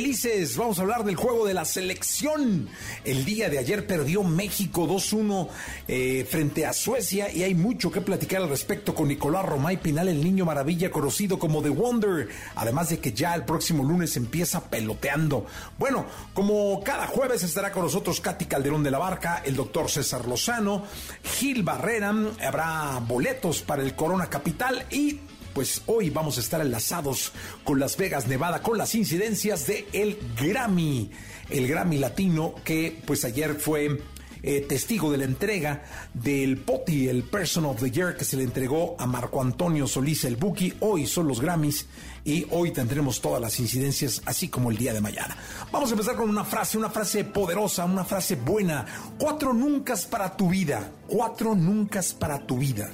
felices. 0.00 0.56
Vamos 0.56 0.78
a 0.78 0.82
hablar 0.82 1.04
del 1.04 1.14
juego 1.14 1.46
de 1.46 1.52
la 1.52 1.66
selección. 1.66 2.70
El 3.04 3.26
día 3.26 3.50
de 3.50 3.58
ayer 3.58 3.86
perdió 3.86 4.22
México 4.22 4.88
2-1 4.88 5.48
eh, 5.88 6.26
frente 6.26 6.64
a 6.64 6.72
Suecia 6.72 7.30
y 7.30 7.42
hay 7.42 7.54
mucho 7.54 7.92
que 7.92 8.00
platicar 8.00 8.40
al 8.40 8.48
respecto 8.48 8.94
con 8.94 9.08
Nicolás 9.08 9.44
Romay 9.44 9.76
Pinal, 9.76 10.08
el 10.08 10.24
niño 10.24 10.46
maravilla 10.46 10.90
conocido 10.90 11.38
como 11.38 11.60
The 11.60 11.68
Wonder. 11.68 12.30
Además 12.54 12.88
de 12.88 12.98
que 12.98 13.12
ya 13.12 13.34
el 13.34 13.44
próximo 13.44 13.84
lunes 13.84 14.16
empieza 14.16 14.70
peloteando. 14.70 15.44
Bueno, 15.78 16.06
como 16.32 16.82
cada 16.82 17.06
jueves 17.06 17.42
estará 17.42 17.70
con 17.70 17.82
nosotros 17.82 18.22
Katy 18.22 18.46
Calderón 18.46 18.82
de 18.82 18.92
la 18.92 18.98
Barca, 18.98 19.42
el 19.44 19.54
doctor 19.54 19.90
César 19.90 20.26
Lozano, 20.26 20.82
Gil 21.22 21.62
Barrera, 21.62 22.14
habrá 22.42 23.00
boletos 23.06 23.60
para 23.60 23.82
el 23.82 23.94
Corona 23.94 24.30
Capital 24.30 24.86
y 24.90 25.20
pues 25.54 25.82
hoy 25.86 26.10
vamos 26.10 26.38
a 26.38 26.40
estar 26.40 26.60
enlazados 26.60 27.32
con 27.64 27.78
Las 27.80 27.96
Vegas, 27.96 28.26
Nevada, 28.26 28.62
con 28.62 28.78
las 28.78 28.94
incidencias 28.94 29.66
de 29.66 29.86
el 29.92 30.18
Grammy, 30.40 31.10
el 31.48 31.68
Grammy 31.68 31.98
Latino 31.98 32.54
que 32.64 33.02
pues 33.06 33.24
ayer 33.24 33.54
fue 33.54 33.98
eh, 34.42 34.62
testigo 34.62 35.12
de 35.12 35.18
la 35.18 35.24
entrega 35.24 35.82
del 36.14 36.56
POTI, 36.58 37.08
el 37.08 37.24
Person 37.24 37.66
of 37.66 37.80
the 37.80 37.90
Year, 37.90 38.16
que 38.16 38.24
se 38.24 38.38
le 38.38 38.44
entregó 38.44 38.96
a 38.98 39.06
Marco 39.06 39.42
Antonio 39.42 39.86
Solís 39.86 40.24
el 40.24 40.36
Buki. 40.36 40.72
Hoy 40.80 41.06
son 41.06 41.28
los 41.28 41.40
Grammys 41.40 41.86
y 42.24 42.46
hoy 42.50 42.70
tendremos 42.70 43.20
todas 43.20 43.40
las 43.40 43.60
incidencias, 43.60 44.22
así 44.24 44.48
como 44.48 44.70
el 44.70 44.78
día 44.78 44.94
de 44.94 45.00
mañana. 45.02 45.36
Vamos 45.70 45.90
a 45.90 45.92
empezar 45.92 46.16
con 46.16 46.30
una 46.30 46.44
frase, 46.44 46.78
una 46.78 46.88
frase 46.88 47.24
poderosa, 47.24 47.84
una 47.84 48.04
frase 48.04 48.36
buena. 48.36 48.86
Cuatro 49.18 49.52
nuncas 49.52 50.06
para 50.06 50.34
tu 50.34 50.48
vida, 50.48 50.90
cuatro 51.06 51.54
nuncas 51.54 52.14
para 52.14 52.46
tu 52.46 52.56
vida. 52.56 52.90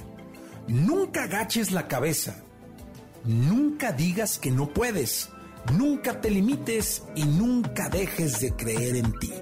Nunca 0.67 1.23
agaches 1.23 1.71
la 1.71 1.87
cabeza, 1.87 2.43
nunca 3.27 3.91
digas 3.91 4.39
que 4.39 4.51
no 4.51 4.73
puedes, 4.73 5.29
nunca 5.73 6.19
te 6.21 6.29
limites 6.29 7.03
y 7.15 7.23
nunca 7.23 7.89
dejes 7.89 8.39
de 8.39 8.53
creer 8.55 8.95
en 8.95 9.11
ti. 9.19 9.33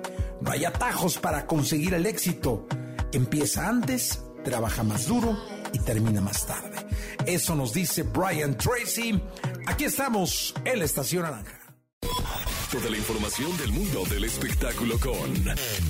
No 0.41 0.51
hay 0.51 0.65
atajos 0.65 1.17
para 1.17 1.45
conseguir 1.45 1.93
el 1.93 2.05
éxito. 2.05 2.67
Empieza 3.11 3.67
antes, 3.67 4.21
trabaja 4.43 4.83
más 4.83 5.07
duro 5.07 5.37
y 5.71 5.79
termina 5.79 6.21
más 6.21 6.45
tarde. 6.45 6.85
Eso 7.25 7.55
nos 7.55 7.73
dice 7.73 8.03
Brian 8.03 8.57
Tracy. 8.57 9.21
Aquí 9.67 9.85
estamos 9.85 10.53
en 10.65 10.79
la 10.79 10.85
Estación 10.85 11.23
Naranja. 11.23 11.59
Toda 12.71 12.89
la 12.89 12.97
información 12.97 13.55
del 13.57 13.71
mundo 13.71 14.03
del 14.09 14.25
espectáculo 14.25 14.99
con 14.99 15.33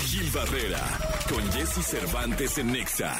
Gil 0.01 0.29
Barrera, 0.31 0.83
con 1.29 1.51
Jesse 1.51 1.83
Cervantes 1.83 2.57
en 2.57 2.71
Nexa. 2.73 3.15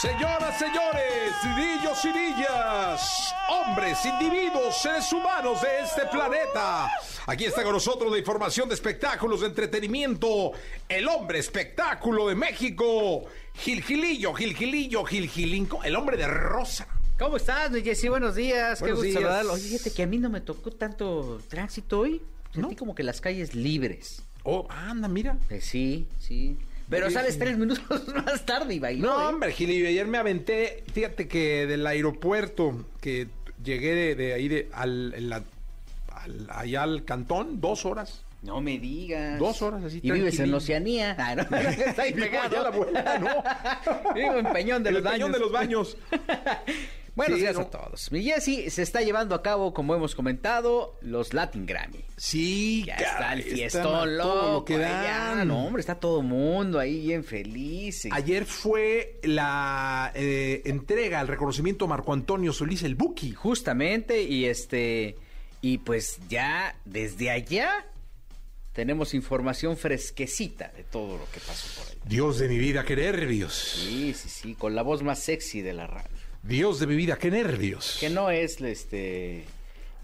Señoras, 0.00 0.56
señores, 0.56 1.34
cirillos 1.42 2.04
y 2.04 2.12
niñas, 2.12 3.34
hombres, 3.50 3.98
individuos, 4.06 4.80
seres 4.80 5.12
humanos 5.12 5.60
de 5.60 5.80
este 5.82 6.06
planeta. 6.06 6.88
Aquí 7.26 7.46
está 7.46 7.64
con 7.64 7.72
nosotros 7.72 8.12
la 8.12 8.18
información 8.18 8.68
de 8.68 8.76
espectáculos, 8.76 9.40
de 9.40 9.48
entretenimiento, 9.48 10.52
el 10.88 11.08
hombre 11.08 11.40
espectáculo 11.40 12.28
de 12.28 12.36
México, 12.36 13.24
Gil 13.54 13.82
Gilillo, 13.82 14.34
Gil 14.34 14.54
Gilillo, 14.54 15.02
Gil 15.04 15.28
Gilinco, 15.28 15.82
el 15.82 15.96
hombre 15.96 16.16
de 16.16 16.28
rosa. 16.28 16.86
¿Cómo 17.18 17.36
estás, 17.36 17.72
Jessy? 17.72 18.08
Buenos 18.08 18.36
días. 18.36 18.78
Buenos 18.78 19.00
Qué 19.00 19.06
gusto 19.08 19.18
días. 19.18 19.30
saludarlo. 19.30 19.52
Oye, 19.54 19.64
fíjate 19.64 19.92
que 19.92 20.04
a 20.04 20.06
mí 20.06 20.18
no 20.18 20.30
me 20.30 20.40
tocó 20.40 20.70
tanto 20.70 21.40
tránsito 21.48 21.98
hoy. 21.98 22.22
Sentí 22.54 22.76
como 22.76 22.94
que 22.94 23.02
las 23.02 23.20
calles 23.20 23.56
libres. 23.56 24.22
Oh, 24.44 24.64
anda, 24.70 25.08
mira. 25.08 25.36
Pues 25.48 25.64
sí, 25.64 26.06
sí. 26.20 26.56
Pero 26.90 27.10
sales 27.10 27.34
sí. 27.34 27.40
tres 27.40 27.58
minutos 27.58 27.82
más 28.26 28.44
tarde 28.46 28.74
y 28.74 28.78
bailó. 28.78 29.08
No, 29.08 29.20
¿eh? 29.22 29.26
hombre, 29.26 29.54
ayer 29.58 30.06
me 30.06 30.18
aventé, 30.18 30.84
fíjate 30.92 31.28
que 31.28 31.66
del 31.66 31.86
aeropuerto, 31.86 32.86
que 33.00 33.28
llegué 33.62 33.94
de, 33.94 34.14
de 34.14 34.32
ahí, 34.34 34.48
de, 34.48 34.68
al, 34.72 35.12
en 35.14 35.28
la- 35.28 35.44
al- 36.12 36.48
allá 36.50 36.82
al 36.84 37.04
cantón, 37.04 37.60
dos 37.60 37.84
horas. 37.84 38.24
No 38.40 38.60
me 38.60 38.78
digas. 38.78 39.38
Dos 39.38 39.62
horas 39.62 39.82
así, 39.82 39.98
Y 40.02 40.10
vives 40.12 40.38
en. 40.38 40.54
Oceanía. 40.54 41.14
Ah, 41.18 41.34
no, 41.34 41.42
está 41.58 42.02
ahí 42.02 42.12
Vivo 42.12 42.26
pegado. 42.26 42.46
allá 42.48 42.60
a 42.60 42.62
la 42.62 42.70
vuelta, 42.70 43.18
no. 43.18 44.14
Vivo 44.14 44.34
en 44.38 44.52
Peñón 44.52 44.82
de 44.84 44.90
En 44.90 44.94
los 44.94 45.04
el 45.04 45.10
Peñón 45.10 45.32
Baños. 45.32 45.32
de 45.32 45.38
los 45.40 45.52
baños. 45.52 45.96
Buenos 47.18 47.36
Sí, 47.38 47.42
días 47.42 47.54
no. 47.56 47.62
a 47.62 47.70
todos. 47.70 48.12
Mi 48.12 48.22
Jessy 48.22 48.70
se 48.70 48.82
está 48.82 49.02
llevando 49.02 49.34
a 49.34 49.42
cabo, 49.42 49.74
como 49.74 49.92
hemos 49.94 50.14
comentado, 50.14 50.96
los 51.02 51.34
Latin 51.34 51.66
Grammy. 51.66 52.04
Sí, 52.16 52.84
Ya 52.86 52.94
está 52.94 53.32
el 53.32 53.42
fiestón 53.42 54.16
loco. 54.16 54.52
lo 54.52 54.64
que 54.64 54.76
allá. 54.76 55.44
No, 55.44 55.66
hombre, 55.66 55.80
está 55.80 55.96
todo 55.98 56.22
mundo 56.22 56.78
ahí 56.78 57.00
bien 57.06 57.24
feliz. 57.24 58.06
Ayer 58.12 58.44
fue 58.46 59.18
la 59.24 60.12
eh, 60.14 60.62
entrega, 60.66 61.20
el 61.20 61.26
reconocimiento 61.26 61.86
a 61.86 61.88
Marco 61.88 62.12
Antonio 62.12 62.52
Solís, 62.52 62.84
el 62.84 62.94
Buki. 62.94 63.32
Justamente, 63.32 64.22
y 64.22 64.44
este, 64.44 65.16
y 65.60 65.78
pues 65.78 66.20
ya 66.28 66.76
desde 66.84 67.30
allá 67.32 67.84
tenemos 68.72 69.12
información 69.12 69.76
fresquecita 69.76 70.68
de 70.68 70.84
todo 70.84 71.18
lo 71.18 71.24
que 71.32 71.40
pasó 71.40 71.66
por 71.80 71.90
ahí. 71.90 71.98
Dios 72.08 72.38
de 72.38 72.46
mi 72.46 72.58
vida, 72.58 72.84
qué 72.84 72.94
nervios. 72.94 73.54
Sí, 73.54 74.14
sí, 74.14 74.28
sí, 74.28 74.54
con 74.54 74.76
la 74.76 74.82
voz 74.82 75.02
más 75.02 75.18
sexy 75.18 75.62
de 75.62 75.72
la 75.72 75.88
radio. 75.88 76.27
Dios 76.48 76.80
de 76.80 76.86
mi 76.86 76.96
vida, 76.96 77.18
qué 77.18 77.30
nervios. 77.30 77.98
Que 78.00 78.08
no 78.08 78.30
es 78.30 78.58
este 78.62 79.44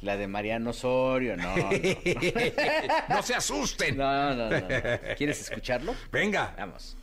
la 0.00 0.18
de 0.18 0.26
Mariano 0.28 0.70
Osorio, 0.70 1.38
no. 1.38 1.56
No, 1.56 1.70
no 3.08 3.22
se 3.22 3.34
asusten. 3.34 3.96
no, 3.96 4.34
no, 4.34 4.50
no, 4.50 4.60
no. 4.60 4.66
¿Quieres 5.16 5.40
escucharlo? 5.40 5.94
Venga. 6.12 6.54
Vamos. 6.58 6.98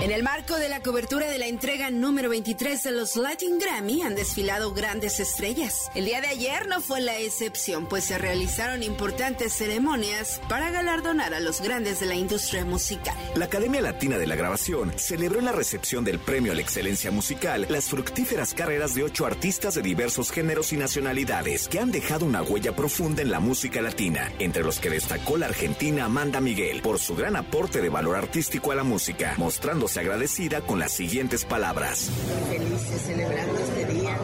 En 0.00 0.10
el 0.10 0.22
marco 0.22 0.56
de 0.56 0.68
la 0.68 0.82
cobertura 0.82 1.28
de 1.28 1.38
la 1.38 1.46
entrega 1.46 1.90
número 1.90 2.28
23 2.28 2.82
de 2.82 2.90
los 2.90 3.16
Latin 3.16 3.58
Grammy 3.58 4.02
han 4.02 4.14
desfilado 4.14 4.74
grandes 4.74 5.20
estrellas. 5.20 5.88
El 5.94 6.04
día 6.04 6.20
de 6.20 6.26
ayer 6.26 6.66
no 6.66 6.80
fue 6.80 7.00
la 7.00 7.18
excepción, 7.18 7.86
pues 7.88 8.04
se 8.04 8.18
realizaron 8.18 8.82
importantes 8.82 9.54
ceremonias 9.54 10.40
para 10.48 10.70
galardonar 10.70 11.32
a 11.32 11.40
los 11.40 11.60
grandes 11.60 12.00
de 12.00 12.06
la 12.06 12.16
industria 12.16 12.64
musical. 12.64 13.16
La 13.36 13.46
Academia 13.46 13.80
Latina 13.80 14.18
de 14.18 14.26
la 14.26 14.34
Grabación 14.34 14.92
celebró 14.96 15.38
en 15.38 15.46
la 15.46 15.52
recepción 15.52 16.04
del 16.04 16.18
Premio 16.18 16.52
a 16.52 16.54
la 16.56 16.60
Excelencia 16.60 17.10
Musical 17.10 17.66
las 17.70 17.88
fructíferas 17.88 18.52
carreras 18.52 18.94
de 18.94 19.04
ocho 19.04 19.26
artistas 19.26 19.74
de 19.74 19.82
diversos 19.82 20.30
géneros 20.32 20.72
y 20.72 20.76
nacionalidades 20.76 21.68
que 21.68 21.78
han 21.78 21.92
dejado 21.92 22.26
una 22.26 22.42
huella 22.42 22.76
profunda 22.76 23.22
en 23.22 23.30
la 23.30 23.40
música 23.40 23.80
latina, 23.80 24.30
entre 24.38 24.64
los 24.64 24.80
que 24.80 24.90
destacó 24.90 25.38
la 25.38 25.46
argentina 25.46 26.04
Amanda 26.04 26.40
Miguel 26.40 26.82
por 26.82 26.98
su 26.98 27.14
gran 27.14 27.36
aporte 27.36 27.80
de 27.80 27.88
valor 27.88 28.16
artístico 28.16 28.72
a 28.72 28.74
la 28.74 28.84
música, 28.84 29.34
mostrándose 29.84 30.00
agradecida 30.00 30.60
con 30.62 30.78
las 30.78 30.92
siguientes 30.92 31.44
palabras. 31.44 32.10
felices 32.48 33.02
celebrando 33.02 33.58
este 33.58 33.92
día 33.92 34.18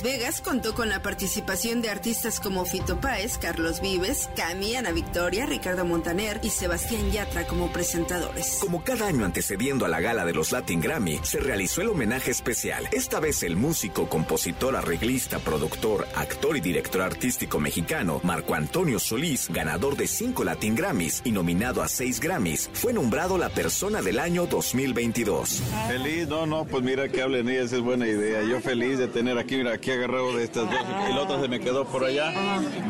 Las 0.00 0.12
Vegas 0.12 0.40
contó 0.40 0.74
con 0.74 0.88
la 0.88 1.02
participación 1.02 1.82
de 1.82 1.90
artistas 1.90 2.40
como 2.40 2.64
Fito 2.64 3.02
Páez, 3.02 3.36
Carlos 3.36 3.82
Vives, 3.82 4.30
Cami, 4.34 4.74
Ana 4.74 4.92
Victoria, 4.92 5.44
Ricardo 5.44 5.84
Montaner 5.84 6.40
y 6.42 6.48
Sebastián 6.48 7.10
Yatra 7.10 7.46
como 7.46 7.70
presentadores. 7.70 8.56
Como 8.62 8.82
cada 8.82 9.08
año 9.08 9.26
antecediendo 9.26 9.84
a 9.84 9.88
la 9.88 10.00
gala 10.00 10.24
de 10.24 10.32
los 10.32 10.52
Latin 10.52 10.80
Grammy, 10.80 11.20
se 11.22 11.38
realizó 11.38 11.82
el 11.82 11.90
homenaje 11.90 12.30
especial. 12.30 12.88
Esta 12.92 13.20
vez 13.20 13.42
el 13.42 13.56
músico, 13.56 14.08
compositor, 14.08 14.74
arreglista, 14.74 15.38
productor, 15.38 16.08
actor 16.14 16.56
y 16.56 16.60
director 16.60 17.02
artístico 17.02 17.60
mexicano, 17.60 18.22
Marco 18.22 18.54
Antonio 18.54 18.98
Solís, 18.98 19.50
ganador 19.50 19.98
de 19.98 20.06
cinco 20.06 20.44
Latin 20.44 20.76
Grammys 20.76 21.20
y 21.24 21.32
nominado 21.32 21.82
a 21.82 21.88
seis 21.88 22.20
Grammys, 22.20 22.70
fue 22.72 22.94
nombrado 22.94 23.36
la 23.36 23.50
persona 23.50 24.00
del 24.00 24.18
año 24.18 24.46
2022. 24.46 25.62
Feliz, 25.88 26.26
no, 26.26 26.46
no, 26.46 26.64
pues 26.64 26.82
mira 26.82 27.06
que 27.10 27.20
hablen 27.20 27.50
ellas, 27.50 27.70
es 27.74 27.82
buena 27.82 28.08
idea. 28.08 28.42
Yo 28.44 28.62
feliz 28.62 28.96
de 28.96 29.06
tener 29.06 29.36
aquí, 29.36 29.56
mira, 29.56 29.74
aquí 29.74 29.89
agarrado 29.92 30.36
de 30.36 30.44
estas 30.44 30.68
dos, 30.68 31.40
se 31.40 31.48
me 31.48 31.60
quedó 31.60 31.84
por 31.84 32.04
allá. 32.04 32.32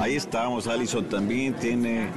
Ahí 0.00 0.17
estamos, 0.17 0.67
Alison 0.67 1.05
también 1.08 1.55
tiene, 1.55 2.08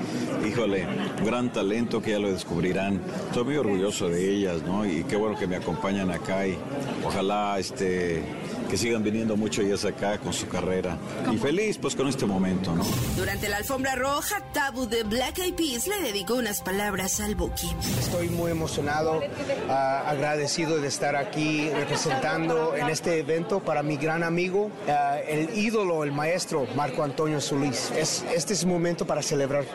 híjole, 0.47 0.87
gran 1.23 1.51
talento 1.51 2.01
que 2.01 2.11
ya 2.11 2.19
lo 2.19 2.31
descubrirán. 2.31 3.01
Estoy 3.27 3.43
muy 3.43 3.57
orgulloso 3.57 4.09
de 4.09 4.29
ellas, 4.29 4.61
¿no? 4.63 4.85
Y 4.85 5.03
qué 5.03 5.15
bueno 5.15 5.37
que 5.37 5.47
me 5.47 5.55
acompañan 5.55 6.11
acá 6.11 6.47
y 6.47 6.57
ojalá, 7.05 7.57
este 7.59 8.23
que 8.69 8.77
sigan 8.77 9.03
viniendo 9.03 9.35
mucho 9.37 9.61
ellas 9.61 9.85
acá 9.85 10.17
con 10.17 10.33
su 10.33 10.47
carrera. 10.47 10.97
Y 11.31 11.37
feliz 11.37 11.77
pues 11.77 11.95
con 11.95 12.07
este 12.07 12.25
momento, 12.25 12.75
¿no? 12.75 12.83
Durante 13.15 13.49
la 13.49 13.57
alfombra 13.57 13.95
roja, 13.95 14.41
Tabu 14.53 14.87
de 14.87 15.03
Black 15.03 15.39
Eyed 15.39 15.53
Peas 15.53 15.87
le 15.87 16.01
dedicó 16.01 16.35
unas 16.35 16.61
palabras 16.61 17.19
al 17.19 17.35
Buki. 17.35 17.69
Estoy 17.99 18.29
muy 18.29 18.51
emocionado, 18.51 19.21
ah, 19.69 20.03
agradecido 20.07 20.79
de 20.79 20.87
estar 20.87 21.15
aquí 21.15 21.69
representando 21.69 22.75
en 22.75 22.89
este 22.89 23.19
evento 23.19 23.59
para 23.59 23.83
mi 23.83 23.97
gran 23.97 24.23
amigo, 24.23 24.71
ah, 24.87 25.17
el 25.27 25.57
ídolo, 25.57 26.03
el 26.03 26.11
maestro 26.11 26.67
Marco 26.75 27.03
Antonio 27.03 27.41
Solís. 27.41 27.91
Es, 27.95 28.23
este 28.35 28.53
es 28.53 28.63
un 28.63 28.71
momento 28.71 29.05
para 29.05 29.21
celebrar, 29.21 29.65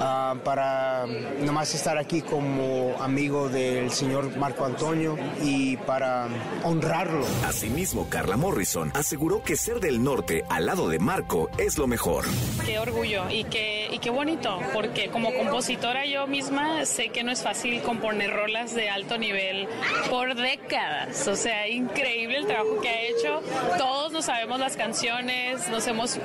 ah, 0.00 0.34
para 0.44 1.06
nomás 1.06 1.74
estar 1.74 1.98
aquí 1.98 2.22
como 2.22 2.96
amigo 3.00 3.48
del 3.48 3.90
señor 3.90 4.36
Marco 4.36 4.64
Antonio 4.64 5.16
y 5.42 5.76
para 5.76 6.28
honrarlo. 6.64 7.26
Asimismo, 7.46 8.08
Carla 8.08 8.36
Morrison 8.36 8.90
aseguró 8.94 9.42
que 9.42 9.56
ser 9.56 9.80
del 9.80 10.02
norte 10.02 10.44
al 10.48 10.66
lado 10.66 10.88
de 10.88 10.98
Marco 10.98 11.50
es 11.58 11.78
lo 11.78 11.86
mejor. 11.86 12.24
Qué 12.66 12.78
orgullo 12.78 13.30
y 13.30 13.44
qué, 13.44 13.88
y 13.92 13.98
qué 13.98 14.10
bonito, 14.10 14.58
porque 14.72 15.10
como 15.10 15.32
compositora 15.34 16.06
yo 16.06 16.26
misma 16.26 16.84
sé 16.86 17.10
que 17.10 17.22
no 17.22 17.32
es 17.32 17.42
fácil 17.42 17.80
componer 17.82 18.30
rolas 18.30 18.74
de 18.74 18.88
alto 18.88 19.18
nivel 19.18 19.68
por 20.08 20.34
décadas. 20.34 21.26
O 21.28 21.36
sea, 21.36 21.68
increíble 21.68 22.38
el 22.38 22.46
trabajo 22.46 22.80
que 22.80 22.88
ha 22.88 23.02
hecho. 23.02 23.42
Todos 23.78 24.12
nos 24.12 24.24
sabemos 24.24 24.60
las 24.60 24.76
canciones, 24.76 25.68
nos 25.68 25.86
hemos 25.86 26.18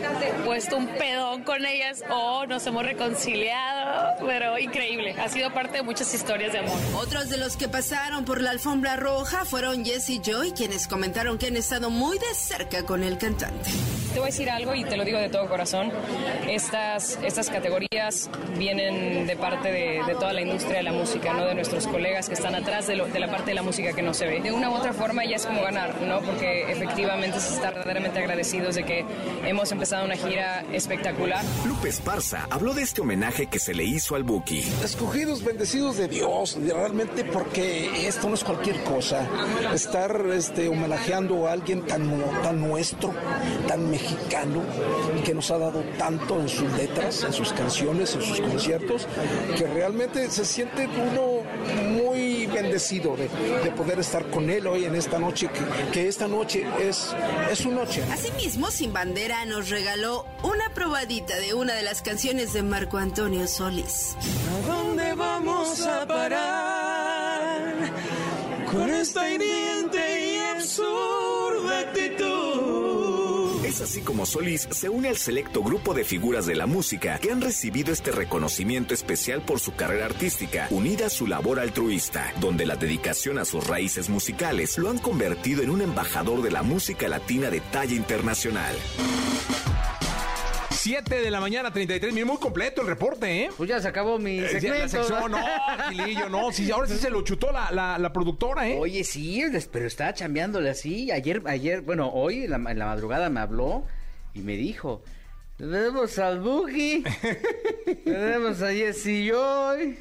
puesto 0.45 0.77
un 0.77 0.87
pedón 0.87 1.43
con 1.43 1.65
ellas 1.65 2.03
o 2.09 2.45
nos 2.45 2.65
hemos 2.67 2.85
reconciliado, 2.85 3.64
pero 4.25 4.57
increíble. 4.59 5.15
Ha 5.19 5.29
sido 5.29 5.51
parte 5.53 5.77
de 5.77 5.83
muchas 5.83 6.13
historias 6.13 6.51
de 6.53 6.59
amor. 6.59 6.77
Otros 6.95 7.29
de 7.29 7.37
los 7.37 7.57
que 7.57 7.67
pasaron 7.67 8.25
por 8.25 8.41
la 8.41 8.51
alfombra 8.51 8.95
roja 8.95 9.45
fueron 9.45 9.83
Jesse 9.85 10.09
y 10.11 10.21
Joy, 10.23 10.51
quienes 10.51 10.87
comentaron 10.87 11.37
que 11.37 11.47
han 11.47 11.57
estado 11.57 11.89
muy 11.89 12.17
de 12.17 12.33
cerca 12.35 12.83
con 12.83 13.03
el 13.03 13.17
cantante. 13.17 13.69
Te 14.13 14.19
voy 14.19 14.29
a 14.29 14.31
decir 14.31 14.49
algo 14.49 14.73
y 14.73 14.85
te 14.85 14.95
lo 14.95 15.03
digo 15.03 15.19
de 15.19 15.27
todo 15.29 15.47
corazón. 15.49 15.91
Estas, 16.47 17.19
estas 17.23 17.49
categorías 17.49 18.29
vienen 18.57 19.27
de 19.27 19.35
parte 19.35 19.71
de, 19.71 20.03
de 20.05 20.13
toda 20.15 20.31
la 20.31 20.41
industria 20.41 20.77
de 20.77 20.83
la 20.83 20.91
música, 20.93 21.33
¿no? 21.33 21.45
de 21.45 21.53
nuestros 21.55 21.85
colegas 21.87 22.27
que 22.29 22.35
están 22.35 22.55
atrás 22.55 22.87
de, 22.87 22.95
lo- 22.95 23.07
de 23.07 23.19
la 23.19 23.27
parte 23.27 23.51
de 23.51 23.55
la 23.55 23.61
música 23.61 23.93
que 23.93 24.01
no 24.01 24.13
se 24.13 24.25
ve. 24.25 24.41
De 24.41 24.51
una 24.51 24.69
u 24.69 24.73
otra 24.75 24.93
forma 24.93 25.25
ya 25.25 25.35
es 25.35 25.45
como 25.45 25.61
ganar, 25.61 26.01
¿no? 26.01 26.21
porque 26.21 26.71
efectivamente 26.71 27.39
se 27.39 27.55
está 27.55 27.71
verdaderamente 27.71 28.19
agradecidos 28.19 28.75
de 28.75 28.83
que 28.85 29.05
hemos 29.45 29.71
empezado 29.71 30.05
una 30.05 30.15
gira 30.15 30.63
espectacular. 30.71 31.43
Lupe 31.65 31.89
Esparza 31.89 32.47
habló 32.49 32.73
de 32.73 32.83
este 32.83 33.01
homenaje 33.01 33.47
que 33.55 33.59
se 33.59 33.73
le 33.73 33.85
hizo 33.85 34.15
al 34.15 34.23
Buki. 34.23 34.65
Escogidos, 34.83 35.41
bendecidos 35.41 35.95
de 35.95 36.09
Dios, 36.09 36.57
realmente 36.61 37.23
porque 37.23 38.05
esto 38.05 38.27
no 38.27 38.35
es 38.35 38.43
cualquier 38.43 38.83
cosa. 38.83 39.25
Estar 39.73 40.25
este, 40.33 40.67
homenajeando 40.67 41.47
a 41.47 41.53
alguien 41.53 41.81
tan, 41.85 42.21
tan 42.43 42.59
nuestro, 42.59 43.13
tan 43.65 43.89
mexicano, 43.89 44.61
que 45.23 45.33
nos 45.33 45.51
ha 45.51 45.57
dado 45.57 45.85
tanto 45.97 46.37
en 46.41 46.49
sus 46.49 46.69
letras, 46.73 47.23
en 47.23 47.31
sus 47.31 47.53
canciones, 47.53 48.13
en 48.15 48.23
sus 48.23 48.41
conciertos, 48.41 49.07
que 49.57 49.65
realmente 49.67 50.29
se 50.29 50.43
siente 50.43 50.89
uno 50.89 51.43
muy 51.93 52.34
bendecido 52.55 53.15
de, 53.15 53.27
de 53.63 53.71
poder 53.71 53.99
estar 53.99 54.25
con 54.29 54.49
él 54.49 54.65
hoy 54.67 54.85
en 54.85 54.95
esta 54.95 55.19
noche, 55.19 55.49
que, 55.49 55.91
que 55.91 56.07
esta 56.07 56.27
noche 56.27 56.65
es, 56.81 57.13
es 57.51 57.59
su 57.59 57.71
noche. 57.71 58.01
Asimismo, 58.11 58.71
Sin 58.71 58.93
Bandera 58.93 59.45
nos 59.45 59.69
regaló 59.69 60.25
una 60.43 60.73
probadita 60.73 61.35
de 61.37 61.53
una 61.53 61.73
de 61.73 61.83
las 61.83 62.01
canciones 62.01 62.53
de 62.53 62.63
Marco 62.63 62.97
Antonio 62.97 63.47
Solís. 63.47 64.15
¿A 64.53 64.67
dónde 64.67 65.13
vamos 65.13 65.81
a 65.85 66.05
parar 66.07 67.75
con 68.71 68.89
esta 68.89 69.29
hiriente 69.29 70.33
y 70.33 70.37
absurda? 70.39 71.14
Así 73.81 74.01
como 74.01 74.25
Solís 74.25 74.67
se 74.71 74.89
une 74.89 75.09
al 75.09 75.17
selecto 75.17 75.61
grupo 75.63 75.93
de 75.93 76.03
figuras 76.03 76.45
de 76.45 76.55
la 76.55 76.65
música 76.65 77.19
que 77.19 77.31
han 77.31 77.41
recibido 77.41 77.91
este 77.91 78.11
reconocimiento 78.11 78.93
especial 78.93 79.41
por 79.41 79.59
su 79.59 79.75
carrera 79.75 80.05
artística, 80.05 80.67
unida 80.71 81.07
a 81.07 81.09
su 81.09 81.27
labor 81.27 81.59
altruista, 81.59 82.33
donde 82.39 82.65
la 82.65 82.75
dedicación 82.75 83.37
a 83.37 83.45
sus 83.45 83.67
raíces 83.67 84.09
musicales 84.09 84.77
lo 84.77 84.89
han 84.89 84.97
convertido 84.97 85.61
en 85.61 85.69
un 85.69 85.81
embajador 85.81 86.41
de 86.41 86.51
la 86.51 86.63
música 86.63 87.07
latina 87.07 87.49
de 87.49 87.59
talla 87.59 87.95
internacional. 87.95 88.75
7 90.85 91.19
de 91.21 91.31
la 91.31 91.39
mañana, 91.39 91.73
33 91.73 92.13
minutos. 92.13 92.35
Muy 92.37 92.41
completo 92.43 92.81
el 92.81 92.87
reporte, 92.87 93.45
¿eh? 93.45 93.49
Pues 93.57 93.67
ya 93.67 93.79
se 93.81 93.87
acabó 93.87 94.19
mi 94.19 94.37
Eh, 94.37 94.49
segmento. 94.49 94.77
la 94.83 94.87
sección, 94.87 95.31
no, 95.31 95.39
Gilillo, 95.89 96.29
no. 96.29 96.51
Sí, 96.51 96.69
ahora 96.69 96.87
sí 96.87 96.97
se 96.99 97.09
lo 97.09 97.23
chutó 97.23 97.51
la, 97.51 97.71
la, 97.71 97.97
la 97.97 98.13
productora, 98.13 98.69
¿eh? 98.69 98.77
Oye, 98.79 99.03
sí, 99.03 99.41
pero 99.71 99.87
estaba 99.87 100.13
chambeándole 100.13 100.69
así. 100.69 101.09
Ayer, 101.11 101.41
ayer, 101.47 101.81
bueno, 101.81 102.11
hoy 102.13 102.43
en 102.43 102.51
la, 102.51 102.71
en 102.71 102.77
la 102.77 102.85
madrugada 102.85 103.31
me 103.31 103.39
habló 103.39 103.83
y 104.35 104.41
me 104.41 104.55
dijo: 104.57 105.01
Tenemos 105.57 106.19
al 106.19 106.39
Buki, 106.39 107.03
tenemos 108.03 108.61
a 108.61 108.71
Jesse 108.71 109.27
Joy. 109.31 109.97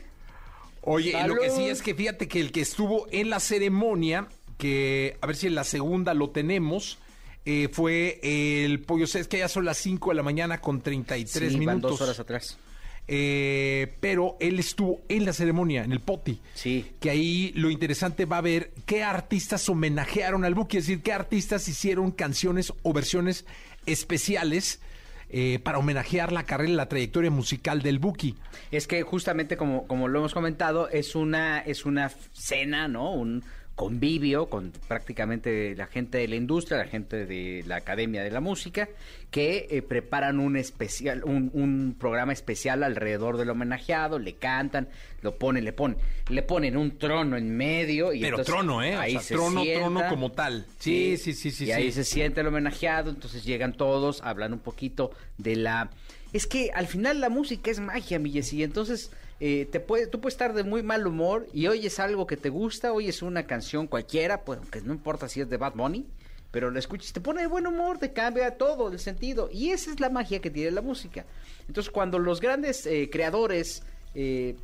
Oye, 0.83 1.19
y 1.19 1.27
lo 1.29 1.37
que 1.37 1.49
sí 1.49 1.57
Salud. 1.57 1.71
es 1.71 1.81
que 1.83 1.95
fíjate 1.95 2.29
que 2.29 2.41
el 2.41 2.53
que 2.53 2.61
estuvo 2.61 3.07
en 3.11 3.31
la 3.31 3.41
ceremonia, 3.41 4.27
que 4.59 5.17
a 5.23 5.27
ver 5.27 5.37
si 5.37 5.47
en 5.47 5.55
la 5.55 5.65
segunda 5.65 6.13
lo 6.13 6.29
tenemos, 6.29 6.99
eh, 7.45 7.69
fue 7.73 8.21
el 8.23 8.81
pollo. 8.81 9.05
Es 9.05 9.29
que 9.29 9.39
ya 9.39 9.49
son 9.49 9.65
las 9.65 9.79
5 9.79 10.11
de 10.11 10.17
la 10.17 10.23
mañana 10.23 10.61
con 10.61 10.81
33 10.81 11.53
Sí, 11.53 11.59
van 11.59 11.59
minutos. 11.77 11.91
dos 11.93 12.01
horas 12.01 12.19
atrás. 12.21 12.59
Eh, 13.07 13.97
pero 14.01 14.37
él 14.41 14.59
estuvo 14.59 15.03
en 15.11 15.27
la 15.27 15.35
ceremonia, 15.35 15.85
en 15.85 15.93
el 15.93 16.01
poti. 16.01 16.41
Sí. 16.55 16.87
Que 17.01 17.11
ahí 17.11 17.53
lo 17.55 17.71
interesante 17.71 18.25
va 18.25 18.39
a 18.39 18.43
ver 18.43 18.73
qué 18.87 19.03
artistas 19.03 19.69
homenajearon 19.69 20.45
al 20.45 20.55
Buki, 20.55 20.79
es 20.79 20.87
decir, 20.87 21.03
qué 21.03 21.13
artistas 21.13 21.69
hicieron 21.69 22.13
canciones 22.13 22.73
o 22.83 22.93
versiones 22.95 23.45
especiales 23.85 24.81
eh, 25.29 25.59
para 25.63 25.79
homenajear 25.79 26.33
la 26.33 26.45
carrera 26.45 26.71
y 26.71 26.77
la 26.77 26.89
trayectoria 26.89 27.31
musical 27.31 27.83
del 27.83 27.99
Buki. 27.99 28.37
Es 28.71 28.87
que 28.87 29.03
justamente 29.03 29.59
como, 29.59 29.87
como 29.87 30.09
lo 30.09 30.21
hemos 30.21 30.33
comentado, 30.33 30.89
es 30.89 31.15
una, 31.15 31.59
es 31.61 31.85
una 31.85 32.11
cena, 32.33 32.89
¿no? 32.89 33.13
Un 33.13 33.45
convivio 33.75 34.47
con 34.47 34.73
prácticamente 34.87 35.75
la 35.75 35.87
gente 35.87 36.19
de 36.19 36.29
la 36.29 36.37
industria, 36.37 36.79
la 36.79 36.87
gente 36.87 37.27
de 37.27 37.65
la 37.67 37.77
Academia 37.77 38.23
de 38.23 38.31
la 38.31 38.41
Música, 38.41 38.89
que 39.31 39.67
eh, 39.69 39.83
preparan 39.83 40.39
un 40.39 40.57
especial, 40.57 41.25
un, 41.25 41.51
un 41.55 41.97
programa 41.99 42.33
especial 42.33 42.85
alrededor 42.85 43.37
del 43.37 43.51
homenajeado, 43.51 44.21
le 44.21 44.35
cantan, 44.37 44.89
lo 45.23 45.37
ponen, 45.39 45.65
le 45.65 45.73
ponen, 45.73 45.99
le 46.29 46.43
ponen 46.43 46.77
un 46.77 46.99
trono 46.99 47.37
en 47.37 47.57
medio 47.57 48.13
y 48.13 48.21
Pero 48.21 48.39
entonces 48.39 48.55
trono, 48.55 48.83
¿eh? 48.83 48.97
O 48.97 49.01
ahí 49.01 49.13
sea, 49.13 49.21
se 49.23 49.35
trono, 49.35 49.63
sienta. 49.63 49.81
trono 49.81 50.09
como 50.09 50.31
tal. 50.31 50.67
Sí, 50.79 51.17
sí, 51.17 51.33
sí, 51.35 51.51
sí. 51.51 51.65
Y 51.67 51.73
ahí 51.73 51.87
sí. 51.87 51.93
se 51.93 52.05
siente 52.05 52.43
el 52.43 52.47
homenajeado, 52.47 53.11
entonces 53.11 53.45
llegan 53.45 53.73
todos, 53.73 54.23
hablan 54.23 54.53
un 54.53 54.61
poquito 54.61 55.11
de 55.37 55.57
la... 55.57 55.91
Es 56.33 56.47
que 56.47 56.71
al 56.73 56.87
final 56.87 57.21
la 57.21 57.29
música 57.29 57.71
es 57.71 57.81
magia, 57.81 58.19
mi 58.21 58.31
Jessy, 58.31 58.63
entonces 58.63 59.11
eh, 59.47 59.67
te 59.71 59.79
puede, 59.79 60.07
tú 60.07 60.23
puedes 60.23 60.35
estar 60.35 60.55
de 60.55 60.65
muy 60.65 60.83
mal 60.83 61.07
humor 61.07 61.47
y 61.53 61.67
oyes 61.67 61.99
algo 62.01 62.27
que 62.27 62.39
te 62.39 62.49
gusta, 62.49 62.95
oyes 62.95 63.21
una 63.21 63.47
canción 63.47 63.87
cualquiera, 63.87 64.41
pues 64.41 64.59
que 64.71 64.81
no 64.81 64.95
importa 64.95 65.29
si 65.29 65.43
es 65.43 65.51
de 65.51 65.59
Bad 65.59 65.75
Bunny, 65.75 66.07
pero 66.51 66.71
la 66.71 66.79
escuchas, 66.79 67.13
te 67.13 67.21
pone 67.21 67.43
de 67.43 67.49
buen 67.49 67.67
humor, 67.67 67.99
te 67.99 68.13
cambia 68.13 68.57
todo 68.57 68.91
el 68.91 68.99
sentido. 68.99 69.51
Y 69.53 69.71
esa 69.73 69.91
es 69.91 70.01
la 70.01 70.09
magia 70.09 70.41
que 70.41 70.51
tiene 70.51 70.71
la 70.71 70.81
música. 70.81 71.27
Entonces 71.69 71.91
cuando 71.93 72.19
los 72.19 72.41
grandes 72.41 72.87
eh, 72.87 73.11
creadores... 73.11 73.83
eh, 74.15 74.57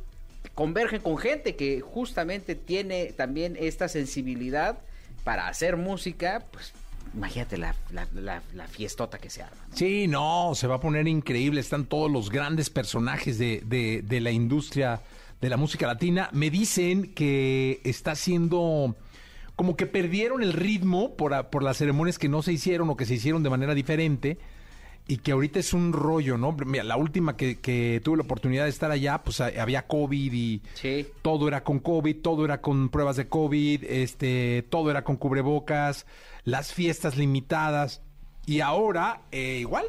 convergen 0.55 1.01
con 1.01 1.17
gente 1.17 1.55
que 1.55 1.81
justamente 1.81 2.55
tiene 2.55 3.13
también 3.13 3.55
esta 3.59 3.87
sensibilidad 3.87 4.79
para 5.23 5.47
hacer 5.47 5.77
música, 5.77 6.43
pues 6.51 6.73
imagínate 7.13 7.57
la, 7.57 7.75
la, 7.91 8.07
la- 8.13 8.41
la 8.53 8.67
fiestota 8.67 9.17
que 9.19 9.29
se 9.29 9.43
arma. 9.43 9.65
¿no? 9.69 9.75
Sí, 9.75 10.07
no, 10.07 10.51
se 10.55 10.67
va 10.67 10.75
a 10.75 10.79
poner 10.79 11.07
increíble. 11.07 11.59
Están 11.61 11.85
todos 11.85 12.09
los 12.11 12.29
grandes 12.29 12.69
personajes 12.69 13.37
de, 13.37 13.61
de- 13.65 14.01
de 14.01 14.21
la 14.21 14.31
industria 14.31 15.01
de 15.41 15.49
la 15.49 15.57
música 15.57 15.87
latina. 15.87 16.29
Me 16.33 16.49
dicen 16.49 17.13
que 17.13 17.81
está 17.83 18.15
siendo 18.15 18.95
como 19.55 19.75
que 19.75 19.85
perdieron 19.85 20.41
el 20.43 20.53
ritmo 20.53 21.15
por, 21.15 21.33
a- 21.33 21.49
por 21.51 21.63
las 21.63 21.77
ceremonias 21.77 22.17
que 22.17 22.29
no 22.29 22.41
se 22.41 22.53
hicieron 22.53 22.89
o 22.89 22.95
que 22.95 23.05
se 23.05 23.15
hicieron 23.15 23.43
de 23.43 23.49
manera 23.49 23.73
diferente 23.75 24.37
y 25.07 25.17
que 25.17 25.31
ahorita 25.31 25.59
es 25.59 25.73
un 25.73 25.93
rollo, 25.93 26.37
¿no? 26.37 26.55
Mira, 26.65 26.83
la 26.83 26.95
última 26.95 27.35
que, 27.35 27.59
que 27.59 27.99
tuve 28.03 28.17
la 28.17 28.23
oportunidad 28.23 28.63
de 28.65 28.69
estar 28.69 28.91
allá, 28.91 29.23
pues 29.23 29.41
había 29.41 29.87
COVID 29.87 30.31
y 30.31 30.61
Sí. 30.75 31.07
todo 31.23 31.47
era 31.47 31.63
con 31.63 31.79
COVID, 31.79 32.17
todo 32.21 32.45
era 32.45 32.61
con 32.61 32.89
pruebas 32.89 33.17
de 33.17 33.27
COVID, 33.27 33.83
este, 33.83 34.63
todo 34.69 34.89
era 34.91 35.03
con 35.03 35.17
cubrebocas, 35.17 36.05
las 36.43 36.73
fiestas 36.73 37.17
limitadas 37.17 38.01
y 38.45 38.61
ahora 38.61 39.21
eh, 39.31 39.57
igual, 39.59 39.85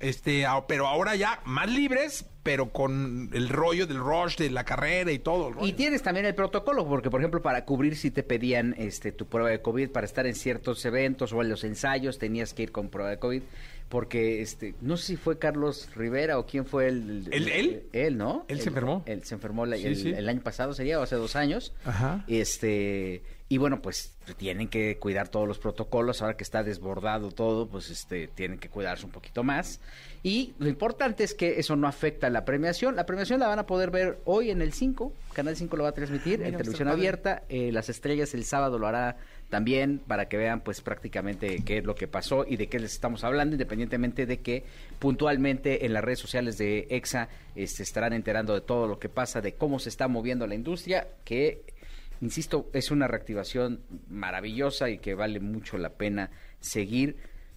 este, 0.00 0.44
pero 0.68 0.86
ahora 0.86 1.16
ya 1.16 1.40
más 1.44 1.68
libres, 1.70 2.24
pero 2.42 2.70
con 2.70 3.30
el 3.32 3.48
rollo 3.48 3.86
del 3.86 3.98
rush 3.98 4.36
de 4.36 4.48
la 4.50 4.64
carrera 4.64 5.10
y 5.12 5.18
todo. 5.18 5.48
el 5.48 5.54
rollo. 5.54 5.66
Y 5.66 5.72
tienes 5.72 6.02
también 6.02 6.24
el 6.26 6.34
protocolo, 6.34 6.86
porque 6.86 7.10
por 7.10 7.20
ejemplo 7.20 7.42
para 7.42 7.64
cubrir 7.64 7.96
si 7.96 8.10
te 8.10 8.22
pedían 8.22 8.74
este 8.78 9.12
tu 9.12 9.26
prueba 9.26 9.48
de 9.50 9.60
COVID 9.60 9.90
para 9.90 10.06
estar 10.06 10.26
en 10.26 10.34
ciertos 10.34 10.84
eventos 10.84 11.32
o 11.32 11.42
en 11.42 11.48
los 11.48 11.64
ensayos 11.64 12.18
tenías 12.18 12.54
que 12.54 12.62
ir 12.64 12.72
con 12.72 12.88
prueba 12.90 13.10
de 13.10 13.18
COVID, 13.18 13.42
porque 13.88 14.40
este 14.42 14.74
no 14.82 14.96
sé 14.98 15.06
si 15.06 15.16
fue 15.16 15.38
Carlos 15.38 15.88
Rivera 15.96 16.38
o 16.38 16.46
quién 16.46 16.64
fue 16.64 16.88
el... 16.88 17.26
¿Él- 17.32 17.48
él? 17.48 17.82
Él, 17.92 18.16
¿no? 18.18 18.44
¿Él 18.48 18.60
se 18.60 18.68
enfermó? 18.68 19.02
Él 19.06 19.24
se 19.24 19.34
enfermó 19.34 19.66
la- 19.66 19.76
Sí, 19.78 19.86
el, 19.86 19.96
sí. 19.96 20.10
el 20.10 20.28
año 20.28 20.42
pasado, 20.42 20.74
sería, 20.74 21.00
o 21.00 21.02
hace 21.02 21.16
dos 21.16 21.34
años. 21.36 21.72
Ajá. 21.84 22.24
Este... 22.28 23.22
Y 23.50 23.56
bueno, 23.56 23.80
pues 23.80 24.14
tienen 24.36 24.68
que 24.68 24.98
cuidar 24.98 25.28
todos 25.28 25.48
los 25.48 25.58
protocolos, 25.58 26.20
ahora 26.20 26.36
que 26.36 26.44
está 26.44 26.62
desbordado 26.62 27.30
todo, 27.30 27.66
pues 27.66 27.88
este 27.88 28.28
tienen 28.28 28.58
que 28.58 28.68
cuidarse 28.68 29.06
un 29.06 29.10
poquito 29.10 29.42
más. 29.42 29.80
Y 30.22 30.52
lo 30.58 30.68
importante 30.68 31.24
es 31.24 31.32
que 31.32 31.58
eso 31.58 31.74
no 31.74 31.88
afecta 31.88 32.26
a 32.26 32.30
la 32.30 32.44
premiación. 32.44 32.94
La 32.94 33.06
premiación 33.06 33.40
la 33.40 33.48
van 33.48 33.58
a 33.58 33.64
poder 33.66 33.90
ver 33.90 34.18
hoy 34.26 34.50
en 34.50 34.60
el 34.60 34.74
5, 34.74 35.14
Canal 35.32 35.56
5 35.56 35.76
lo 35.78 35.84
va 35.84 35.90
a 35.90 35.92
transmitir 35.92 36.42
en 36.42 36.56
televisión 36.58 36.88
abierta, 36.88 37.42
eh, 37.48 37.72
Las 37.72 37.88
Estrellas 37.88 38.34
el 38.34 38.44
sábado 38.44 38.78
lo 38.78 38.86
hará 38.86 39.16
también 39.48 39.98
para 39.98 40.28
que 40.28 40.36
vean 40.36 40.60
pues 40.60 40.82
prácticamente 40.82 41.62
qué 41.64 41.78
es 41.78 41.84
lo 41.84 41.94
que 41.94 42.06
pasó 42.06 42.44
y 42.46 42.56
de 42.56 42.68
qué 42.68 42.78
les 42.78 42.92
estamos 42.92 43.24
hablando, 43.24 43.54
independientemente 43.54 44.26
de 44.26 44.40
que 44.40 44.64
puntualmente 44.98 45.86
en 45.86 45.94
las 45.94 46.04
redes 46.04 46.18
sociales 46.18 46.58
de 46.58 46.86
EXA 46.90 47.28
se 47.54 47.62
este, 47.62 47.82
estarán 47.82 48.12
enterando 48.12 48.52
de 48.52 48.60
todo 48.60 48.86
lo 48.86 48.98
que 48.98 49.08
pasa, 49.08 49.40
de 49.40 49.54
cómo 49.54 49.78
se 49.78 49.88
está 49.88 50.06
moviendo 50.06 50.46
la 50.46 50.54
industria, 50.54 51.08
que 51.24 51.62
insisto, 52.20 52.68
es 52.72 52.90
una 52.90 53.06
reactivación 53.08 53.80
maravillosa 54.08 54.90
y 54.90 54.98
que 54.98 55.14
vale 55.14 55.40
mucho 55.40 55.78
la 55.78 55.90
pena 55.94 56.30
seguir 56.60 57.16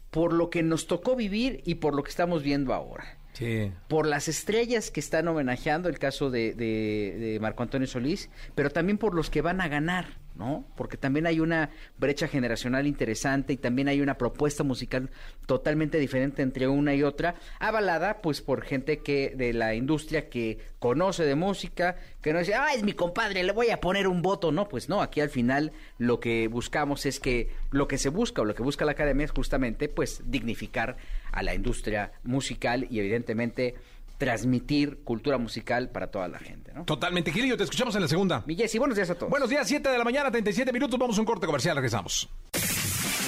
por 0.10 0.34
lo 0.34 0.50
que 0.50 0.62
nos 0.64 0.88
tocó 0.88 1.16
vivir 1.16 1.62
y 1.66 1.76
por 1.76 1.96
lo 1.96 2.04
que 2.04 2.10
estamos 2.10 2.44
viendo 2.44 2.74
ahora. 2.74 3.18
Sí. 3.34 3.72
Por 3.88 4.06
las 4.08 4.28
estrellas 4.28 4.92
que 4.92 5.00
están 5.00 5.28
homenajeando, 5.30 5.88
el 5.88 5.98
caso 6.00 6.30
de, 6.30 6.54
de- 6.54 7.16
de 7.18 7.40
Marco 7.40 7.64
Antonio 7.64 7.88
Solís, 7.88 8.30
pero 8.56 8.70
también 8.70 8.98
por 8.98 9.16
los 9.16 9.30
que 9.30 9.42
van 9.42 9.62
a 9.62 9.70
ganar, 9.70 10.18
¿no? 10.36 10.66
Porque 10.76 10.98
también 10.98 11.28
hay 11.28 11.40
una 11.40 11.70
brecha 11.98 12.28
generacional 12.28 12.88
interesante 12.88 13.54
y 13.54 13.58
también 13.58 13.88
hay 13.88 14.02
una 14.02 14.18
propuesta 14.18 14.64
musical 14.64 15.10
totalmente 15.46 15.98
diferente 15.98 16.42
entre 16.42 16.68
una 16.68 16.96
y 16.96 17.04
otra, 17.04 17.36
avalada 17.60 18.22
pues 18.22 18.42
por 18.42 18.64
gente 18.64 19.00
que 19.00 19.34
de 19.36 19.54
la 19.54 19.76
industria 19.76 20.30
que 20.30 20.60
conoce 20.80 21.26
de 21.26 21.36
música, 21.36 21.96
que 22.22 22.34
no 22.34 22.40
dice, 22.40 22.56
ah, 22.56 22.74
es 22.76 22.84
mi 22.84 22.94
compadre, 22.94 23.44
le 23.44 23.52
voy 23.52 23.70
a 23.70 23.80
poner 23.80 24.08
un 24.08 24.22
voto, 24.22 24.52
no, 24.52 24.68
pues 24.68 24.90
no, 24.90 25.02
aquí 25.02 25.22
al 25.22 25.30
final 25.30 25.72
lo 25.98 26.20
que 26.20 26.48
buscamos 26.48 27.06
es 27.06 27.20
que 27.20 27.50
lo 27.72 27.88
que 27.88 27.98
se 27.98 28.10
busca 28.10 28.42
o 28.42 28.46
lo 28.46 28.56
que 28.56 28.64
busca 28.64 28.86
la 28.86 28.94
academia 28.94 29.26
es 29.26 29.32
justamente 29.32 29.90
pues 29.90 30.24
dignificar 30.26 30.98
a 31.32 31.44
la 31.44 31.54
industria 31.54 32.12
musical 32.24 32.88
y 32.90 33.00
evidentemente 33.00 33.76
transmitir 34.22 35.00
cultura 35.04 35.40
musical 35.40 35.90
para 35.90 36.12
toda 36.12 36.28
la 36.28 36.38
gente, 36.38 36.72
¿no? 36.76 36.86
Totalmente, 36.86 37.32
Gilio, 37.32 37.58
te 37.58 37.64
escuchamos 37.64 37.96
en 37.96 38.02
la 38.04 38.08
segunda. 38.08 38.44
Mi 38.46 38.56
Jessy, 38.56 38.78
buenos 38.78 38.96
días 38.96 39.10
a 39.10 39.16
todos. 39.16 39.32
Buenos 39.32 39.50
días, 39.50 39.68
7 39.68 39.90
de 39.90 39.98
la 39.98 40.04
mañana, 40.04 40.30
37 40.30 40.72
minutos, 40.72 41.00
vamos 41.00 41.18
a 41.18 41.22
un 41.22 41.26
corte 41.26 41.48
comercial, 41.48 41.76
regresamos. 41.76 42.30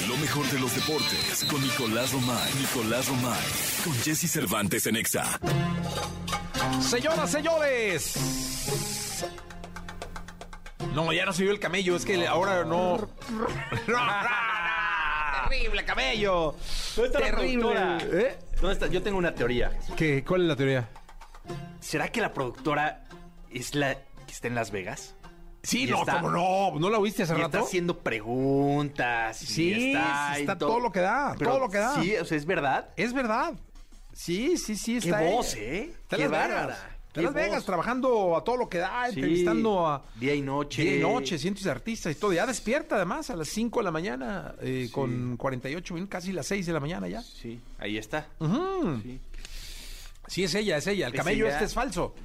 Lo 0.07 0.15
mejor 0.17 0.45
de 0.51 0.59
los 0.59 0.75
deportes 0.75 1.47
con 1.49 1.59
Nicolás 1.63 2.13
Romay. 2.13 2.53
Nicolás 2.59 3.07
Romay. 3.07 3.43
Con 3.83 3.93
Jesse 4.03 4.29
Cervantes 4.29 4.85
en 4.85 4.97
Exa. 4.97 5.39
Señoras, 6.79 7.31
señores. 7.31 8.13
No, 10.93 11.11
ya 11.11 11.25
no 11.25 11.33
se 11.33 11.41
vio 11.41 11.53
el 11.53 11.59
camello, 11.59 11.95
es 11.95 12.05
que 12.05 12.27
ahora 12.27 12.65
no. 12.65 12.97
terrible 15.49 15.85
camello. 15.85 16.55
¿Dónde 16.95 17.07
está 17.07 17.19
la 17.19 17.25
Terrible. 17.35 17.61
productora? 17.73 17.97
¿Eh? 18.21 18.37
¿Dónde 18.61 18.73
está? 18.73 18.87
Yo 18.87 19.01
tengo 19.03 19.17
una 19.17 19.33
teoría. 19.35 19.71
¿Qué? 19.95 20.23
¿Cuál 20.23 20.41
es 20.43 20.47
la 20.47 20.55
teoría? 20.55 20.89
¿Será 21.79 22.07
que 22.09 22.21
la 22.21 22.33
productora 22.33 23.05
es 23.51 23.75
la 23.75 23.95
que 23.95 24.31
está 24.31 24.47
en 24.47 24.55
Las 24.55 24.71
Vegas? 24.71 25.15
Sí, 25.63 25.83
Y 25.83 25.91
no, 25.91 25.99
está- 25.99 26.19
¿cómo 26.19 26.29
no? 26.29 26.79
¿No 26.79 26.89
la 26.89 26.97
oíste 26.97 27.23
hace 27.23 27.33
y 27.33 27.37
rato? 27.37 27.45
está 27.57 27.59
haciendo 27.61 27.99
preguntas. 27.99 29.41
y 29.41 29.45
Sí, 29.45 29.73
está, 29.93 30.35
y 30.37 30.41
está 30.41 30.57
todo 30.57 30.79
lo 30.79 30.91
que 30.91 30.99
da, 30.99 31.35
todo 31.41 31.59
lo 31.59 31.69
que 31.69 31.77
da. 31.77 32.01
Sí, 32.01 32.15
o 32.17 32.25
sea, 32.25 32.37
es 32.37 32.45
verdad. 32.45 32.89
Es 32.97 33.13
verdad. 33.13 33.53
Sí, 34.11 34.57
sí, 34.57 34.75
sí, 34.75 34.99
Qué 34.99 35.09
está 35.09 35.21
voz, 35.21 35.55
ella. 35.55 35.63
¿eh? 35.63 35.81
Está 36.01 36.15
en 36.17 36.21
Qué 36.23 36.29
Las 36.29 36.31
Vegas. 36.31 36.49
bárbara. 36.49 36.92
En 37.15 37.23
Las 37.25 37.33
Vegas 37.33 37.55
voz. 37.57 37.65
trabajando 37.65 38.35
a 38.35 38.43
todo 38.43 38.57
lo 38.57 38.67
que 38.69 38.79
da, 38.79 39.05
Sí. 39.09 39.15
entrevistando 39.19 39.85
a 39.87 40.03
Día 40.15 40.33
y 40.33 40.41
noche. 40.41 40.81
día 40.81 40.95
y 40.97 40.99
noche, 40.99 41.37
cientos 41.37 41.63
de 41.63 41.69
artistas 41.71 42.11
y 42.11 42.15
todo. 42.19 42.33
Ya 42.33 42.45
despierta 42.47 42.95
además 42.95 43.29
a 43.29 43.35
las 43.35 43.47
5 43.49 43.79
de 43.81 43.83
la 43.83 43.91
mañana 43.91 44.55
eh, 44.61 44.89
con 44.91 45.37
48 45.37 45.93
minutos, 45.93 46.11
casi 46.11 46.31
las 46.31 46.47
6 46.47 46.65
de 46.65 46.73
la 46.73 46.79
mañana 46.79 47.07
ya. 47.07 47.21
Sí, 47.21 47.59
ahí 47.77 47.97
está. 47.97 48.27
Sí. 49.03 49.19
Sí, 50.27 50.43
es 50.43 50.55
ella, 50.55 50.77
es 50.77 50.87
ella. 50.87 51.07
El 51.07 51.13
Es 51.13 51.17
camello 51.19 51.45
ella. 51.45 51.53
este 51.53 51.65
es 51.65 51.73
falso. 51.73 52.15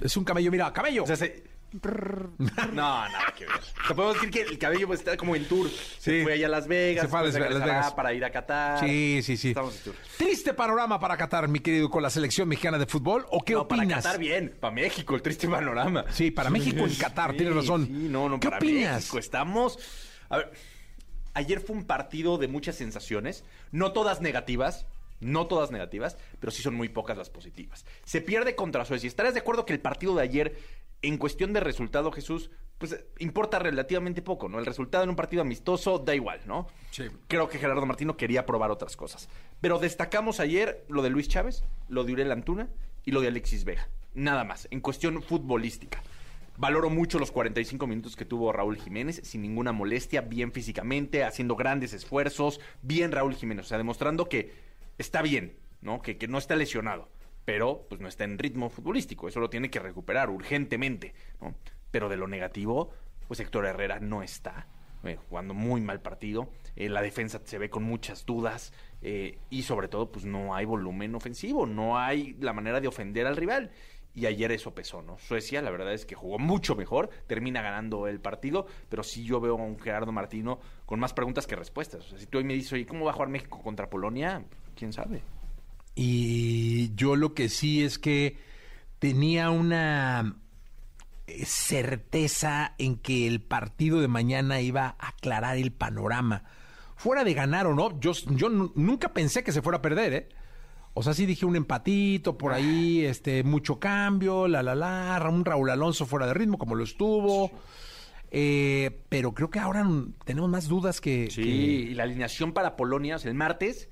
Es 0.00 0.16
un 0.16 0.24
camello, 0.24 0.50
mira, 0.50 0.72
camello. 0.72 1.04
O 1.04 1.06
sea, 1.06 1.16
se- 1.16 1.44
No, 1.72 3.08
nada 3.08 3.34
que 3.36 3.44
ver. 3.46 3.54
Te 3.88 3.94
podemos 3.94 4.14
decir 4.14 4.30
que 4.30 4.42
el 4.42 4.58
cabello 4.58 4.86
pues, 4.86 5.00
está 5.00 5.16
como 5.16 5.36
en 5.36 5.46
tour. 5.46 5.68
Se 5.98 6.18
Sí. 6.18 6.22
fue 6.22 6.32
allá 6.32 6.46
a 6.46 6.50
Las 6.50 6.66
Vegas. 6.66 7.04
Se 7.04 7.08
fue 7.08 7.18
a 7.20 7.22
Las- 7.24 7.34
Las 7.34 7.64
Vegas. 7.64 7.92
para 7.92 8.12
ir 8.14 8.24
a 8.24 8.30
Qatar. 8.30 8.80
Sí, 8.80 9.20
sí, 9.22 9.36
sí. 9.36 9.48
Estamos 9.48 9.76
en 9.76 9.82
tour. 9.84 9.94
Triste 10.16 10.54
panorama 10.54 10.98
para 10.98 11.16
Qatar, 11.16 11.48
mi 11.48 11.60
querido, 11.60 11.90
con 11.90 12.02
la 12.02 12.10
selección 12.10 12.48
mexicana 12.48 12.78
de 12.78 12.86
fútbol. 12.86 13.26
¿O 13.30 13.42
qué 13.44 13.52
no, 13.52 13.60
opinas? 13.62 13.86
para 13.86 13.96
Qatar 14.02 14.18
bien. 14.18 14.56
Para 14.60 14.74
México, 14.74 15.14
el 15.14 15.22
triste 15.22 15.46
panorama. 15.48 16.04
Sí, 16.10 16.30
para 16.30 16.50
México 16.50 16.84
en 16.86 16.94
Qatar, 16.94 17.34
tienes 17.34 17.54
razón. 17.54 17.86
Sí, 17.86 17.92
no, 17.92 18.28
no, 18.28 18.40
¿Qué 18.40 18.48
para 18.48 18.58
opinas? 18.58 18.96
México 18.96 19.18
estamos... 19.18 19.78
A 20.30 20.38
ver, 20.38 20.52
ayer 21.34 21.60
fue 21.60 21.76
un 21.76 21.84
partido 21.84 22.38
de 22.38 22.48
muchas 22.48 22.76
sensaciones, 22.76 23.44
no 23.72 23.92
todas 23.92 24.20
negativas, 24.20 24.86
no 25.20 25.46
todas 25.46 25.70
negativas, 25.70 26.16
pero 26.40 26.50
sí 26.50 26.62
son 26.62 26.74
muy 26.74 26.88
pocas 26.88 27.16
las 27.16 27.30
positivas. 27.30 27.84
Se 28.04 28.20
pierde 28.20 28.54
contra 28.54 28.84
Suecia. 28.84 29.08
¿Estarás 29.08 29.34
de 29.34 29.40
acuerdo 29.40 29.66
que 29.66 29.72
el 29.72 29.80
partido 29.80 30.14
de 30.14 30.22
ayer, 30.22 30.58
en 31.02 31.18
cuestión 31.18 31.52
de 31.52 31.60
resultado, 31.60 32.12
Jesús, 32.12 32.50
pues 32.78 33.04
importa 33.18 33.58
relativamente 33.58 34.22
poco, 34.22 34.48
¿no? 34.48 34.58
El 34.58 34.66
resultado 34.66 35.04
en 35.04 35.10
un 35.10 35.16
partido 35.16 35.42
amistoso 35.42 35.98
da 35.98 36.14
igual, 36.14 36.40
¿no? 36.46 36.68
Sí. 36.90 37.04
Creo 37.26 37.48
que 37.48 37.58
Gerardo 37.58 37.84
Martino 37.86 38.16
quería 38.16 38.46
probar 38.46 38.70
otras 38.70 38.96
cosas. 38.96 39.28
Pero 39.60 39.78
destacamos 39.78 40.38
ayer 40.38 40.84
lo 40.88 41.02
de 41.02 41.10
Luis 41.10 41.28
Chávez, 41.28 41.64
lo 41.88 42.04
de 42.04 42.12
Uriel 42.12 42.32
Antuna 42.32 42.68
y 43.04 43.10
lo 43.10 43.20
de 43.20 43.28
Alexis 43.28 43.64
Vega. 43.64 43.88
Nada 44.14 44.44
más, 44.44 44.68
en 44.70 44.80
cuestión 44.80 45.22
futbolística. 45.22 46.02
Valoro 46.56 46.90
mucho 46.90 47.20
los 47.20 47.30
45 47.30 47.86
minutos 47.86 48.16
que 48.16 48.24
tuvo 48.24 48.52
Raúl 48.52 48.78
Jiménez, 48.78 49.20
sin 49.22 49.42
ninguna 49.42 49.70
molestia, 49.70 50.22
bien 50.22 50.50
físicamente, 50.50 51.22
haciendo 51.22 51.54
grandes 51.54 51.92
esfuerzos, 51.92 52.60
bien 52.82 53.12
Raúl 53.12 53.36
Jiménez, 53.36 53.66
o 53.66 53.68
sea, 53.68 53.78
demostrando 53.78 54.28
que 54.28 54.52
está 54.98 55.22
bien, 55.22 55.56
¿no? 55.80 56.02
Que, 56.02 56.18
que 56.18 56.28
no 56.28 56.38
está 56.38 56.56
lesionado, 56.56 57.08
pero 57.44 57.86
pues 57.88 58.00
no 58.00 58.08
está 58.08 58.24
en 58.24 58.38
ritmo 58.38 58.68
futbolístico, 58.68 59.28
eso 59.28 59.40
lo 59.40 59.48
tiene 59.48 59.70
que 59.70 59.78
recuperar 59.80 60.28
urgentemente, 60.28 61.14
¿no? 61.40 61.54
Pero 61.90 62.08
de 62.08 62.16
lo 62.16 62.28
negativo, 62.28 62.90
pues 63.26 63.40
Héctor 63.40 63.66
Herrera 63.66 64.00
no 64.00 64.22
está, 64.22 64.66
eh, 65.04 65.16
jugando 65.28 65.54
muy 65.54 65.80
mal 65.80 66.00
partido, 66.00 66.50
eh, 66.74 66.88
la 66.88 67.02
defensa 67.02 67.40
se 67.44 67.58
ve 67.58 67.70
con 67.70 67.84
muchas 67.84 68.26
dudas 68.26 68.72
eh, 69.00 69.38
y 69.48 69.62
sobre 69.62 69.86
todo 69.86 70.10
pues 70.10 70.24
no 70.24 70.56
hay 70.56 70.64
volumen 70.64 71.14
ofensivo, 71.14 71.66
no 71.66 71.98
hay 71.98 72.36
la 72.40 72.52
manera 72.52 72.80
de 72.80 72.88
ofender 72.88 73.26
al 73.26 73.36
rival. 73.36 73.70
Y 74.14 74.26
ayer 74.26 74.50
eso 74.50 74.74
pesó, 74.74 75.00
¿no? 75.00 75.16
Suecia, 75.18 75.62
la 75.62 75.70
verdad 75.70 75.92
es 75.92 76.04
que 76.04 76.16
jugó 76.16 76.40
mucho 76.40 76.74
mejor, 76.74 77.08
termina 77.28 77.62
ganando 77.62 78.08
el 78.08 78.20
partido, 78.20 78.66
pero 78.88 79.04
sí 79.04 79.22
yo 79.22 79.40
veo 79.40 79.52
a 79.52 79.62
un 79.62 79.78
Gerardo 79.78 80.10
Martino 80.10 80.58
con 80.86 80.98
más 80.98 81.12
preguntas 81.12 81.46
que 81.46 81.54
respuestas. 81.54 82.04
O 82.04 82.08
sea, 82.08 82.18
si 82.18 82.26
tú 82.26 82.38
hoy 82.38 82.44
me 82.44 82.54
dices, 82.54 82.72
oye, 82.72 82.86
¿cómo 82.86 83.04
va 83.04 83.12
a 83.12 83.14
jugar 83.14 83.28
México 83.28 83.62
contra 83.62 83.88
Polonia? 83.88 84.44
¿Quién 84.78 84.92
sabe? 84.92 85.22
Y 85.94 86.94
yo 86.94 87.16
lo 87.16 87.34
que 87.34 87.48
sí 87.48 87.82
es 87.82 87.98
que 87.98 88.38
tenía 89.00 89.50
una 89.50 90.36
eh, 91.26 91.44
certeza 91.44 92.74
en 92.78 92.96
que 92.96 93.26
el 93.26 93.40
partido 93.40 94.00
de 94.00 94.08
mañana 94.08 94.60
iba 94.60 94.94
a 94.98 95.08
aclarar 95.08 95.56
el 95.56 95.72
panorama. 95.72 96.44
Fuera 96.96 97.24
de 97.24 97.34
ganar 97.34 97.66
o 97.66 97.74
no, 97.74 97.98
yo, 98.00 98.12
yo 98.30 98.48
nu- 98.48 98.72
nunca 98.76 99.12
pensé 99.12 99.42
que 99.42 99.52
se 99.52 99.62
fuera 99.62 99.78
a 99.78 99.82
perder, 99.82 100.12
¿eh? 100.12 100.28
O 100.94 101.02
sea, 101.02 101.14
sí 101.14 101.26
dije 101.26 101.46
un 101.46 101.54
empatito 101.54 102.36
por 102.38 102.52
ahí, 102.52 103.04
este, 103.04 103.44
mucho 103.44 103.78
cambio, 103.78 104.48
la 104.48 104.62
la 104.64 104.74
la, 104.74 105.24
un 105.30 105.44
Raúl 105.44 105.70
Alonso 105.70 106.06
fuera 106.06 106.26
de 106.26 106.34
ritmo 106.34 106.58
como 106.58 106.74
lo 106.74 106.82
estuvo. 106.82 107.50
Eh, 108.30 109.00
pero 109.08 109.32
creo 109.32 109.48
que 109.48 109.58
ahora 109.60 109.86
tenemos 110.24 110.50
más 110.50 110.66
dudas 110.68 111.00
que, 111.00 111.30
Sí, 111.30 111.42
que- 111.42 111.48
y 111.48 111.94
la 111.94 112.02
alineación 112.02 112.52
para 112.52 112.76
Polonia, 112.76 113.16
o 113.16 113.18
sea, 113.20 113.30
el 113.30 113.36
martes, 113.36 113.88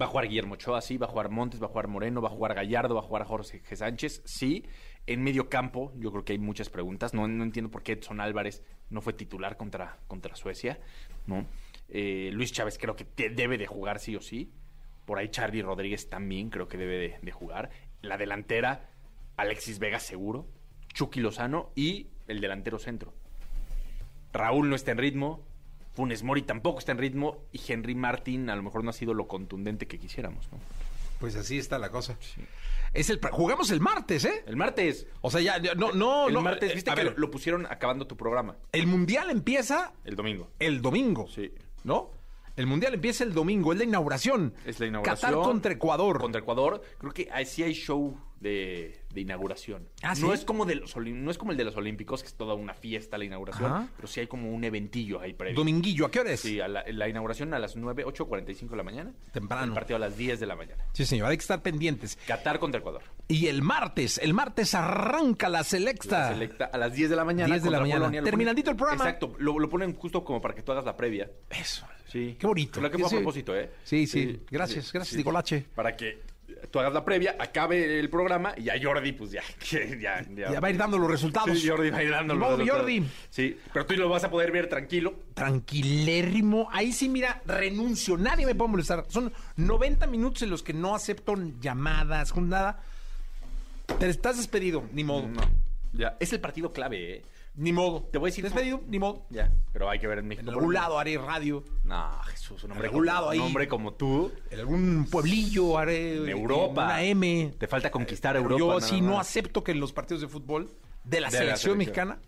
Va 0.00 0.06
a 0.06 0.08
jugar 0.08 0.28
Guillermo 0.28 0.54
Ochoa, 0.54 0.80
sí, 0.80 0.96
va 0.96 1.06
a 1.06 1.08
jugar 1.08 1.30
Montes, 1.30 1.62
va 1.62 1.66
a 1.66 1.68
jugar 1.68 1.86
Moreno, 1.86 2.20
va 2.20 2.28
a 2.28 2.32
jugar 2.32 2.54
Gallardo, 2.54 2.94
va 2.94 3.00
a 3.00 3.04
jugar 3.04 3.24
Jorge. 3.24 3.62
Sánchez, 3.76 4.22
sí. 4.24 4.64
En 5.06 5.22
medio 5.22 5.48
campo, 5.48 5.92
yo 5.96 6.10
creo 6.10 6.24
que 6.24 6.32
hay 6.32 6.38
muchas 6.38 6.68
preguntas. 6.68 7.14
No, 7.14 7.28
no 7.28 7.44
entiendo 7.44 7.70
por 7.70 7.82
qué 7.82 7.92
Edson 7.92 8.20
Álvarez 8.20 8.64
no 8.90 9.00
fue 9.00 9.12
titular 9.12 9.56
contra, 9.56 9.98
contra 10.08 10.34
Suecia, 10.34 10.80
¿no? 11.26 11.46
Eh, 11.88 12.30
Luis 12.32 12.52
Chávez 12.52 12.78
creo 12.78 12.96
que 12.96 13.06
debe 13.30 13.58
de 13.58 13.66
jugar 13.66 14.00
sí 14.00 14.16
o 14.16 14.20
sí. 14.20 14.52
Por 15.04 15.18
ahí 15.18 15.28
Charlie 15.28 15.62
Rodríguez 15.62 16.08
también 16.08 16.50
creo 16.50 16.66
que 16.66 16.78
debe 16.78 16.96
de, 16.98 17.18
de 17.20 17.32
jugar. 17.32 17.70
La 18.00 18.16
delantera, 18.16 18.88
Alexis 19.36 19.78
Vega 19.78 20.00
seguro, 20.00 20.48
Chucky 20.92 21.20
Lozano 21.20 21.70
y 21.76 22.08
el 22.26 22.40
delantero 22.40 22.78
centro. 22.78 23.12
Raúl 24.32 24.68
no 24.68 24.74
está 24.74 24.90
en 24.90 24.98
ritmo, 24.98 25.44
Funes 25.94 26.22
Mori 26.22 26.42
tampoco 26.42 26.78
está 26.80 26.92
en 26.92 26.98
ritmo 26.98 27.38
y 27.52 27.60
Henry 27.66 27.94
Martin 27.94 28.50
a 28.50 28.56
lo 28.56 28.62
mejor 28.62 28.82
no 28.84 28.90
ha 28.90 28.92
sido 28.92 29.14
lo 29.14 29.28
contundente 29.28 29.86
que 29.86 29.98
quisiéramos, 29.98 30.50
¿no? 30.52 30.58
Pues 31.20 31.36
así 31.36 31.56
está 31.58 31.78
la 31.78 31.90
cosa. 31.90 32.18
Es 32.92 33.08
el, 33.10 33.20
jugamos 33.30 33.70
el 33.70 33.80
martes, 33.80 34.24
¿eh? 34.24 34.44
El 34.46 34.56
martes. 34.56 35.06
O 35.20 35.30
sea, 35.30 35.40
ya, 35.40 35.58
ya- 35.60 35.74
no, 35.74 35.92
no, 35.92 36.28
el 36.28 36.34
no. 36.34 36.42
martes, 36.42 36.74
viste 36.74 36.92
que 36.92 37.04
ver, 37.04 37.14
lo 37.16 37.30
pusieron 37.30 37.66
acabando 37.66 38.06
tu 38.06 38.16
programa. 38.16 38.56
el 38.72 38.86
mundial 38.86 39.30
empieza 39.30 39.92
El 40.04 40.16
domingo. 40.16 40.50
el 40.58 40.82
domingo. 40.82 41.28
Sí. 41.28 41.52
¿No? 41.84 42.10
El 42.56 42.66
mundial 42.66 42.94
empieza 42.94 43.24
el 43.24 43.32
domingo, 43.32 43.72
es 43.72 43.78
la 43.78 43.84
inauguración. 43.84 44.54
Es 44.64 44.78
la 44.80 44.86
inauguración. 44.86 45.30
Qatar 45.32 45.44
contra 45.44 45.72
Ecuador. 45.72 46.20
Contra 46.20 46.40
Ecuador. 46.40 46.82
Creo 46.98 47.12
que 47.12 47.28
ahí 47.32 47.46
sí 47.46 47.62
hay 47.62 47.72
show 47.72 48.16
de, 48.44 49.00
de 49.12 49.20
inauguración. 49.22 49.88
¿Ah, 50.02 50.10
no, 50.20 50.28
sí? 50.28 50.32
es 50.34 50.44
como 50.44 50.64
de 50.66 50.76
los, 50.76 50.94
olim- 50.96 51.16
no 51.16 51.30
es 51.32 51.38
como 51.38 51.50
el 51.50 51.56
de 51.58 51.64
los 51.64 51.74
Olímpicos, 51.76 52.22
que 52.22 52.28
es 52.28 52.34
toda 52.34 52.54
una 52.54 52.74
fiesta 52.74 53.18
la 53.18 53.24
inauguración, 53.24 53.72
Ajá. 53.72 53.88
pero 53.96 54.06
sí 54.06 54.20
hay 54.20 54.26
como 54.28 54.52
un 54.52 54.62
eventillo 54.62 55.20
ahí 55.20 55.32
previo. 55.32 55.56
Dominguillo, 55.56 56.06
¿a 56.06 56.10
qué 56.10 56.20
hora 56.20 56.30
es? 56.32 56.40
Sí, 56.40 56.60
a 56.60 56.68
la, 56.68 56.84
la 56.86 57.08
inauguración 57.08 57.52
a 57.54 57.58
las 57.58 57.74
9, 57.74 58.04
8.45 58.04 58.68
de 58.68 58.76
la 58.76 58.82
mañana. 58.82 59.12
Temprano. 59.32 59.64
El 59.64 59.72
partido 59.72 59.96
a 59.96 59.98
las 60.00 60.16
10 60.16 60.38
de 60.38 60.46
la 60.46 60.54
mañana. 60.56 60.84
Sí, 60.92 61.04
señor, 61.06 61.28
hay 61.30 61.36
que 61.36 61.42
estar 61.42 61.62
pendientes. 61.62 62.16
Qatar 62.26 62.58
contra 62.58 62.80
Ecuador. 62.80 63.02
Y 63.26 63.46
el 63.46 63.62
martes, 63.62 64.18
el 64.18 64.34
martes 64.34 64.74
arranca 64.74 65.48
la 65.48 65.64
selecta. 65.64 66.28
La 66.30 66.34
selecta 66.34 66.64
a 66.66 66.76
las 66.78 66.92
10 66.92 67.10
de 67.10 67.16
la 67.16 67.24
mañana. 67.24 67.46
10 67.54 67.62
de 67.64 67.70
la 67.70 67.80
mañana. 67.80 68.00
Polonia. 68.00 68.20
Lo 68.20 68.24
Terminandito 68.26 68.70
el 68.70 68.76
programa. 68.76 69.02
Exacto. 69.04 69.34
Lo, 69.38 69.58
lo 69.58 69.68
ponen 69.70 69.94
justo 69.94 70.22
como 70.22 70.40
para 70.40 70.54
que 70.54 70.62
tú 70.62 70.70
hagas 70.72 70.84
la 70.84 70.96
previa. 70.96 71.30
Eso. 71.50 71.86
Sí. 72.08 72.36
Qué 72.38 72.46
bonito. 72.46 72.80
Lo 72.80 72.90
que 72.90 72.98
fue 72.98 73.06
a 73.06 73.08
Sí. 73.10 73.16
propósito, 73.16 73.56
¿eh? 73.56 73.70
Sí, 73.82 74.06
sí. 74.06 74.40
Gracias, 74.50 74.92
gracias, 74.92 75.16
Nicolache. 75.16 75.64
Para 75.74 75.96
que 75.96 76.22
tú 76.70 76.80
hagas 76.80 76.92
la 76.92 77.04
previa, 77.04 77.36
acabe 77.38 77.98
el 77.98 78.10
programa 78.10 78.54
y 78.56 78.68
a 78.68 78.74
Jordi, 78.82 79.12
pues 79.12 79.30
ya. 79.30 79.42
que 79.70 79.98
ya, 80.00 80.24
Ya 80.50 80.60
va 80.60 80.68
a 80.68 80.70
ir 80.70 80.76
dando 80.76 80.98
los 80.98 81.10
resultados. 81.10 81.58
Sí, 81.58 81.68
Jordi 81.68 81.90
va 81.90 81.98
a 81.98 82.02
ir 82.02 82.10
dando 82.10 82.34
los 82.34 82.48
resultados. 82.50 82.80
Jordi. 82.80 83.04
Sí, 83.30 83.56
pero 83.72 83.86
tú 83.86 83.94
lo 83.94 84.08
vas 84.08 84.24
a 84.24 84.30
poder 84.30 84.52
ver 84.52 84.68
tranquilo. 84.68 85.14
Tranquilérrimo. 85.34 86.68
Ahí 86.72 86.92
sí, 86.92 87.08
mira, 87.08 87.42
renuncio. 87.46 88.16
Nadie 88.16 88.46
me 88.46 88.54
puede 88.54 88.70
molestar. 88.70 89.04
Son 89.08 89.32
90 89.56 90.06
minutos 90.06 90.42
en 90.42 90.50
los 90.50 90.62
que 90.62 90.72
no 90.72 90.94
acepto 90.94 91.34
llamadas, 91.60 92.34
nada. 92.36 92.80
Te 93.98 94.08
estás 94.08 94.36
despedido, 94.36 94.84
ni 94.92 95.04
modo. 95.04 95.28
No. 95.28 95.42
Ya. 95.92 96.16
Es 96.18 96.32
el 96.32 96.40
partido 96.40 96.72
clave, 96.72 97.16
¿eh? 97.16 97.22
Ni 97.56 97.72
modo. 97.72 98.02
Te 98.10 98.18
voy 98.18 98.28
a 98.28 98.30
decir. 98.30 98.42
Despedido, 98.44 98.80
ni 98.88 98.98
modo. 98.98 99.26
Ya. 99.30 99.52
Pero 99.72 99.88
hay 99.88 100.00
que 100.00 100.08
ver 100.08 100.18
en 100.18 100.26
México. 100.26 100.48
En 100.50 100.54
algún 100.56 100.74
lado 100.74 100.98
haré 100.98 101.16
radio. 101.18 101.62
No, 101.84 102.10
Jesús, 102.24 102.64
un 102.64 102.72
hombre, 102.72 102.88
algún 102.88 103.02
como, 103.02 103.12
lado 103.12 103.30
ahí. 103.30 103.38
un 103.38 103.46
hombre 103.46 103.68
como 103.68 103.92
tú. 103.94 104.32
En 104.50 104.58
algún 104.60 105.06
pueblillo 105.10 105.78
haré. 105.78 106.16
En 106.16 106.28
eh, 106.28 106.32
Europa. 106.32 106.84
Una 106.86 107.02
M. 107.04 107.54
Te 107.58 107.68
falta 107.68 107.90
conquistar 107.92 108.34
Europa. 108.36 108.58
Yo 108.58 108.68
nada 108.68 108.80
sí 108.80 109.00
no 109.00 109.12
más. 109.16 109.28
acepto 109.28 109.62
que 109.62 109.70
en 109.72 109.78
los 109.80 109.92
partidos 109.92 110.20
de 110.22 110.28
fútbol 110.28 110.68
de 111.04 111.20
la 111.20 111.28
De 111.28 111.32
la 111.32 111.38
selección 111.56 111.78
selección. 111.78 111.78
mexicana. 111.78 112.18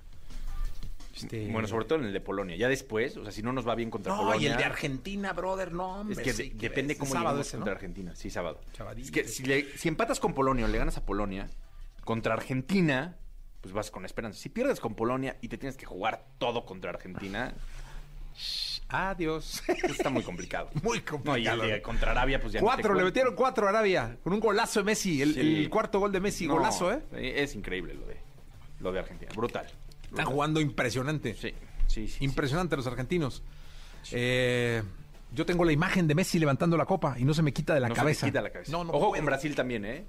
este, 1.16 1.50
Bueno, 1.50 1.66
sobre 1.66 1.87
todo 1.87 1.99
en 1.99 2.04
el 2.04 2.12
de 2.12 2.21
Polonia. 2.21 2.56
Ya 2.56 2.68
después, 2.68 3.16
o 3.16 3.23
sea, 3.25 3.33
si 3.33 3.42
no 3.42 3.52
nos 3.52 3.66
va 3.66 3.75
bien 3.75 3.90
contra 3.90 4.12
No, 4.14 4.23
Polonia. 4.23 4.49
y 4.49 4.52
el 4.52 4.56
de 4.59 4.64
Argentina, 4.64 5.33
brother, 5.33 5.73
no, 5.73 6.00
hombre. 6.02 6.14
Es 6.16 6.23
que 6.23 6.33
sí, 6.35 6.50
de- 6.50 6.68
depende 6.68 6.92
es 6.92 6.99
cómo 7.00 7.11
sábado 7.11 7.30
lleguemos 7.30 7.47
ese, 7.49 7.56
¿no? 7.56 7.61
contra 7.62 7.75
Argentina. 7.75 8.14
Sí, 8.14 8.30
sábado. 8.30 8.61
Sabadito. 8.76 9.06
Es 9.06 9.11
que 9.11 9.25
si, 9.26 9.42
le- 9.45 9.76
si 9.76 9.88
empatas 9.88 10.21
con 10.21 10.35
Polonia 10.35 10.66
o 10.66 10.68
le 10.68 10.78
ganas 10.78 10.97
a 10.99 11.04
Polonia, 11.04 11.49
contra 12.04 12.35
Argentina, 12.35 13.16
pues 13.67 13.75
vas 13.75 13.91
con 13.91 14.05
esperanza. 14.05 14.39
Si 14.39 14.49
pierdes 14.49 14.79
con 14.79 14.95
Polonia 14.95 15.37
y 15.41 15.49
te 15.49 15.59
tienes 15.59 15.77
que 15.77 15.87
jugar 15.87 16.25
todo 16.39 16.65
contra 16.65 16.91
Argentina, 16.91 17.53
Adiós. 18.89 19.63
está 19.83 20.11
muy 20.11 20.23
complicado. 20.23 20.71
Muy 20.83 20.99
No, 20.99 21.37
y 21.37 21.45
complicado. 21.47 21.63
contra 21.83 22.11
Arabia, 22.13 22.41
pues 22.41 22.53
ya 22.53 22.61
Cuatro, 22.61 22.95
le 22.95 23.03
metieron 23.03 23.35
cuatro 23.35 23.67
a 23.67 23.71
Arabia 23.71 24.19
con 24.23 24.33
un 24.33 24.39
golazo 24.41 24.81
de 24.81 24.85
Messi, 24.85 25.21
el, 25.23 25.35
Sí. 25.35 25.41
el 25.41 25.71
cuarto 25.71 25.99
gol 25.99 26.13
de 26.13 26.21
Messi, 26.21 26.47
No, 26.47 26.55
golazo, 26.55 26.93
¿eh? 26.93 27.02
Es 27.13 27.57
increíble 27.57 27.95
lo 27.95 28.07
de, 28.07 28.17
lo 28.81 28.93
de 28.93 29.00
Argentina. 29.00 29.33
Brutal. 29.35 29.67
Están 30.05 30.26
jugando 30.26 30.61
impresionante. 30.61 31.35
Sí, 31.35 31.52
sí, 31.89 32.07
sí. 32.07 32.25
Impresionante 32.25 32.76
los 32.76 32.87
argentinos. 32.87 33.43
Eh, 34.13 34.83
yo 35.33 35.45
tengo 35.45 35.65
la 35.65 35.73
imagen 35.73 36.07
de 36.07 36.15
Messi 36.15 36.39
levantando 36.39 36.76
la 36.76 36.85
copa 36.87 37.17
y 37.19 37.25
no 37.25 37.35
se 37.35 37.43
me 37.43 37.52
quita 37.52 37.75
de 37.75 37.81
la 37.81 37.89
No 37.89 37.95
se 37.97 38.00
cabeza. 38.00 38.26
te 38.26 38.31
quita 38.31 38.43
la 38.43 38.50
cabeza. 38.50 38.71
No, 38.71 38.85
no 38.85 38.91
Ojo 38.91 39.09
puedo. 39.09 39.13
con 39.15 39.26
Brasil 39.26 39.55
también, 39.57 39.85
¿eh? 39.85 40.05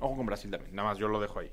Ojo 0.00 0.16
con 0.16 0.24
Brasil 0.24 0.50
también. 0.50 0.74
Nada 0.74 0.88
más, 0.88 0.98
yo 0.98 1.08
lo 1.08 1.20
dejo 1.20 1.40
ahí. 1.40 1.50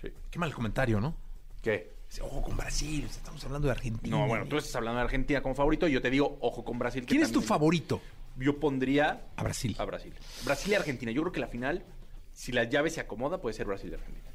Sí. 0.00 0.08
Qué 0.30 0.38
mal 0.38 0.52
comentario, 0.54 1.00
¿no? 1.00 1.14
¿Qué? 1.62 1.98
Ojo 2.22 2.40
con 2.40 2.56
Brasil, 2.56 3.04
estamos 3.08 3.44
hablando 3.44 3.66
de 3.68 3.72
Argentina. 3.72 4.16
No, 4.16 4.26
bueno, 4.26 4.46
tú 4.46 4.56
estás 4.56 4.74
hablando 4.76 4.98
de 4.98 5.04
Argentina 5.04 5.42
como 5.42 5.54
favorito 5.54 5.86
y 5.86 5.92
yo 5.92 6.00
te 6.00 6.08
digo, 6.10 6.38
ojo 6.40 6.64
con 6.64 6.78
Brasil. 6.78 7.02
que 7.02 7.08
¿Quién 7.08 7.22
es 7.22 7.30
tu 7.32 7.42
favorito? 7.42 8.00
Yo 8.36 8.58
pondría 8.58 9.26
A 9.36 9.42
Brasil. 9.42 9.76
a 9.78 9.84
Brasil. 9.84 10.14
Brasil 10.44 10.72
y 10.72 10.74
Argentina. 10.76 11.12
Yo 11.12 11.20
creo 11.22 11.32
que 11.32 11.40
la 11.40 11.48
final, 11.48 11.84
si 12.32 12.52
la 12.52 12.64
llave 12.64 12.88
se 12.90 13.00
acomoda, 13.00 13.40
puede 13.40 13.54
ser 13.54 13.66
Brasil 13.66 13.90
y 13.90 13.94
Argentina. 13.94 14.28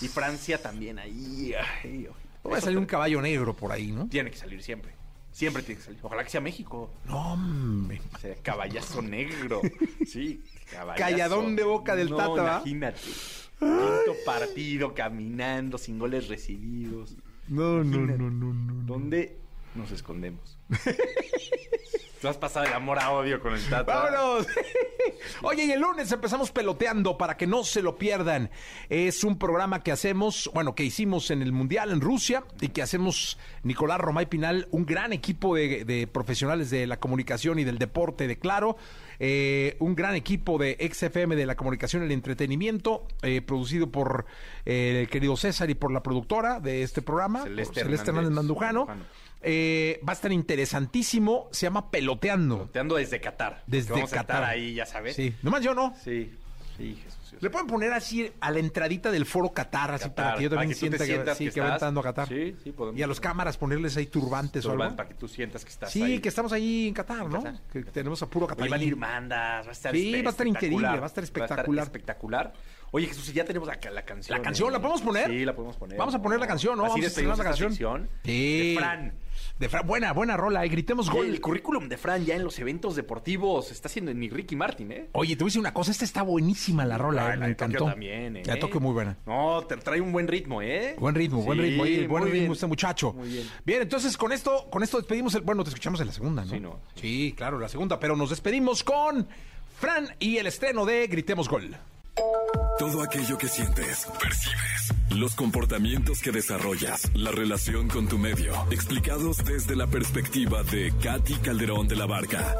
Y 0.00 0.08
Francia 0.08 0.60
también 0.62 0.98
ahí. 0.98 1.52
ay, 1.82 2.08
Va 2.50 2.58
a 2.58 2.60
salir 2.60 2.78
un 2.78 2.86
caballo 2.86 3.20
negro 3.20 3.54
por 3.54 3.72
ahí, 3.72 3.90
¿no? 3.92 4.06
Tiene 4.08 4.30
que 4.30 4.36
salir 4.36 4.62
siempre. 4.62 4.92
Siempre 5.32 5.62
tiene 5.62 5.78
que 5.80 5.84
salir. 5.84 6.00
Ojalá 6.02 6.24
que 6.24 6.30
sea 6.30 6.40
México. 6.40 6.90
No, 7.04 7.32
hombre. 7.34 8.00
O 8.14 8.18
sea, 8.18 8.34
caballazo 8.42 9.02
negro. 9.02 9.60
Sí, 10.06 10.42
caballazo. 10.70 10.98
Calladón 10.98 11.56
de 11.56 11.64
boca 11.64 11.94
del 11.96 12.08
no, 12.10 12.16
Tata. 12.16 12.62
Imagínate. 12.64 13.00
Quinto 13.58 14.14
partido, 14.24 14.94
caminando, 14.94 15.78
sin 15.78 15.98
goles 15.98 16.28
recibidos. 16.28 17.16
No, 17.48 17.82
no, 17.84 17.98
no, 18.00 18.30
no, 18.30 18.52
no. 18.52 18.82
¿Dónde 18.84 19.38
nos 19.74 19.90
escondemos? 19.92 20.58
Tú 22.20 22.28
has 22.28 22.36
pasado 22.38 22.64
el 22.66 22.72
amor 22.72 22.98
a 22.98 23.10
odio 23.12 23.40
con 23.40 23.54
el 23.54 23.62
Tata. 23.68 23.94
¡Vámonos! 23.94 24.46
Oye, 25.42 25.66
y 25.66 25.70
el 25.70 25.80
lunes 25.80 26.10
empezamos 26.10 26.50
peloteando 26.50 27.18
para 27.18 27.36
que 27.36 27.46
no 27.46 27.62
se 27.62 27.82
lo 27.82 27.96
pierdan. 27.98 28.50
Es 28.88 29.22
un 29.22 29.38
programa 29.38 29.82
que 29.82 29.92
hacemos, 29.92 30.50
bueno, 30.54 30.74
que 30.74 30.82
hicimos 30.82 31.30
en 31.30 31.42
el 31.42 31.52
Mundial 31.52 31.92
en 31.92 32.00
Rusia 32.00 32.42
y 32.60 32.68
que 32.68 32.80
hacemos 32.80 33.38
Nicolás 33.64 34.00
Romay 34.00 34.26
Pinal, 34.26 34.66
un 34.70 34.86
gran 34.86 35.12
equipo 35.12 35.54
de, 35.54 35.84
de 35.84 36.06
profesionales 36.06 36.70
de 36.70 36.86
la 36.86 36.98
comunicación 36.98 37.58
y 37.58 37.64
del 37.64 37.78
deporte 37.78 38.26
de 38.26 38.38
Claro. 38.38 38.76
Eh, 39.18 39.76
un 39.80 39.94
gran 39.94 40.14
equipo 40.14 40.58
de 40.58 40.76
XFM 40.92 41.36
de 41.36 41.46
la 41.46 41.54
comunicación 41.56 42.02
y 42.02 42.06
el 42.06 42.12
entretenimiento, 42.12 43.06
eh, 43.22 43.42
producido 43.42 43.90
por 43.90 44.26
eh, 44.64 45.00
el 45.02 45.08
querido 45.08 45.36
César 45.36 45.70
y 45.70 45.74
por 45.74 45.92
la 45.92 46.02
productora 46.02 46.60
de 46.60 46.82
este 46.82 47.02
programa, 47.02 47.44
Celeste 47.44 47.80
Hernández 47.80 48.30
Mandujano. 48.30 48.86
Eh, 49.42 50.00
va 50.06 50.12
a 50.12 50.14
estar 50.14 50.32
interesantísimo, 50.32 51.48
se 51.52 51.66
llama 51.66 51.90
Peloteando. 51.90 52.68
Te 52.72 52.80
ando 52.80 52.96
desde 52.96 53.20
Qatar. 53.20 53.62
Desde 53.66 53.94
a 53.94 54.04
Qatar. 54.04 54.20
estar 54.20 54.44
ahí, 54.44 54.74
ya 54.74 54.86
sabes. 54.86 55.14
Sí, 55.14 55.34
nomás 55.42 55.62
yo 55.62 55.74
no. 55.74 55.94
Sí, 56.02 56.34
sí, 56.76 56.94
Jesús. 57.02 57.42
Le 57.42 57.50
pueden 57.50 57.66
poner 57.66 57.92
así 57.92 58.32
a 58.40 58.50
la 58.50 58.60
entradita 58.60 59.10
del 59.10 59.26
foro 59.26 59.50
Qatar, 59.52 59.90
así 59.90 60.04
Qatar, 60.04 60.24
para 60.24 60.36
que 60.38 60.42
yo 60.44 60.48
también 60.50 60.70
que 60.70 60.74
sienta 60.74 60.98
que, 60.98 61.34
sí, 61.34 61.60
va 61.60 61.72
entrando 61.74 62.00
a 62.00 62.02
Qatar. 62.02 62.28
Sí, 62.28 62.56
sí, 62.64 62.72
podemos. 62.72 62.98
Y 62.98 63.02
a 63.02 63.06
los 63.06 63.20
cámaras 63.20 63.58
ponerles 63.58 63.96
ahí 63.96 64.06
turbantes 64.06 64.64
o 64.64 64.72
algo. 64.72 64.96
Para 64.96 65.08
que 65.08 65.14
tú 65.14 65.28
sientas 65.28 65.62
que 65.64 65.70
estás 65.70 65.90
Sí, 65.92 66.02
ahí. 66.02 66.20
que 66.20 66.28
estamos 66.30 66.52
ahí 66.52 66.88
en 66.88 66.94
Qatar, 66.94 67.28
¿no? 67.28 67.42
Qatar. 67.42 67.60
Que 67.70 67.82
tenemos 67.84 68.22
a 68.22 68.26
puro 68.30 68.46
Qatar. 68.46 68.68
van 68.70 68.80
a 68.80 68.82
ir 68.84 68.96
mandas, 68.96 69.66
va 69.66 69.68
a 69.68 69.72
estar 69.72 69.92
Sí, 69.94 70.22
va 70.22 70.28
a 70.28 70.30
estar 70.30 70.46
increíble, 70.46 70.76
espectacular. 70.86 71.00
va 71.00 71.04
a 71.04 71.08
estar 71.08 71.24
espectacular. 71.96 72.52
Oye, 72.96 73.08
Jesús, 73.08 73.30
ya 73.34 73.44
tenemos 73.44 73.68
acá 73.68 73.90
la 73.90 74.06
canción. 74.06 74.38
¿La 74.38 74.42
canción 74.42 74.70
¿eh? 74.70 74.72
la 74.72 74.78
podemos 74.80 75.02
poner? 75.02 75.26
Sí, 75.28 75.44
la 75.44 75.54
podemos 75.54 75.76
poner. 75.76 75.98
Vamos 75.98 76.14
a 76.14 76.22
poner 76.22 76.40
la 76.40 76.46
canción, 76.46 76.78
¿no? 76.78 76.84
Así 76.84 76.92
Vamos 76.92 77.04
a 77.04 77.08
estrenar 77.08 77.36
la 77.36 77.44
canción. 77.44 77.70
sección 77.72 78.08
Sí. 78.24 78.70
De 78.70 78.74
Fran. 78.78 79.12
De 79.58 79.68
Fran, 79.68 79.86
buena, 79.86 80.12
buena 80.14 80.34
rola, 80.38 80.64
eh, 80.64 80.68
gritemos 80.70 81.10
gol. 81.10 81.26
el 81.26 81.38
currículum 81.42 81.90
de 81.90 81.98
Fran 81.98 82.24
ya 82.24 82.36
en 82.36 82.42
los 82.42 82.58
eventos 82.58 82.96
deportivos 82.96 83.70
está 83.70 83.88
haciendo 83.88 84.14
ni 84.14 84.30
Ricky 84.30 84.56
Martin, 84.56 84.92
¿eh? 84.92 85.08
Oye, 85.12 85.36
te 85.36 85.44
voy 85.44 85.48
a 85.48 85.50
decir 85.50 85.60
una 85.60 85.74
cosa, 85.74 85.90
esta 85.90 86.06
está 86.06 86.22
buenísima 86.22 86.86
la 86.86 86.96
rola, 86.96 87.34
eh, 87.34 87.36
me 87.36 87.54
Tokio 87.54 87.66
encantó. 87.66 87.84
también, 87.90 88.36
¿eh? 88.38 88.42
La 88.46 88.58
toque 88.58 88.78
muy 88.78 88.94
buena. 88.94 89.18
No, 89.26 89.62
te 89.68 89.76
trae 89.76 90.00
un 90.00 90.12
buen 90.12 90.26
ritmo, 90.26 90.62
¿eh? 90.62 90.96
Buen 90.98 91.14
ritmo, 91.14 91.42
buen 91.42 91.58
ritmo, 91.58 91.82
oye, 91.82 92.06
buen 92.06 92.24
ritmo 92.24 92.38
bien. 92.40 92.52
este 92.52 92.66
muchacho. 92.66 93.12
Muy 93.12 93.28
bien. 93.28 93.46
Bien, 93.66 93.82
entonces 93.82 94.16
con 94.16 94.32
esto, 94.32 94.68
con 94.70 94.82
esto 94.82 94.96
despedimos 94.96 95.34
el, 95.34 95.42
bueno, 95.42 95.64
te 95.64 95.68
escuchamos 95.68 96.00
en 96.00 96.06
la 96.06 96.12
segunda, 96.14 96.46
¿no? 96.46 96.50
Sí, 96.50 96.60
no. 96.60 96.80
Sí, 96.94 97.34
claro, 97.36 97.58
la 97.58 97.68
segunda, 97.68 98.00
pero 98.00 98.16
nos 98.16 98.30
despedimos 98.30 98.82
con 98.82 99.28
Fran 99.78 100.14
y 100.18 100.38
el 100.38 100.46
estreno 100.46 100.86
de 100.86 101.06
Gritemos 101.08 101.46
Gol. 101.46 101.76
Todo 102.78 103.02
aquello 103.02 103.38
que 103.38 103.48
sientes, 103.48 104.06
percibes, 104.20 104.94
los 105.10 105.34
comportamientos 105.34 106.20
que 106.20 106.30
desarrollas, 106.30 107.10
la 107.14 107.30
relación 107.30 107.88
con 107.88 108.06
tu 108.08 108.18
medio, 108.18 108.54
explicados 108.70 109.38
desde 109.44 109.76
la 109.76 109.86
perspectiva 109.86 110.62
de 110.62 110.92
Katy 111.02 111.34
Calderón 111.36 111.88
de 111.88 111.96
la 111.96 112.06
Barca 112.06 112.54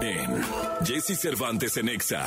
en 0.00 0.42
Jesse 0.84 1.18
Cervantes 1.18 1.76
en 1.76 1.88
Exa. 1.88 2.24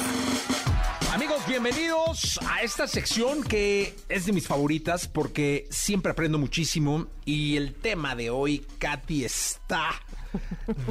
Amigos, 1.13 1.41
bienvenidos 1.47 2.39
a 2.47 2.61
esta 2.61 2.87
sección 2.87 3.43
que 3.43 3.95
es 4.09 4.25
de 4.25 4.33
mis 4.33 4.47
favoritas 4.47 5.07
porque 5.07 5.67
siempre 5.69 6.11
aprendo 6.11 6.37
muchísimo 6.37 7.07
y 7.25 7.57
el 7.57 7.73
tema 7.73 8.15
de 8.15 8.29
hoy, 8.29 8.65
Katy, 8.79 9.23
está 9.25 9.91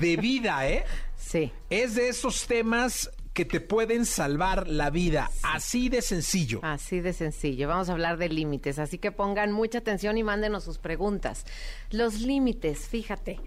de 0.00 0.16
vida, 0.16 0.68
¿eh? 0.68 0.84
Sí. 1.16 1.52
Es 1.68 1.94
de 1.94 2.08
esos 2.08 2.46
temas 2.46 3.10
que 3.34 3.44
te 3.44 3.60
pueden 3.60 4.06
salvar 4.06 4.68
la 4.68 4.90
vida, 4.90 5.28
así 5.42 5.88
de 5.88 6.02
sencillo. 6.02 6.60
Así 6.62 7.00
de 7.00 7.12
sencillo. 7.12 7.66
Vamos 7.66 7.88
a 7.88 7.92
hablar 7.92 8.16
de 8.16 8.28
límites, 8.28 8.78
así 8.78 8.98
que 8.98 9.10
pongan 9.10 9.50
mucha 9.50 9.78
atención 9.78 10.16
y 10.16 10.22
mándenos 10.22 10.62
sus 10.62 10.78
preguntas. 10.78 11.44
Los 11.90 12.20
límites, 12.20 12.86
fíjate. 12.88 13.40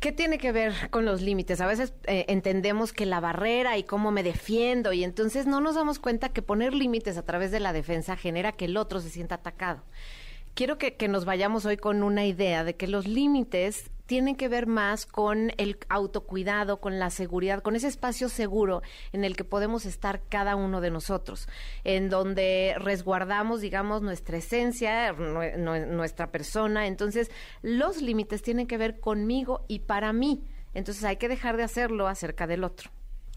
¿Qué 0.00 0.12
tiene 0.12 0.38
que 0.38 0.52
ver 0.52 0.72
con 0.88 1.04
los 1.04 1.20
límites? 1.20 1.60
A 1.60 1.66
veces 1.66 1.92
eh, 2.04 2.24
entendemos 2.28 2.94
que 2.94 3.04
la 3.04 3.20
barrera 3.20 3.76
y 3.76 3.82
cómo 3.82 4.10
me 4.10 4.22
defiendo 4.22 4.94
y 4.94 5.04
entonces 5.04 5.46
no 5.46 5.60
nos 5.60 5.74
damos 5.74 5.98
cuenta 5.98 6.30
que 6.30 6.40
poner 6.40 6.72
límites 6.72 7.18
a 7.18 7.22
través 7.22 7.50
de 7.50 7.60
la 7.60 7.74
defensa 7.74 8.16
genera 8.16 8.52
que 8.52 8.64
el 8.64 8.78
otro 8.78 9.00
se 9.00 9.10
sienta 9.10 9.34
atacado. 9.34 9.82
Quiero 10.54 10.78
que, 10.78 10.96
que 10.96 11.08
nos 11.08 11.26
vayamos 11.26 11.66
hoy 11.66 11.76
con 11.76 12.02
una 12.02 12.24
idea 12.24 12.64
de 12.64 12.74
que 12.74 12.86
los 12.86 13.06
límites 13.06 13.90
tienen 14.10 14.34
que 14.34 14.48
ver 14.48 14.66
más 14.66 15.06
con 15.06 15.52
el 15.56 15.78
autocuidado, 15.88 16.80
con 16.80 16.98
la 16.98 17.10
seguridad, 17.10 17.62
con 17.62 17.76
ese 17.76 17.86
espacio 17.86 18.28
seguro 18.28 18.82
en 19.12 19.22
el 19.24 19.36
que 19.36 19.44
podemos 19.44 19.86
estar 19.86 20.20
cada 20.28 20.56
uno 20.56 20.80
de 20.80 20.90
nosotros, 20.90 21.46
en 21.84 22.10
donde 22.10 22.74
resguardamos, 22.80 23.60
digamos, 23.60 24.02
nuestra 24.02 24.38
esencia, 24.38 25.12
nue- 25.12 25.54
nue- 25.56 25.86
nuestra 25.86 26.32
persona. 26.32 26.88
Entonces, 26.88 27.30
los 27.62 28.02
límites 28.02 28.42
tienen 28.42 28.66
que 28.66 28.78
ver 28.78 28.98
conmigo 28.98 29.64
y 29.68 29.78
para 29.78 30.12
mí. 30.12 30.42
Entonces, 30.74 31.04
hay 31.04 31.16
que 31.16 31.28
dejar 31.28 31.56
de 31.56 31.62
hacerlo 31.62 32.08
acerca 32.08 32.48
del 32.48 32.64
otro. 32.64 32.90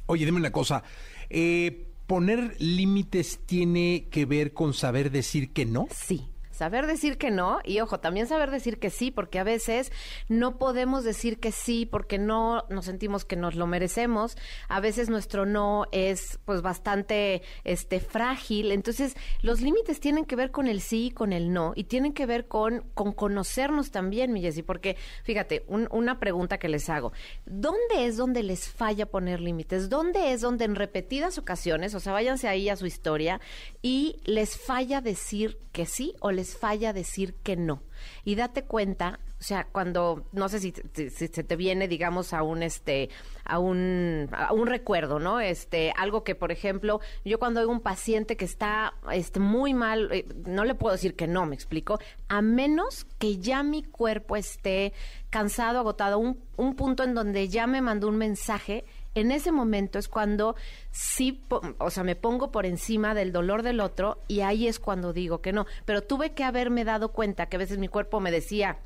Oye, 0.07 0.25
dime 0.25 0.39
una 0.39 0.51
cosa. 0.51 0.81
eh, 1.29 1.87
¿Poner 2.07 2.55
límites 2.59 3.41
tiene 3.45 4.07
que 4.09 4.25
ver 4.25 4.53
con 4.53 4.73
saber 4.73 5.11
decir 5.11 5.53
que 5.53 5.65
no? 5.67 5.87
Sí. 5.91 6.27
Saber 6.53 6.87
decir 6.87 7.17
que 7.17 7.31
no 7.31 7.59
y 7.65 7.79
ojo, 7.81 7.99
también 7.99 8.27
saber 8.27 8.51
decir 8.51 8.79
que 8.79 8.89
sí, 8.89 9.11
porque 9.11 9.39
a 9.39 9.43
veces 9.43 9.91
no 10.29 10.57
podemos 10.57 11.03
decir 11.03 11.39
que 11.39 11.51
sí 11.51 11.85
porque 11.85 12.17
no 12.17 12.63
nos 12.69 12.85
sentimos 12.85 13.25
que 13.25 13.35
nos 13.35 13.55
lo 13.55 13.67
merecemos. 13.67 14.37
A 14.69 14.79
veces 14.79 15.09
nuestro 15.09 15.45
no 15.45 15.85
es 15.91 16.39
pues 16.45 16.61
bastante 16.61 17.41
este 17.63 17.99
frágil. 17.99 18.71
Entonces, 18.71 19.15
los 19.41 19.61
límites 19.61 19.99
tienen 19.99 20.25
que 20.25 20.35
ver 20.35 20.51
con 20.51 20.67
el 20.67 20.79
sí 20.79 21.07
y 21.07 21.11
con 21.11 21.33
el 21.33 21.51
no 21.51 21.73
y 21.75 21.85
tienen 21.85 22.13
que 22.13 22.25
ver 22.25 22.47
con 22.47 22.81
con 22.93 23.11
conocernos 23.13 23.91
también, 23.91 24.31
mi 24.31 24.41
Jessy, 24.41 24.61
porque 24.63 24.95
fíjate, 25.23 25.63
un- 25.67 25.87
una 25.91 26.19
pregunta 26.19 26.57
que 26.59 26.69
les 26.69 26.89
hago. 26.89 27.11
¿Dónde 27.45 28.05
es 28.05 28.17
donde 28.17 28.43
les 28.43 28.69
falla 28.69 29.05
poner 29.07 29.39
límites? 29.41 29.89
¿Dónde 29.89 30.31
es 30.33 30.41
donde 30.41 30.65
en 30.65 30.75
repetidas 30.75 31.37
ocasiones, 31.37 31.95
o 31.95 31.99
sea, 31.99 32.13
váyanse 32.13 32.47
ahí 32.47 32.69
a 32.69 32.75
su 32.75 32.85
historia 32.85 33.41
y 33.81 34.17
les 34.25 34.57
falla 34.57 35.01
decir 35.01 35.57
que 35.71 35.85
sí 35.85 36.13
o 36.19 36.31
les 36.31 36.42
falla 36.43 36.93
decir 36.93 37.35
que 37.43 37.55
no? 37.55 37.81
Y 38.25 38.35
date 38.35 38.63
cuenta, 38.63 39.19
o 39.39 39.43
sea, 39.43 39.65
cuando 39.71 40.27
no 40.33 40.49
sé 40.49 40.59
si, 40.59 40.73
si- 40.93 41.09
se 41.09 41.43
te 41.43 41.55
viene, 41.55 41.87
digamos, 41.87 42.33
a 42.33 42.43
un 42.43 42.63
este, 42.63 43.09
a 43.45 43.59
un, 43.59 44.29
a 44.31 44.51
un 44.53 44.67
recuerdo, 44.67 45.19
¿no? 45.19 45.39
Este, 45.39 45.93
algo 45.97 46.23
que, 46.23 46.35
por 46.35 46.51
ejemplo, 46.51 46.99
yo 47.23 47.39
cuando 47.39 47.59
hay 47.59 47.65
un 47.65 47.79
paciente 47.79 48.35
que 48.37 48.45
está 48.45 48.93
este, 49.11 49.39
muy 49.39 49.73
mal, 49.73 50.09
eh, 50.11 50.25
no 50.45 50.65
le 50.65 50.75
puedo 50.75 50.93
decir 50.93 51.15
que 51.15 51.27
no, 51.27 51.45
me 51.45 51.55
explico, 51.55 51.99
a 52.27 52.41
menos 52.41 53.05
que 53.19 53.37
ya 53.37 53.63
mi 53.63 53.83
cuerpo 53.83 54.35
esté 54.35 54.93
cansado, 55.29 55.79
agotado, 55.79 56.19
un, 56.19 56.39
un 56.57 56.75
punto 56.75 57.03
en 57.03 57.13
donde 57.13 57.47
ya 57.47 57.67
me 57.67 57.81
mandó 57.81 58.07
un 58.09 58.17
mensaje 58.17 58.85
en 59.15 59.31
ese 59.31 59.51
momento 59.51 59.99
es 59.99 60.07
cuando 60.07 60.55
sí, 60.91 61.43
o 61.77 61.89
sea, 61.89 62.03
me 62.03 62.15
pongo 62.15 62.51
por 62.51 62.65
encima 62.65 63.13
del 63.13 63.31
dolor 63.31 63.63
del 63.63 63.79
otro 63.79 64.19
y 64.27 64.41
ahí 64.41 64.67
es 64.67 64.79
cuando 64.79 65.13
digo 65.13 65.41
que 65.41 65.53
no. 65.53 65.65
Pero 65.85 66.01
tuve 66.03 66.33
que 66.33 66.43
haberme 66.43 66.83
dado 66.83 67.11
cuenta 67.11 67.47
que 67.47 67.57
a 67.57 67.59
veces 67.59 67.77
mi 67.77 67.87
cuerpo 67.87 68.19
me 68.19 68.31
decía, 68.31 68.79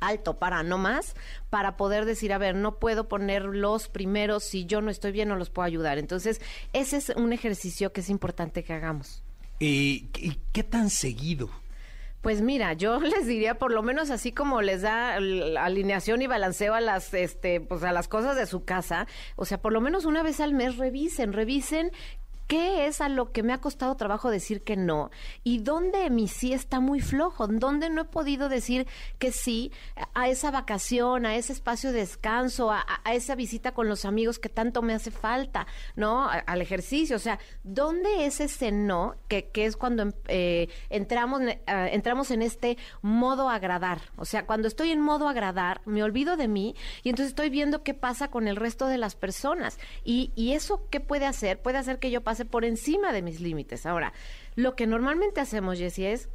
alto, 0.00 0.38
para, 0.38 0.62
no 0.62 0.78
más, 0.78 1.14
para 1.50 1.76
poder 1.76 2.04
decir, 2.04 2.32
a 2.32 2.38
ver, 2.38 2.56
no 2.56 2.78
puedo 2.78 3.08
poner 3.08 3.44
los 3.44 3.88
primeros, 3.88 4.44
si 4.44 4.66
yo 4.66 4.80
no 4.80 4.90
estoy 4.90 5.12
bien 5.12 5.28
no 5.28 5.36
los 5.36 5.50
puedo 5.50 5.66
ayudar. 5.66 5.98
Entonces, 5.98 6.40
ese 6.72 6.96
es 6.96 7.10
un 7.10 7.32
ejercicio 7.32 7.92
que 7.92 8.00
es 8.00 8.10
importante 8.10 8.64
que 8.64 8.72
hagamos. 8.72 9.22
Eh, 9.60 10.08
¿Y 10.18 10.38
qué 10.52 10.64
tan 10.64 10.90
seguido? 10.90 11.50
Pues 12.20 12.42
mira, 12.42 12.72
yo 12.74 13.00
les 13.00 13.26
diría 13.26 13.58
por 13.58 13.72
lo 13.72 13.82
menos 13.82 14.10
así 14.10 14.32
como 14.32 14.62
les 14.62 14.82
da 14.82 15.14
alineación 15.14 16.22
y 16.22 16.26
balanceo 16.26 16.74
a 16.74 16.80
las 16.80 17.12
este 17.14 17.60
pues 17.60 17.82
a 17.82 17.92
las 17.92 18.08
cosas 18.08 18.36
de 18.36 18.46
su 18.46 18.64
casa, 18.64 19.06
o 19.36 19.44
sea, 19.44 19.60
por 19.60 19.72
lo 19.72 19.80
menos 19.80 20.04
una 20.04 20.22
vez 20.22 20.40
al 20.40 20.54
mes 20.54 20.76
revisen, 20.76 21.32
revisen 21.32 21.92
¿Qué 22.50 22.88
es 22.88 23.00
a 23.00 23.08
lo 23.08 23.30
que 23.30 23.44
me 23.44 23.52
ha 23.52 23.60
costado 23.60 23.94
trabajo 23.94 24.28
decir 24.28 24.64
que 24.64 24.76
no? 24.76 25.12
¿Y 25.44 25.58
dónde 25.60 26.10
mi 26.10 26.26
sí 26.26 26.52
está 26.52 26.80
muy 26.80 27.00
flojo? 27.00 27.46
¿Dónde 27.46 27.90
no 27.90 28.00
he 28.00 28.04
podido 28.06 28.48
decir 28.48 28.88
que 29.20 29.30
sí 29.30 29.70
a 30.14 30.28
esa 30.28 30.50
vacación, 30.50 31.26
a 31.26 31.36
ese 31.36 31.52
espacio 31.52 31.92
de 31.92 32.00
descanso, 32.00 32.72
a, 32.72 32.84
esa 33.12 33.36
visita 33.36 33.70
con 33.70 33.88
los 33.88 34.04
amigos 34.04 34.40
que 34.40 34.48
tanto 34.48 34.82
me 34.82 34.94
hace 34.94 35.12
falta, 35.12 35.68
¿no? 35.94 36.28
Al 36.28 36.60
ejercicio. 36.60 37.14
O 37.14 37.20
sea, 37.20 37.38
¿dónde 37.62 38.26
es 38.26 38.40
ese 38.40 38.72
no? 38.72 39.14
Que, 39.28 39.50
que 39.50 39.66
es 39.66 39.76
cuando 39.76 40.02
em- 40.02 40.12
eh, 40.26 40.68
entramos, 40.88 41.42
ah, 41.68 41.86
entramos 41.88 42.32
en 42.32 42.42
este 42.42 42.78
modo 43.00 43.48
agradar. 43.48 44.00
O 44.16 44.24
sea, 44.24 44.44
cuando 44.44 44.66
estoy 44.66 44.90
en 44.90 45.00
modo 45.00 45.28
agradar, 45.28 45.82
me 45.84 46.02
olvido 46.02 46.36
de 46.36 46.48
mí 46.48 46.74
y 47.04 47.10
entonces 47.10 47.30
estoy 47.30 47.48
viendo 47.48 47.84
qué 47.84 47.94
pasa 47.94 48.28
con 48.28 48.48
el 48.48 48.56
resto 48.56 48.88
de 48.88 48.98
las 48.98 49.14
personas. 49.14 49.78
Y, 50.02 50.32
y 50.34 50.54
eso, 50.54 50.88
¿qué 50.90 50.98
puede 50.98 51.26
hacer? 51.26 51.62
Puede 51.62 51.78
hacer 51.78 52.00
que 52.00 52.10
yo 52.10 52.22
pase 52.24 52.39
por 52.44 52.64
encima 52.64 53.12
de 53.12 53.22
mis 53.22 53.40
límites. 53.40 53.86
Ahora, 53.86 54.12
lo 54.56 54.74
que 54.74 54.86
normalmente 54.86 55.40
hacemos, 55.40 55.78
Jessie, 55.78 56.12
es 56.12 56.28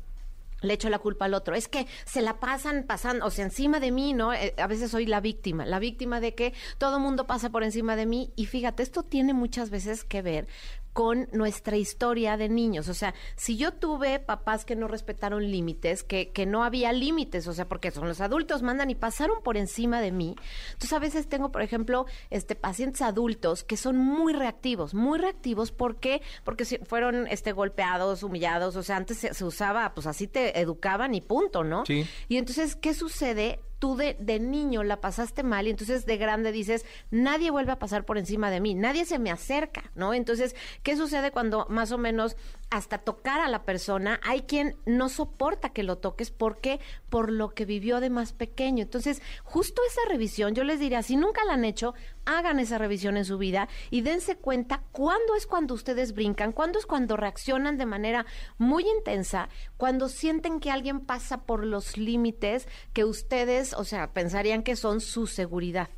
le 0.61 0.73
echo 0.73 0.89
la 0.89 0.99
culpa 0.99 1.25
al 1.25 1.33
otro. 1.33 1.55
Es 1.55 1.67
que 1.67 1.87
se 2.05 2.21
la 2.21 2.39
pasan 2.39 2.83
pasando, 2.83 3.25
o 3.25 3.31
sea, 3.31 3.45
encima 3.45 3.79
de 3.79 3.91
mí, 3.91 4.13
¿no? 4.13 4.33
Eh, 4.33 4.53
a 4.57 4.67
veces 4.67 4.91
soy 4.91 5.05
la 5.05 5.21
víctima, 5.21 5.65
la 5.65 5.79
víctima 5.79 6.19
de 6.19 6.35
que 6.35 6.53
todo 6.77 6.99
mundo 6.99 7.27
pasa 7.27 7.49
por 7.49 7.63
encima 7.63 7.95
de 7.95 8.05
mí. 8.05 8.33
Y 8.35 8.45
fíjate, 8.45 8.83
esto 8.83 9.03
tiene 9.03 9.33
muchas 9.33 9.69
veces 9.69 10.03
que 10.03 10.21
ver 10.21 10.47
con 10.95 11.27
nuestra 11.33 11.75
historia 11.75 12.37
de 12.37 12.47
niños. 12.47 12.87
O 12.87 12.93
sea, 12.93 13.13
si 13.35 13.57
yo 13.57 13.73
tuve 13.73 14.17
papás 14.17 14.63
que 14.63 14.77
no 14.77 14.87
respetaron 14.87 15.51
límites, 15.51 16.03
que, 16.03 16.31
que 16.31 16.45
no 16.45 16.63
había 16.63 16.93
límites, 16.93 17.49
o 17.49 17.53
sea, 17.53 17.67
porque 17.67 17.91
son 17.91 18.07
los 18.07 18.21
adultos, 18.21 18.61
mandan 18.61 18.89
y 18.89 18.95
pasaron 18.95 19.43
por 19.43 19.57
encima 19.57 19.99
de 19.99 20.13
mí. 20.13 20.37
Entonces, 20.67 20.93
a 20.93 20.99
veces 20.99 21.27
tengo, 21.27 21.51
por 21.51 21.63
ejemplo, 21.63 22.05
este 22.29 22.55
pacientes 22.55 23.01
adultos 23.01 23.65
que 23.65 23.75
son 23.75 23.97
muy 23.97 24.31
reactivos, 24.31 24.93
muy 24.93 25.19
reactivos. 25.19 25.73
Porque 25.73 26.21
si 26.63 26.77
fueron 26.77 27.27
este 27.27 27.51
golpeados, 27.51 28.23
humillados, 28.23 28.77
o 28.77 28.83
sea, 28.83 28.95
antes 28.95 29.17
se, 29.17 29.33
se 29.33 29.43
usaba, 29.43 29.93
pues 29.95 30.07
así 30.07 30.27
te 30.27 30.54
educaban 30.55 31.13
y 31.13 31.21
punto, 31.21 31.63
¿no? 31.63 31.85
Sí. 31.85 32.05
Y 32.27 32.37
entonces, 32.37 32.75
¿qué 32.75 32.93
sucede? 32.93 33.59
Tú 33.79 33.95
de, 33.95 34.15
de 34.19 34.39
niño 34.39 34.83
la 34.83 35.01
pasaste 35.01 35.43
mal 35.43 35.67
y 35.67 35.71
entonces 35.71 36.05
de 36.05 36.17
grande 36.17 36.51
dices, 36.51 36.85
nadie 37.11 37.51
vuelve 37.51 37.71
a 37.71 37.79
pasar 37.79 38.05
por 38.05 38.17
encima 38.17 38.49
de 38.49 38.61
mí, 38.61 38.73
nadie 38.75 39.05
se 39.05 39.19
me 39.19 39.31
acerca, 39.31 39.91
¿no? 39.95 40.13
Entonces, 40.13 40.55
¿qué 40.83 40.95
sucede 40.95 41.31
cuando 41.31 41.65
más 41.69 41.91
o 41.91 41.97
menos 41.97 42.35
hasta 42.69 42.97
tocar 42.97 43.41
a 43.41 43.49
la 43.49 43.63
persona 43.63 44.19
hay 44.23 44.41
quien 44.41 44.75
no 44.85 45.09
soporta 45.09 45.69
que 45.69 45.83
lo 45.83 45.97
toques 45.97 46.31
porque 46.31 46.79
por 47.09 47.31
lo 47.31 47.49
que 47.49 47.65
vivió 47.65 47.99
de 47.99 48.09
más 48.09 48.33
pequeño? 48.33 48.83
Entonces, 48.83 49.21
justo 49.43 49.81
esa 49.87 50.01
revisión, 50.09 50.55
yo 50.55 50.63
les 50.63 50.79
diría, 50.79 51.03
si 51.03 51.15
nunca 51.15 51.45
la 51.45 51.53
han 51.53 51.65
hecho, 51.65 51.93
hagan 52.25 52.59
esa 52.59 52.77
revisión 52.77 53.17
en 53.17 53.25
su 53.25 53.37
vida 53.37 53.69
y 53.89 54.01
dense 54.01 54.35
cuenta 54.35 54.83
cuándo 54.91 55.35
es 55.35 55.45
cuando 55.47 55.73
ustedes 55.73 56.13
brincan, 56.13 56.51
cuándo 56.51 56.79
es 56.79 56.85
cuando 56.85 57.17
reaccionan 57.17 57.77
de 57.77 57.85
manera 57.85 58.25
muy 58.57 58.87
intensa, 58.87 59.49
cuando 59.77 60.09
sienten 60.09 60.59
que 60.59 60.71
alguien 60.71 61.01
pasa 61.01 61.43
por 61.45 61.65
los 61.65 61.97
límites 61.97 62.67
que 62.93 63.05
ustedes, 63.05 63.64
o 63.73 63.83
sea, 63.83 64.11
pensarían 64.13 64.63
que 64.63 64.75
son 64.75 65.01
su 65.01 65.27
seguridad. 65.27 65.89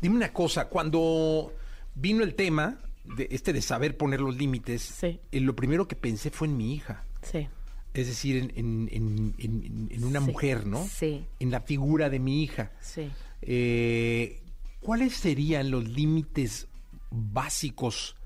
Dime 0.00 0.16
una 0.16 0.32
cosa, 0.32 0.68
cuando 0.68 1.52
vino 1.94 2.22
el 2.22 2.34
tema 2.34 2.78
de 3.04 3.28
este 3.30 3.52
de 3.52 3.62
saber 3.62 3.96
poner 3.96 4.20
los 4.20 4.36
límites, 4.36 5.02
eh, 5.02 5.18
lo 5.32 5.54
primero 5.56 5.86
que 5.88 5.96
pensé 5.96 6.30
fue 6.30 6.48
en 6.48 6.56
mi 6.56 6.74
hija. 6.74 7.04
Sí. 7.22 7.48
Es 7.94 8.06
decir, 8.08 8.36
en, 8.36 8.50
en- 8.56 8.88
en- 8.92 9.34
en- 9.38 9.88
en 9.90 10.04
una 10.04 10.20
Sí, 10.20 10.26
mujer, 10.26 10.66
¿no? 10.66 10.86
sí. 10.86 11.24
En 11.40 11.50
la 11.50 11.60
figura 11.60 12.10
de 12.10 12.18
mi 12.18 12.42
hija. 12.42 12.72
Sí. 12.80 13.10
Eh, 13.42 14.42
¿Cuáles 14.80 15.16
serían 15.16 15.70
los 15.70 15.88
límites 15.88 16.66
básicos 17.10 18.16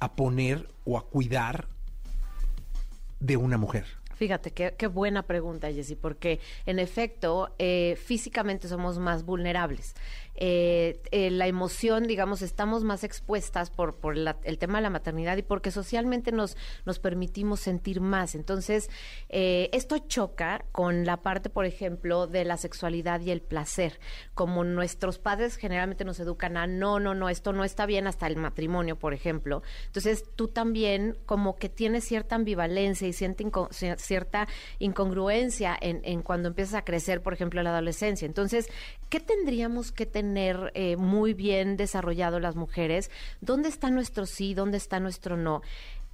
a 0.00 0.14
poner 0.16 0.68
o 0.84 0.98
a 0.98 1.06
cuidar 1.06 1.68
de 3.20 3.36
una 3.36 3.56
mujer? 3.58 3.86
Fíjate, 4.24 4.52
qué, 4.52 4.74
qué 4.78 4.86
buena 4.86 5.24
pregunta, 5.26 5.70
Jessy, 5.70 5.96
porque 5.96 6.40
en 6.64 6.78
efecto, 6.78 7.54
eh, 7.58 7.98
físicamente 8.02 8.68
somos 8.68 8.98
más 8.98 9.26
vulnerables. 9.26 9.94
Eh, 10.36 11.00
eh, 11.12 11.30
la 11.30 11.46
emoción, 11.46 12.04
digamos, 12.08 12.42
estamos 12.42 12.82
más 12.82 13.04
expuestas 13.04 13.70
por, 13.70 13.94
por 13.96 14.16
la- 14.16 14.36
el 14.42 14.58
tema 14.58 14.78
de 14.78 14.82
la 14.82 14.90
maternidad 14.90 15.36
y 15.36 15.42
porque 15.42 15.70
socialmente 15.70 16.32
nos, 16.32 16.56
nos 16.84 16.98
permitimos 16.98 17.60
sentir 17.60 18.00
más. 18.00 18.34
Entonces, 18.34 18.90
eh, 19.28 19.70
esto 19.72 19.98
choca 19.98 20.64
con 20.72 21.04
la 21.04 21.18
parte, 21.18 21.50
por 21.50 21.66
ejemplo, 21.66 22.26
de 22.26 22.44
la 22.44 22.56
sexualidad 22.56 23.20
y 23.20 23.30
el 23.30 23.42
placer. 23.42 24.00
Como 24.34 24.64
nuestros 24.64 25.20
padres 25.20 25.54
generalmente 25.56 26.04
nos 26.04 26.18
educan 26.18 26.56
a 26.56 26.66
no, 26.66 26.98
no, 26.98 27.14
no, 27.14 27.28
esto 27.28 27.52
no 27.52 27.62
está 27.62 27.86
bien 27.86 28.08
hasta 28.08 28.26
el 28.26 28.36
matrimonio, 28.36 28.96
por 28.98 29.14
ejemplo. 29.14 29.62
Entonces, 29.86 30.24
tú 30.34 30.48
también 30.48 31.16
como 31.26 31.54
que 31.56 31.68
tienes 31.68 32.04
cierta 32.04 32.34
ambivalencia 32.34 33.06
y 33.06 33.12
cierta, 33.12 33.44
inco- 33.44 33.68
cier- 33.68 33.98
cierta 33.98 34.14
cierta 34.14 34.46
incongruencia 34.78 35.76
en, 35.80 36.00
en 36.04 36.22
cuando 36.22 36.48
empiezas 36.48 36.74
a 36.74 36.84
crecer, 36.84 37.20
por 37.20 37.34
ejemplo, 37.34 37.60
en 37.60 37.64
la 37.64 37.70
adolescencia. 37.70 38.26
Entonces, 38.26 38.68
¿qué 39.08 39.18
tendríamos 39.20 39.90
que 39.92 40.06
tener 40.06 40.23
eh, 40.74 40.96
muy 40.96 41.34
bien 41.34 41.76
desarrollado 41.76 42.40
las 42.40 42.56
mujeres? 42.56 43.10
¿Dónde 43.40 43.68
está 43.68 43.90
nuestro 43.90 44.26
sí? 44.26 44.54
¿Dónde 44.54 44.78
está 44.78 45.00
nuestro 45.00 45.36
no? 45.36 45.62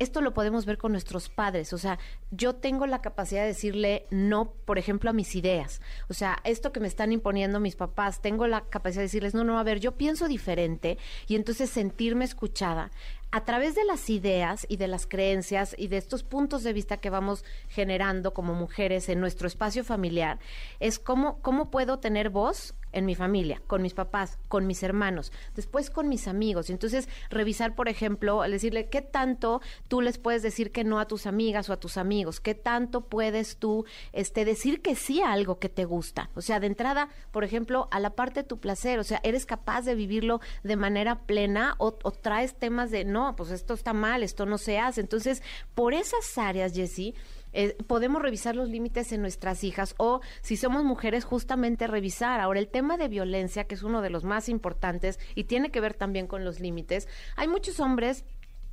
esto 0.00 0.22
lo 0.22 0.32
podemos 0.32 0.64
ver 0.64 0.78
con 0.78 0.92
nuestros 0.92 1.28
padres. 1.28 1.72
O 1.74 1.78
sea, 1.78 1.98
yo 2.30 2.54
tengo 2.54 2.86
la 2.86 3.02
capacidad 3.02 3.42
de 3.42 3.48
decirle 3.48 4.06
no, 4.10 4.50
por 4.64 4.78
ejemplo, 4.78 5.10
a 5.10 5.12
mis 5.12 5.36
ideas. 5.36 5.82
O 6.08 6.14
sea, 6.14 6.38
esto 6.44 6.72
que 6.72 6.80
me 6.80 6.88
están 6.88 7.12
imponiendo 7.12 7.60
mis 7.60 7.76
papás, 7.76 8.22
tengo 8.22 8.46
la 8.46 8.62
capacidad 8.62 9.00
de 9.00 9.08
decirles, 9.08 9.34
no, 9.34 9.44
no, 9.44 9.58
a 9.58 9.62
ver, 9.62 9.78
yo 9.78 9.98
pienso 9.98 10.26
diferente 10.26 10.96
y 11.28 11.36
entonces 11.36 11.68
sentirme 11.68 12.24
escuchada 12.24 12.90
a 13.32 13.44
través 13.44 13.74
de 13.74 13.84
las 13.84 14.10
ideas 14.10 14.66
y 14.68 14.76
de 14.76 14.88
las 14.88 15.06
creencias 15.06 15.74
y 15.78 15.88
de 15.88 15.96
estos 15.96 16.22
puntos 16.22 16.62
de 16.62 16.72
vista 16.72 16.98
que 16.98 17.10
vamos 17.10 17.44
generando 17.68 18.34
como 18.34 18.54
mujeres 18.54 19.08
en 19.08 19.20
nuestro 19.20 19.46
espacio 19.46 19.84
familiar, 19.84 20.38
es 20.80 20.98
cómo, 20.98 21.40
cómo 21.40 21.70
puedo 21.70 21.98
tener 21.98 22.30
voz 22.30 22.74
en 22.92 23.06
mi 23.06 23.14
familia, 23.14 23.62
con 23.66 23.82
mis 23.82 23.94
papás, 23.94 24.38
con 24.48 24.66
mis 24.66 24.82
hermanos, 24.82 25.32
después 25.54 25.90
con 25.90 26.08
mis 26.08 26.26
amigos. 26.28 26.70
Entonces 26.70 27.08
revisar, 27.28 27.74
por 27.74 27.88
ejemplo, 27.88 28.42
decirle 28.42 28.88
qué 28.88 29.02
tanto 29.02 29.60
tú 29.88 30.00
les 30.00 30.18
puedes 30.18 30.42
decir 30.42 30.72
que 30.72 30.84
no 30.84 30.98
a 30.98 31.06
tus 31.06 31.26
amigas 31.26 31.68
o 31.68 31.72
a 31.72 31.78
tus 31.78 31.96
amigos, 31.96 32.40
qué 32.40 32.54
tanto 32.54 33.02
puedes 33.02 33.56
tú 33.56 33.84
este, 34.12 34.44
decir 34.44 34.82
que 34.82 34.94
sí 34.94 35.20
a 35.20 35.32
algo 35.32 35.58
que 35.58 35.68
te 35.68 35.84
gusta. 35.84 36.30
O 36.34 36.40
sea, 36.40 36.60
de 36.60 36.66
entrada, 36.66 37.08
por 37.30 37.44
ejemplo, 37.44 37.88
a 37.90 38.00
la 38.00 38.10
parte 38.10 38.40
de 38.40 38.48
tu 38.48 38.58
placer, 38.58 38.98
o 38.98 39.04
sea, 39.04 39.20
eres 39.22 39.46
capaz 39.46 39.82
de 39.82 39.94
vivirlo 39.94 40.40
de 40.62 40.76
manera 40.76 41.20
plena 41.20 41.74
o, 41.78 41.96
o 42.02 42.10
traes 42.10 42.54
temas 42.54 42.90
de 42.90 43.04
no, 43.04 43.19
pues 43.36 43.50
esto 43.50 43.74
está 43.74 43.92
mal, 43.92 44.22
esto 44.22 44.46
no 44.46 44.58
se 44.58 44.78
hace. 44.78 45.00
Entonces, 45.00 45.42
por 45.74 45.94
esas 45.94 46.36
áreas, 46.38 46.74
Jessie, 46.74 47.14
eh, 47.52 47.76
podemos 47.86 48.22
revisar 48.22 48.54
los 48.54 48.68
límites 48.68 49.12
en 49.12 49.22
nuestras 49.22 49.64
hijas 49.64 49.94
o 49.98 50.20
si 50.40 50.56
somos 50.56 50.84
mujeres 50.84 51.24
justamente 51.24 51.86
revisar. 51.86 52.40
Ahora 52.40 52.60
el 52.60 52.68
tema 52.68 52.96
de 52.96 53.08
violencia, 53.08 53.64
que 53.64 53.74
es 53.74 53.82
uno 53.82 54.02
de 54.02 54.10
los 54.10 54.24
más 54.24 54.48
importantes 54.48 55.18
y 55.34 55.44
tiene 55.44 55.70
que 55.70 55.80
ver 55.80 55.94
también 55.94 56.26
con 56.26 56.44
los 56.44 56.60
límites, 56.60 57.08
hay 57.36 57.48
muchos 57.48 57.80
hombres 57.80 58.24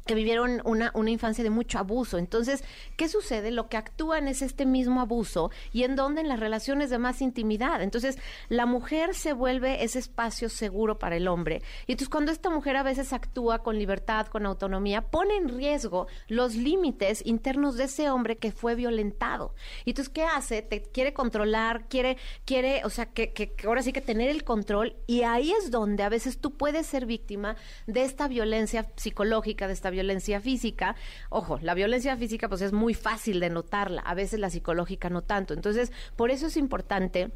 que 0.07 0.15
vivieron 0.15 0.61
una, 0.65 0.91
una 0.95 1.11
infancia 1.11 1.43
de 1.43 1.51
mucho 1.51 1.77
abuso. 1.77 2.17
Entonces, 2.17 2.63
¿qué 2.95 3.07
sucede? 3.07 3.51
Lo 3.51 3.69
que 3.69 3.77
actúan 3.77 4.27
es 4.27 4.41
este 4.41 4.65
mismo 4.65 5.01
abuso 5.01 5.51
y 5.71 5.83
en 5.83 5.95
donde 5.95 6.21
en 6.21 6.29
las 6.29 6.39
relaciones 6.39 6.89
de 6.89 6.97
más 6.97 7.21
intimidad. 7.21 7.83
Entonces, 7.83 8.17
la 8.49 8.65
mujer 8.65 9.13
se 9.13 9.33
vuelve 9.33 9.83
ese 9.83 9.99
espacio 9.99 10.49
seguro 10.49 10.97
para 10.97 11.17
el 11.17 11.27
hombre. 11.27 11.61
Y 11.85 11.91
entonces, 11.91 12.09
cuando 12.09 12.31
esta 12.31 12.49
mujer 12.49 12.77
a 12.77 12.83
veces 12.83 13.13
actúa 13.13 13.59
con 13.59 13.77
libertad, 13.77 14.27
con 14.27 14.45
autonomía, 14.45 15.01
pone 15.01 15.35
en 15.35 15.49
riesgo 15.49 16.07
los 16.27 16.55
límites 16.55 17.23
internos 17.25 17.75
de 17.75 17.83
ese 17.83 18.09
hombre 18.09 18.37
que 18.37 18.51
fue 18.51 18.75
violentado. 18.75 19.53
Y 19.85 19.91
entonces, 19.91 20.11
¿qué 20.11 20.23
hace? 20.23 20.61
Te 20.61 20.81
quiere 20.81 21.13
controlar, 21.13 21.87
quiere, 21.89 22.17
quiere, 22.45 22.83
o 22.85 22.89
sea, 22.89 23.07
que, 23.07 23.33
que, 23.33 23.51
que 23.51 23.67
ahora 23.67 23.83
sí 23.83 23.91
que 23.91 24.01
tener 24.01 24.29
el 24.29 24.45
control. 24.45 24.95
Y 25.05 25.23
ahí 25.23 25.51
es 25.51 25.69
donde 25.69 26.03
a 26.03 26.09
veces 26.09 26.39
tú 26.39 26.55
puedes 26.57 26.87
ser 26.87 27.05
víctima 27.05 27.57
de 27.85 28.03
esta 28.03 28.29
violencia 28.29 28.89
psicológica, 28.95 29.67
de 29.67 29.73
esta 29.73 29.89
violencia 29.89 29.96
violencia 29.97 30.39
física, 30.39 30.95
ojo, 31.29 31.57
la 31.63 31.73
violencia 31.73 32.15
física 32.17 32.47
pues 32.47 32.61
es 32.61 32.71
muy 32.71 32.93
fácil 32.93 33.39
de 33.39 33.49
notarla, 33.49 34.01
a 34.01 34.13
veces 34.13 34.39
la 34.39 34.51
psicológica 34.51 35.09
no 35.09 35.23
tanto. 35.23 35.55
Entonces, 35.55 35.91
por 36.15 36.29
eso 36.29 36.45
es 36.45 36.55
importante 36.55 37.31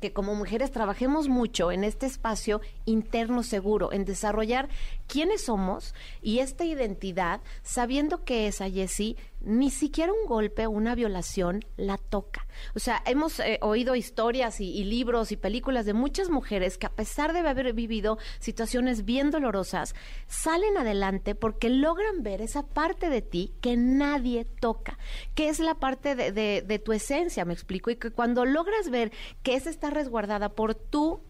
que 0.00 0.12
como 0.12 0.34
mujeres 0.34 0.72
trabajemos 0.72 1.28
mucho 1.28 1.70
en 1.70 1.84
este 1.84 2.06
espacio 2.06 2.60
interno 2.84 3.44
seguro, 3.44 3.92
en 3.92 4.04
desarrollar 4.04 4.68
quiénes 5.06 5.44
somos 5.44 5.94
y 6.20 6.40
esta 6.40 6.64
identidad, 6.64 7.40
sabiendo 7.62 8.24
que 8.24 8.48
esa 8.48 8.68
Jessie 8.68 9.16
ni 9.40 9.70
siquiera 9.70 10.12
un 10.12 10.26
golpe 10.26 10.66
o 10.66 10.70
una 10.70 10.94
violación 10.94 11.64
la 11.76 11.96
toca. 11.96 12.46
O 12.74 12.78
sea, 12.78 13.02
hemos 13.06 13.40
eh, 13.40 13.58
oído 13.62 13.94
historias 13.94 14.60
y, 14.60 14.84
libros 14.84 15.32
y 15.32 15.36
películas 15.36 15.86
de 15.86 15.94
muchas 15.94 16.28
mujeres 16.30 16.78
que 16.78 16.86
a 16.86 16.92
pesar 16.92 17.32
de 17.32 17.40
haber 17.40 17.72
vivido 17.72 18.18
situaciones 18.38 19.04
bien 19.04 19.30
dolorosas, 19.30 19.94
salen 20.26 20.76
adelante 20.76 21.34
porque 21.34 21.70
logran 21.70 22.22
ver 22.22 22.42
esa 22.42 22.66
parte 22.66 23.08
de 23.08 23.22
ti 23.22 23.52
que 23.60 23.76
nadie 23.76 24.44
toca, 24.44 24.98
que 25.34 25.48
es 25.48 25.60
la 25.60 25.74
parte 25.74 26.14
de, 26.14 26.32
de, 26.32 26.62
de 26.66 26.78
tu 26.78 26.92
esencia, 26.92 27.44
me 27.44 27.54
explico, 27.54 27.90
y 27.90 27.96
que 27.96 28.10
cuando 28.10 28.44
logras 28.44 28.90
ver 28.90 29.12
que 29.42 29.54
esa 29.54 29.70
está 29.70 29.90
resguardada 29.90 30.50
por 30.50 30.74
tu 30.74 31.22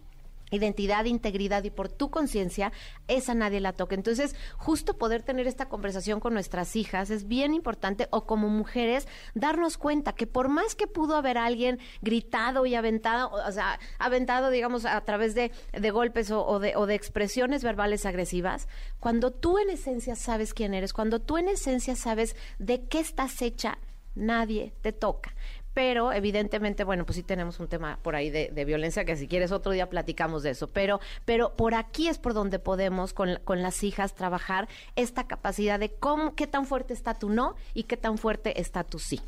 identidad, 0.50 1.04
integridad 1.04 1.64
y 1.64 1.70
por 1.70 1.88
tu 1.88 2.10
conciencia, 2.10 2.72
esa 3.08 3.34
nadie 3.34 3.60
la 3.60 3.72
toca. 3.72 3.94
Entonces, 3.94 4.34
justo 4.56 4.98
poder 4.98 5.22
tener 5.22 5.46
esta 5.46 5.68
conversación 5.68 6.20
con 6.20 6.34
nuestras 6.34 6.76
hijas 6.76 7.10
es 7.10 7.26
bien 7.28 7.54
importante 7.54 8.08
o 8.10 8.26
como 8.26 8.48
mujeres 8.48 9.06
darnos 9.34 9.78
cuenta 9.78 10.12
que 10.12 10.26
por 10.26 10.48
más 10.48 10.74
que 10.74 10.86
pudo 10.86 11.16
haber 11.16 11.38
alguien 11.38 11.78
gritado 12.02 12.66
y 12.66 12.74
aventado, 12.74 13.30
o 13.30 13.52
sea, 13.52 13.78
aventado, 13.98 14.50
digamos, 14.50 14.84
a 14.84 15.00
través 15.02 15.34
de, 15.34 15.52
de 15.72 15.90
golpes 15.90 16.30
o, 16.30 16.44
o, 16.46 16.58
de, 16.58 16.76
o 16.76 16.86
de 16.86 16.94
expresiones 16.94 17.62
verbales 17.62 18.06
agresivas, 18.06 18.68
cuando 18.98 19.30
tú 19.30 19.58
en 19.58 19.70
esencia 19.70 20.16
sabes 20.16 20.54
quién 20.54 20.74
eres, 20.74 20.92
cuando 20.92 21.20
tú 21.20 21.38
en 21.38 21.48
esencia 21.48 21.96
sabes 21.96 22.36
de 22.58 22.86
qué 22.86 23.00
estás 23.00 23.42
hecha, 23.42 23.78
nadie 24.14 24.72
te 24.82 24.92
toca 24.92 25.34
pero 25.74 26.12
evidentemente, 26.12 26.84
bueno, 26.84 27.04
pues 27.04 27.16
sí 27.16 27.22
tenemos 27.22 27.60
un 27.60 27.68
tema 27.68 27.98
por 28.02 28.14
ahí 28.14 28.30
de, 28.30 28.64
violencia 28.64 29.04
que 29.04 29.16
si 29.16 29.26
quieres 29.26 29.52
otro 29.52 29.72
día 29.72 29.88
platicamos 29.88 30.42
de 30.42 30.50
eso, 30.50 30.68
pero, 30.68 31.00
pero 31.24 31.56
por 31.56 31.74
aquí 31.74 32.08
es 32.08 32.18
por 32.18 32.34
donde 32.34 32.58
podemos 32.58 33.12
con, 33.12 33.38
con 33.44 33.62
las 33.62 33.82
hijas 33.82 34.14
trabajar 34.14 34.68
esta 34.96 35.26
capacidad 35.26 35.78
de 35.78 35.90
cómo, 35.90 36.34
qué 36.34 36.46
tan 36.46 36.66
fuerte 36.66 36.92
está 36.92 37.14
tu 37.14 37.30
no 37.30 37.56
y 37.74 37.84
qué 37.84 37.96
tan 37.96 38.18
fuerte 38.18 38.60
está 38.60 38.84
tu 38.84 38.98
sí. 38.98 39.20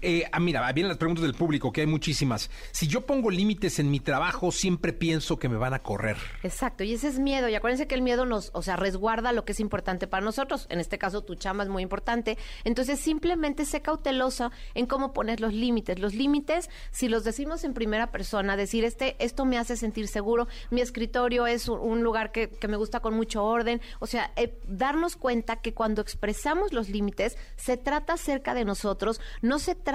Eh, 0.00 0.24
ah, 0.30 0.38
mira, 0.38 0.70
vienen 0.72 0.88
las 0.88 0.98
preguntas 0.98 1.24
del 1.24 1.34
público, 1.34 1.72
que 1.72 1.80
hay 1.80 1.86
muchísimas. 1.88 2.50
Si 2.70 2.86
yo 2.86 3.04
pongo 3.04 3.30
límites 3.30 3.80
en 3.80 3.90
mi 3.90 3.98
trabajo, 3.98 4.52
siempre 4.52 4.92
pienso 4.92 5.40
que 5.40 5.48
me 5.48 5.56
van 5.56 5.74
a 5.74 5.80
correr. 5.80 6.16
Exacto, 6.44 6.84
y 6.84 6.92
ese 6.92 7.08
es 7.08 7.18
miedo. 7.18 7.48
Y 7.48 7.56
acuérdense 7.56 7.88
que 7.88 7.96
el 7.96 8.02
miedo 8.02 8.24
nos, 8.24 8.50
o 8.54 8.62
sea, 8.62 8.76
resguarda 8.76 9.32
lo 9.32 9.44
que 9.44 9.52
es 9.52 9.60
importante 9.60 10.06
para 10.06 10.24
nosotros. 10.24 10.66
En 10.70 10.78
este 10.78 10.98
caso, 10.98 11.22
tu 11.22 11.34
chamba 11.34 11.64
es 11.64 11.68
muy 11.68 11.82
importante. 11.82 12.38
Entonces, 12.62 13.00
simplemente 13.00 13.64
sé 13.64 13.82
cautelosa 13.82 14.52
en 14.74 14.86
cómo 14.86 15.12
poner 15.12 15.40
los 15.40 15.52
límites. 15.52 15.98
Los 15.98 16.14
límites, 16.14 16.70
si 16.92 17.08
los 17.08 17.24
decimos 17.24 17.64
en 17.64 17.74
primera 17.74 18.12
persona, 18.12 18.56
decir, 18.56 18.84
este, 18.84 19.16
esto 19.18 19.44
me 19.44 19.58
hace 19.58 19.76
sentir 19.76 20.06
seguro, 20.06 20.46
mi 20.70 20.80
escritorio 20.80 21.46
es 21.48 21.68
un, 21.68 22.02
lugar 22.04 22.30
que, 22.30 22.50
me 22.68 22.76
gusta 22.76 23.00
con 23.00 23.14
mucho 23.14 23.42
orden. 23.42 23.80
O 23.98 24.06
sea, 24.06 24.30
eh, 24.36 24.56
darnos 24.68 25.16
cuenta 25.16 25.56
que 25.56 25.74
cuando 25.74 26.02
expresamos 26.02 26.72
los 26.72 26.88
límites, 26.88 27.36
se 27.56 27.76
trata 27.76 28.16
cerca 28.16 28.54
de 28.54 28.64
nosotros, 28.64 29.20
no 29.42 29.58
se 29.58 29.74
trata 29.74 29.87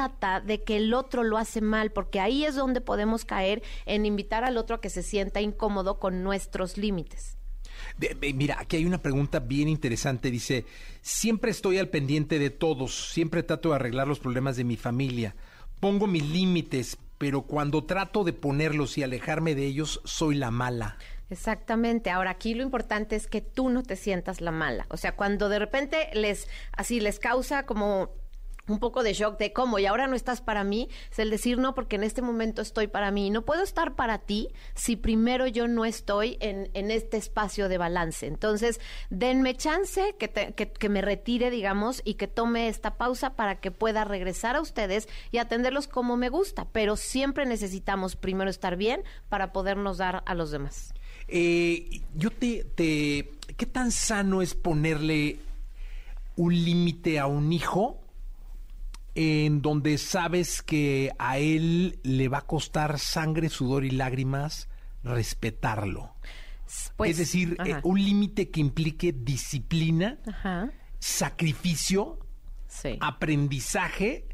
de 0.46 0.64
que 0.64 0.78
el 0.78 0.94
otro 0.94 1.24
lo 1.24 1.38
hace 1.38 1.62
mal, 1.62 1.92
porque 1.92 2.20
ahí 2.20 2.46
es 2.46 2.56
donde 2.56 2.82
podemos 2.82 3.26
caer 3.26 3.62
en 3.86 4.06
invitar 4.06 4.44
al 4.44 4.58
otro 4.58 4.78
a 4.78 4.82
que 4.82 4.90
se 4.90 5.04
sienta 5.04 5.42
incómodo 5.42 6.00
con 6.00 6.24
nuestros 6.24 6.78
límites. 6.78 7.38
De, 7.98 8.16
de, 8.20 8.34
mira, 8.34 8.58
aquí 8.60 8.78
hay 8.78 8.86
una 8.86 9.02
pregunta 9.02 9.40
bien 9.40 9.68
interesante. 9.68 10.32
Dice, 10.32 10.66
siempre 11.02 11.52
estoy 11.52 11.78
al 11.78 11.90
pendiente 11.90 12.40
de 12.40 12.50
todos, 12.50 13.12
siempre 13.12 13.44
trato 13.44 13.70
de 13.70 13.76
arreglar 13.76 14.08
los 14.08 14.20
problemas 14.20 14.58
de 14.58 14.64
mi 14.64 14.78
familia, 14.78 15.36
pongo 15.80 16.08
mis 16.08 16.24
límites, 16.24 16.98
pero 17.18 17.44
cuando 17.44 17.84
trato 17.84 18.24
de 18.24 18.34
ponerlos 18.34 18.98
y 18.98 19.04
alejarme 19.04 19.56
de 19.56 19.66
ellos, 19.66 20.02
soy 20.04 20.36
la 20.36 20.52
mala. 20.52 20.98
Exactamente. 21.30 22.12
Ahora 22.12 22.32
aquí 22.32 22.54
lo 22.54 22.64
importante 22.64 23.16
es 23.16 23.28
que 23.28 23.42
tú 23.42 23.70
no 23.70 23.82
te 23.82 23.96
sientas 23.96 24.42
la 24.42 24.52
mala. 24.52 24.86
O 24.90 24.98
sea, 24.98 25.16
cuando 25.16 25.50
de 25.50 25.60
repente 25.60 26.10
les 26.14 26.48
así 26.74 27.00
les 27.00 27.20
causa 27.20 27.66
como 27.66 28.12
un 28.67 28.80
poco 28.80 29.04
de 29.04 29.13
shock 29.13 29.38
de 29.38 29.52
cómo 29.52 29.78
y 29.80 29.86
ahora 29.86 30.08
no 30.08 30.15
estás 30.15 30.41
para 30.41 30.63
mí, 30.63 30.89
es 31.12 31.19
el 31.19 31.30
decir 31.30 31.58
no 31.58 31.76
porque 31.76 31.97
en 31.97 32.04
este 32.04 32.21
momento 32.21 32.62
estoy 32.62 32.88
para 32.88 33.12
mí. 33.12 33.30
No 33.30 33.43
puedo 33.43 33.63
estar 33.63 33.95
para 33.95 34.19
ti 34.19 34.49
si 34.73 34.95
primero 34.95 35.47
yo 35.47 35.67
no 35.67 35.86
estoy 35.86 36.38
en, 36.39 36.69
en 36.73 36.91
este 36.91 37.17
espacio 37.17 37.67
de 37.67 37.78
balance. 37.78 38.26
Entonces, 38.26 38.80
denme 39.10 39.56
chance 39.56 40.15
que, 40.17 40.30
que, 40.30 40.71
que, 40.71 40.89
me 40.89 41.02
retire, 41.02 41.49
digamos, 41.49 42.02
y 42.06 42.13
que 42.13 42.28
tome 42.28 42.67
esta 42.67 42.95
pausa 42.95 43.36
para 43.36 43.60
que 43.60 43.71
pueda 43.71 44.06
regresar 44.06 44.56
a 44.56 44.62
ustedes 44.62 45.10
y 45.32 45.39
atenderlos 45.39 45.88
como 45.88 46.15
me 46.15 46.30
gusta. 46.30 46.67
Pero 46.71 46.95
siempre 46.95 47.45
necesitamos 47.45 48.15
primero 48.15 48.49
estar 48.49 48.78
bien 48.78 49.04
para 49.30 49.52
podernos 49.52 49.97
dar 49.97 50.23
a 50.26 50.36
los 50.36 50.52
demás. 50.52 50.93
Eh, 51.28 52.02
yo 52.15 52.32
te... 52.32 52.65
¿Qué 52.76 53.65
tan 53.65 53.91
sano 53.91 54.41
es 54.41 54.56
ponerle 54.56 55.39
un 56.36 56.54
límite 56.54 57.19
a 57.19 57.28
un 57.28 57.52
hijo? 57.52 58.03
En 59.15 59.62
donde 59.62 59.97
sabes 59.97 60.62
que 60.62 61.12
a 61.19 61.38
él 61.38 61.99
le 62.04 62.28
va 62.28 62.39
a 62.39 62.47
costar 62.47 62.99
sangre, 62.99 63.49
sudor 63.49 63.86
y 63.86 63.91
lágrimas 63.91 64.69
respetarlo. 65.04 66.15
Pues, 66.95 67.12
es 67.12 67.17
decir, 67.17 67.58
eh, 67.65 67.80
un 67.84 68.04
límite 68.04 68.49
que 68.49 68.60
implique 68.60 69.13
disciplina, 69.13 70.17
ajá. 70.26 70.71
sacrificio, 70.99 72.19
sí. 72.67 72.97
aprendizaje 72.99 74.28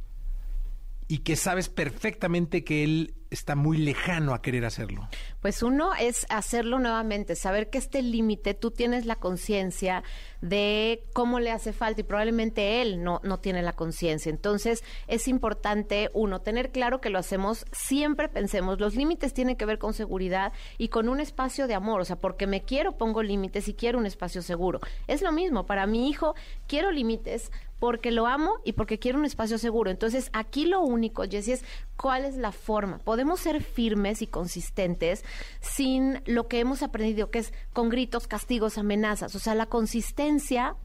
y 1.11 1.19
que 1.19 1.35
sabes 1.35 1.69
perfectamente 1.69 2.63
que 2.63 2.83
él 2.83 3.15
está 3.31 3.55
muy 3.55 3.77
lejano 3.77 4.35
a 4.35 4.43
querer 4.43 4.63
hacerlo? 4.63 5.07
Pues 5.41 5.63
uno 5.63 5.95
es 5.95 6.27
hacerlo 6.29 6.77
nuevamente, 6.77 7.35
saber 7.35 7.71
que 7.71 7.79
este 7.79 8.03
límite 8.03 8.53
tú 8.53 8.69
tienes 8.69 9.07
la 9.07 9.15
conciencia 9.15 10.03
de 10.41 11.03
cómo 11.13 11.39
le 11.39 11.49
hace 11.49 11.73
falta 11.73 12.01
y 12.01 12.03
probablemente 12.03 12.83
él 12.83 13.03
no, 13.03 13.21
no 13.23 13.39
tiene 13.39 13.63
la 13.63 13.75
conciencia. 13.75 14.29
Entonces 14.29 14.83
es 15.07 15.27
importante, 15.27 16.11
uno, 16.13 16.41
tener 16.41 16.71
claro 16.71 17.01
que 17.01 17.09
lo 17.09 17.17
hacemos, 17.17 17.65
siempre 17.71 18.29
pensemos, 18.29 18.79
los 18.79 18.95
límites 18.95 19.33
tienen 19.33 19.55
que 19.55 19.65
ver 19.65 19.79
con 19.79 19.95
seguridad 19.95 20.53
y 20.77 20.89
con 20.89 21.09
un 21.09 21.19
espacio 21.19 21.65
de 21.65 21.73
amor, 21.73 22.01
o 22.01 22.05
sea, 22.05 22.17
porque 22.17 22.45
me 22.45 22.61
quiero 22.61 22.97
pongo 22.97 23.23
límites 23.23 23.67
y 23.67 23.73
quiero 23.73 23.97
un 23.97 24.05
espacio 24.05 24.43
seguro. 24.43 24.79
Es 25.07 25.23
lo 25.23 25.31
mismo, 25.31 25.65
para 25.65 25.87
mi 25.87 26.07
hijo 26.07 26.35
quiero 26.67 26.91
límites 26.91 27.51
porque 27.79 28.11
lo 28.11 28.27
amo 28.27 28.59
y 28.63 28.73
porque 28.73 28.99
quiero 28.99 29.17
un 29.17 29.25
espacio 29.25 29.57
seguro. 29.57 29.89
Entonces, 29.89 30.29
aquí 30.33 30.65
lo 30.65 30.81
único, 30.81 31.23
Jessie, 31.23 31.53
es 31.53 31.63
cuál 31.95 32.25
es 32.25 32.35
la 32.35 32.51
forma. 32.51 32.99
Podemos 32.99 33.39
ser 33.39 33.63
firmes 33.63 34.21
y 34.21 34.27
consistentes 34.27 35.23
sin 35.61 36.21
lo 36.25 36.47
que 36.47 36.59
hemos 36.59 36.83
aprendido, 36.83 37.31
que 37.31 37.39
es 37.39 37.53
con 37.73 37.89
gritos, 37.89 38.27
castigos, 38.27 38.77
amenazas. 38.77 39.33
O 39.35 39.39
sea, 39.39 39.55
la 39.55 39.65
consistencia 39.65 40.75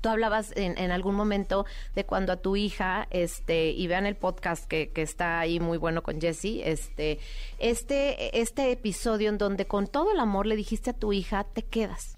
Tú 0.00 0.08
hablabas 0.08 0.52
en, 0.56 0.76
en, 0.78 0.90
algún 0.90 1.14
momento 1.14 1.64
de 1.94 2.04
cuando 2.04 2.32
a 2.32 2.36
tu 2.36 2.56
hija, 2.56 3.06
este, 3.10 3.70
y 3.70 3.86
vean 3.86 4.04
el 4.04 4.16
podcast 4.16 4.66
que, 4.66 4.90
que 4.90 5.00
está 5.00 5.38
ahí 5.38 5.60
muy 5.60 5.78
bueno 5.78 6.02
con 6.02 6.20
Jessie, 6.20 6.68
este, 6.68 7.20
este, 7.60 8.40
este 8.40 8.72
episodio 8.72 9.28
en 9.28 9.38
donde 9.38 9.66
con 9.66 9.86
todo 9.86 10.10
el 10.10 10.18
amor 10.18 10.46
le 10.46 10.56
dijiste 10.56 10.90
a 10.90 10.92
tu 10.92 11.12
hija, 11.12 11.44
te 11.44 11.62
quedas 11.62 12.16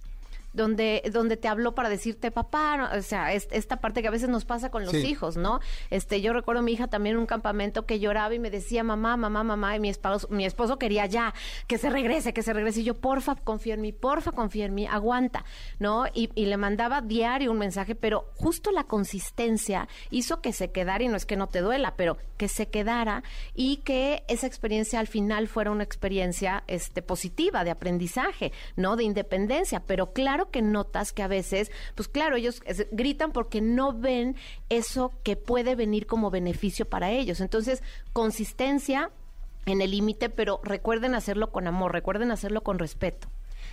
donde, 0.54 1.02
donde 1.12 1.36
te 1.36 1.48
habló 1.48 1.74
para 1.74 1.88
decirte 1.88 2.30
papá, 2.30 2.92
o 2.96 3.02
sea, 3.02 3.32
esta 3.32 3.76
parte 3.76 4.00
que 4.00 4.08
a 4.08 4.10
veces 4.10 4.28
nos 4.28 4.44
pasa 4.44 4.70
con 4.70 4.84
los 4.84 4.94
hijos, 4.94 5.36
¿no? 5.36 5.60
Este, 5.90 6.20
yo 6.20 6.32
recuerdo 6.32 6.60
a 6.60 6.62
mi 6.62 6.72
hija 6.72 6.88
también 6.88 7.16
en 7.16 7.20
un 7.20 7.26
campamento 7.26 7.84
que 7.86 7.98
lloraba 7.98 8.34
y 8.34 8.38
me 8.38 8.50
decía 8.50 8.82
mamá, 8.82 9.16
mamá, 9.16 9.42
mamá, 9.44 9.76
y 9.76 9.80
mi 9.80 9.88
esposo, 9.88 10.28
mi 10.30 10.44
esposo 10.44 10.78
quería 10.78 11.06
ya 11.06 11.34
que 11.66 11.76
se 11.76 11.90
regrese, 11.90 12.32
que 12.32 12.42
se 12.42 12.52
regrese, 12.52 12.80
y 12.80 12.84
yo, 12.84 12.94
porfa, 12.94 13.34
confía 13.34 13.74
en 13.74 13.80
mí, 13.80 13.92
porfa, 13.92 14.32
confía 14.32 14.66
en 14.66 14.74
mí, 14.74 14.86
aguanta, 14.86 15.44
¿no? 15.78 16.06
Y, 16.14 16.30
y 16.34 16.46
le 16.46 16.56
mandaba 16.56 17.00
diario 17.00 17.50
un 17.50 17.58
mensaje, 17.58 17.94
pero 17.94 18.30
justo 18.36 18.70
la 18.70 18.84
consistencia 18.84 19.88
hizo 20.10 20.40
que 20.40 20.52
se 20.52 20.70
quedara, 20.70 21.04
y 21.04 21.08
no 21.08 21.16
es 21.16 21.26
que 21.26 21.36
no 21.36 21.48
te 21.48 21.60
duela, 21.60 21.94
pero 21.96 22.16
que 22.36 22.48
se 22.48 22.66
quedara 22.66 23.22
y 23.54 23.78
que 23.78 24.24
esa 24.28 24.46
experiencia 24.46 25.00
al 25.00 25.06
final 25.06 25.48
fuera 25.48 25.70
una 25.70 25.84
experiencia 25.84 26.64
este, 26.66 27.02
positiva 27.02 27.64
de 27.64 27.70
aprendizaje, 27.70 28.52
¿no? 28.76 28.96
De 28.96 29.04
independencia, 29.04 29.80
pero 29.86 30.12
claro 30.12 30.43
que 30.50 30.62
notas 30.62 31.12
que 31.12 31.22
a 31.22 31.28
veces, 31.28 31.70
pues 31.94 32.08
claro, 32.08 32.36
ellos 32.36 32.62
gritan 32.92 33.32
porque 33.32 33.60
no 33.60 33.92
ven 33.92 34.36
eso 34.68 35.12
que 35.22 35.36
puede 35.36 35.74
venir 35.74 36.06
como 36.06 36.30
beneficio 36.30 36.88
para 36.88 37.10
ellos. 37.10 37.40
Entonces, 37.40 37.82
consistencia 38.12 39.10
en 39.66 39.80
el 39.80 39.90
límite, 39.90 40.28
pero 40.28 40.60
recuerden 40.62 41.14
hacerlo 41.14 41.50
con 41.50 41.66
amor, 41.66 41.92
recuerden 41.92 42.30
hacerlo 42.30 42.62
con 42.62 42.78
respeto. 42.78 43.28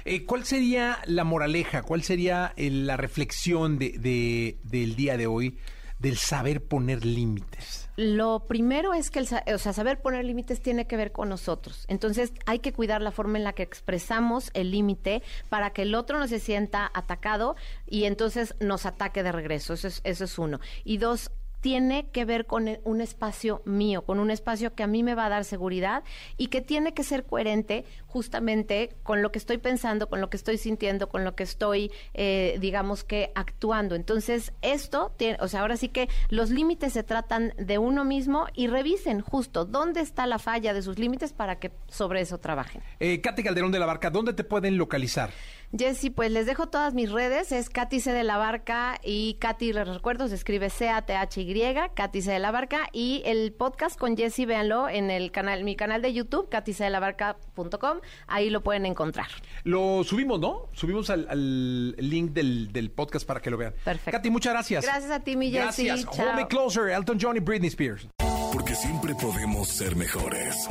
Eh, 0.05 0.25
¿Cuál 0.25 0.45
sería 0.45 0.99
la 1.05 1.23
moraleja? 1.23 1.83
¿Cuál 1.83 2.01
sería 2.03 2.53
eh, 2.55 2.69
la 2.71 2.97
reflexión 2.97 3.77
de, 3.77 4.57
del 4.63 4.95
día 4.95 5.17
de 5.17 5.27
hoy 5.27 5.57
del 5.99 6.17
saber 6.17 6.63
poner 6.63 7.05
límites? 7.05 7.89
Lo 8.01 8.47
primero 8.47 8.95
es 8.95 9.11
que 9.11 9.19
el 9.19 9.27
o 9.53 9.57
sea, 9.59 9.73
saber 9.73 10.01
poner 10.01 10.25
límites 10.25 10.59
tiene 10.59 10.87
que 10.87 10.97
ver 10.97 11.11
con 11.11 11.29
nosotros. 11.29 11.85
Entonces 11.87 12.33
hay 12.47 12.57
que 12.57 12.73
cuidar 12.73 12.99
la 12.99 13.11
forma 13.11 13.37
en 13.37 13.43
la 13.43 13.53
que 13.53 13.61
expresamos 13.61 14.49
el 14.55 14.71
límite 14.71 15.21
para 15.49 15.69
que 15.69 15.83
el 15.83 15.93
otro 15.93 16.17
no 16.17 16.27
se 16.27 16.39
sienta 16.39 16.89
atacado 16.95 17.55
y 17.85 18.05
entonces 18.05 18.55
nos 18.59 18.87
ataque 18.87 19.21
de 19.21 19.31
regreso. 19.31 19.73
Eso 19.73 19.87
es, 19.87 20.01
eso 20.03 20.23
es 20.23 20.39
uno. 20.39 20.59
Y 20.83 20.97
dos, 20.97 21.29
tiene 21.61 22.07
que 22.11 22.25
ver 22.25 22.45
con 22.45 22.67
e, 22.67 22.81
un 22.83 23.01
espacio 23.01 23.61
mío, 23.65 24.01
con 24.03 24.19
un 24.19 24.31
espacio 24.31 24.73
que 24.73 24.83
a 24.83 24.87
mí 24.87 25.03
me 25.03 25.15
va 25.15 25.27
a 25.27 25.29
dar 25.29 25.45
seguridad 25.45 26.03
y 26.37 26.47
que 26.47 26.61
tiene 26.61 26.93
que 26.93 27.03
ser 27.03 27.25
coherente 27.25 27.85
justamente 28.07 28.95
con 29.03 29.21
lo 29.21 29.31
que 29.31 29.39
estoy 29.39 29.57
pensando, 29.57 30.09
con 30.09 30.19
lo 30.19 30.29
que 30.29 30.37
estoy 30.37 30.57
sintiendo, 30.57 31.07
con 31.07 31.23
lo 31.23 31.35
que 31.35 31.43
estoy, 31.43 31.91
eh, 32.13 32.57
digamos 32.59 33.03
que, 33.03 33.31
actuando. 33.35 33.95
Entonces, 33.95 34.51
esto, 34.61 35.13
tiene, 35.17 35.37
o 35.39 35.47
sea, 35.47 35.61
ahora 35.61 35.77
sí 35.77 35.87
que 35.87 36.09
los 36.29 36.49
límites 36.49 36.93
se 36.93 37.03
tratan 37.03 37.53
de 37.57 37.77
uno 37.77 38.03
mismo 38.03 38.47
y 38.53 38.67
revisen 38.67 39.21
justo 39.21 39.65
dónde 39.65 40.01
está 40.01 40.25
la 40.25 40.39
falla 40.39 40.73
de 40.73 40.81
sus 40.81 40.99
límites 40.99 41.31
para 41.31 41.59
que 41.59 41.71
sobre 41.87 42.21
eso 42.21 42.39
trabajen. 42.39 42.81
Eh, 42.99 43.21
Katy 43.21 43.43
Calderón 43.43 43.71
de 43.71 43.79
la 43.79 43.85
Barca, 43.85 44.09
¿dónde 44.09 44.33
te 44.33 44.43
pueden 44.43 44.77
localizar? 44.77 45.31
Jessy, 45.77 46.09
pues 46.09 46.31
les 46.31 46.45
dejo 46.45 46.67
todas 46.67 46.93
mis 46.93 47.09
redes, 47.09 47.53
es 47.53 47.69
Katy 47.69 48.01
C 48.01 48.11
de 48.11 48.23
la 48.23 48.35
Barca 48.35 48.99
y 49.03 49.35
Katy, 49.35 49.71
les 49.71 49.87
recuerdo, 49.87 50.27
se 50.27 50.35
escribe 50.35 50.69
C-A-T-H-Y, 50.69 51.75
Katy 51.95 52.21
C 52.21 52.31
de 52.31 52.39
la 52.39 52.51
Barca 52.51 52.89
y 52.91 53.21
el 53.25 53.53
podcast 53.53 53.97
con 53.97 54.17
Jessy, 54.17 54.45
véanlo 54.45 54.89
en 54.89 55.09
el 55.09 55.31
canal, 55.31 55.63
mi 55.63 55.77
canal 55.77 56.01
de 56.01 56.11
YouTube, 56.11 56.49
katycdelabarca.com, 56.49 57.99
ahí 58.27 58.49
lo 58.49 58.61
pueden 58.63 58.85
encontrar. 58.85 59.27
Lo 59.63 60.03
subimos, 60.03 60.41
¿no? 60.41 60.67
Subimos 60.73 61.09
al, 61.09 61.91
link 61.97 62.31
del, 62.31 62.91
podcast 62.93 63.25
para 63.25 63.39
que 63.39 63.49
lo 63.49 63.57
vean. 63.57 63.73
Perfecto. 63.85 64.17
Katy, 64.17 64.29
muchas 64.29 64.53
gracias. 64.53 64.83
Gracias 64.83 65.11
a 65.11 65.21
ti, 65.21 65.37
mi 65.37 65.51
Jessy. 65.51 65.85
Gracias. 65.85 66.19
Hold 66.19 66.35
me 66.35 66.47
closer, 66.47 66.89
Elton 66.89 67.17
John 67.19 67.37
y 67.37 67.39
Britney 67.39 67.69
Spears. 67.69 68.09
Porque 68.51 68.75
siempre 68.75 69.15
podemos 69.15 69.69
ser 69.69 69.95
mejores. 69.95 70.67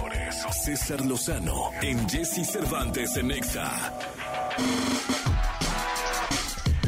César 0.63 1.01
Lozano 1.07 1.71
en 1.81 2.07
Jesse 2.07 2.47
Cervantes 2.47 3.17
en 3.17 3.31
Exa. 3.31 3.99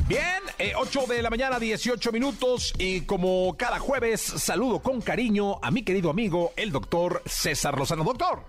Bien, 0.06 0.42
8 0.76 1.00
eh, 1.00 1.14
de 1.14 1.22
la 1.22 1.30
mañana, 1.30 1.58
18 1.58 2.12
minutos. 2.12 2.72
Y 2.78 3.02
como 3.02 3.56
cada 3.56 3.78
jueves, 3.78 4.20
saludo 4.20 4.80
con 4.80 5.00
cariño 5.00 5.58
a 5.62 5.70
mi 5.70 5.82
querido 5.82 6.10
amigo, 6.10 6.52
el 6.56 6.70
doctor 6.70 7.22
César 7.26 7.78
Lozano. 7.78 8.04
Doctor. 8.04 8.44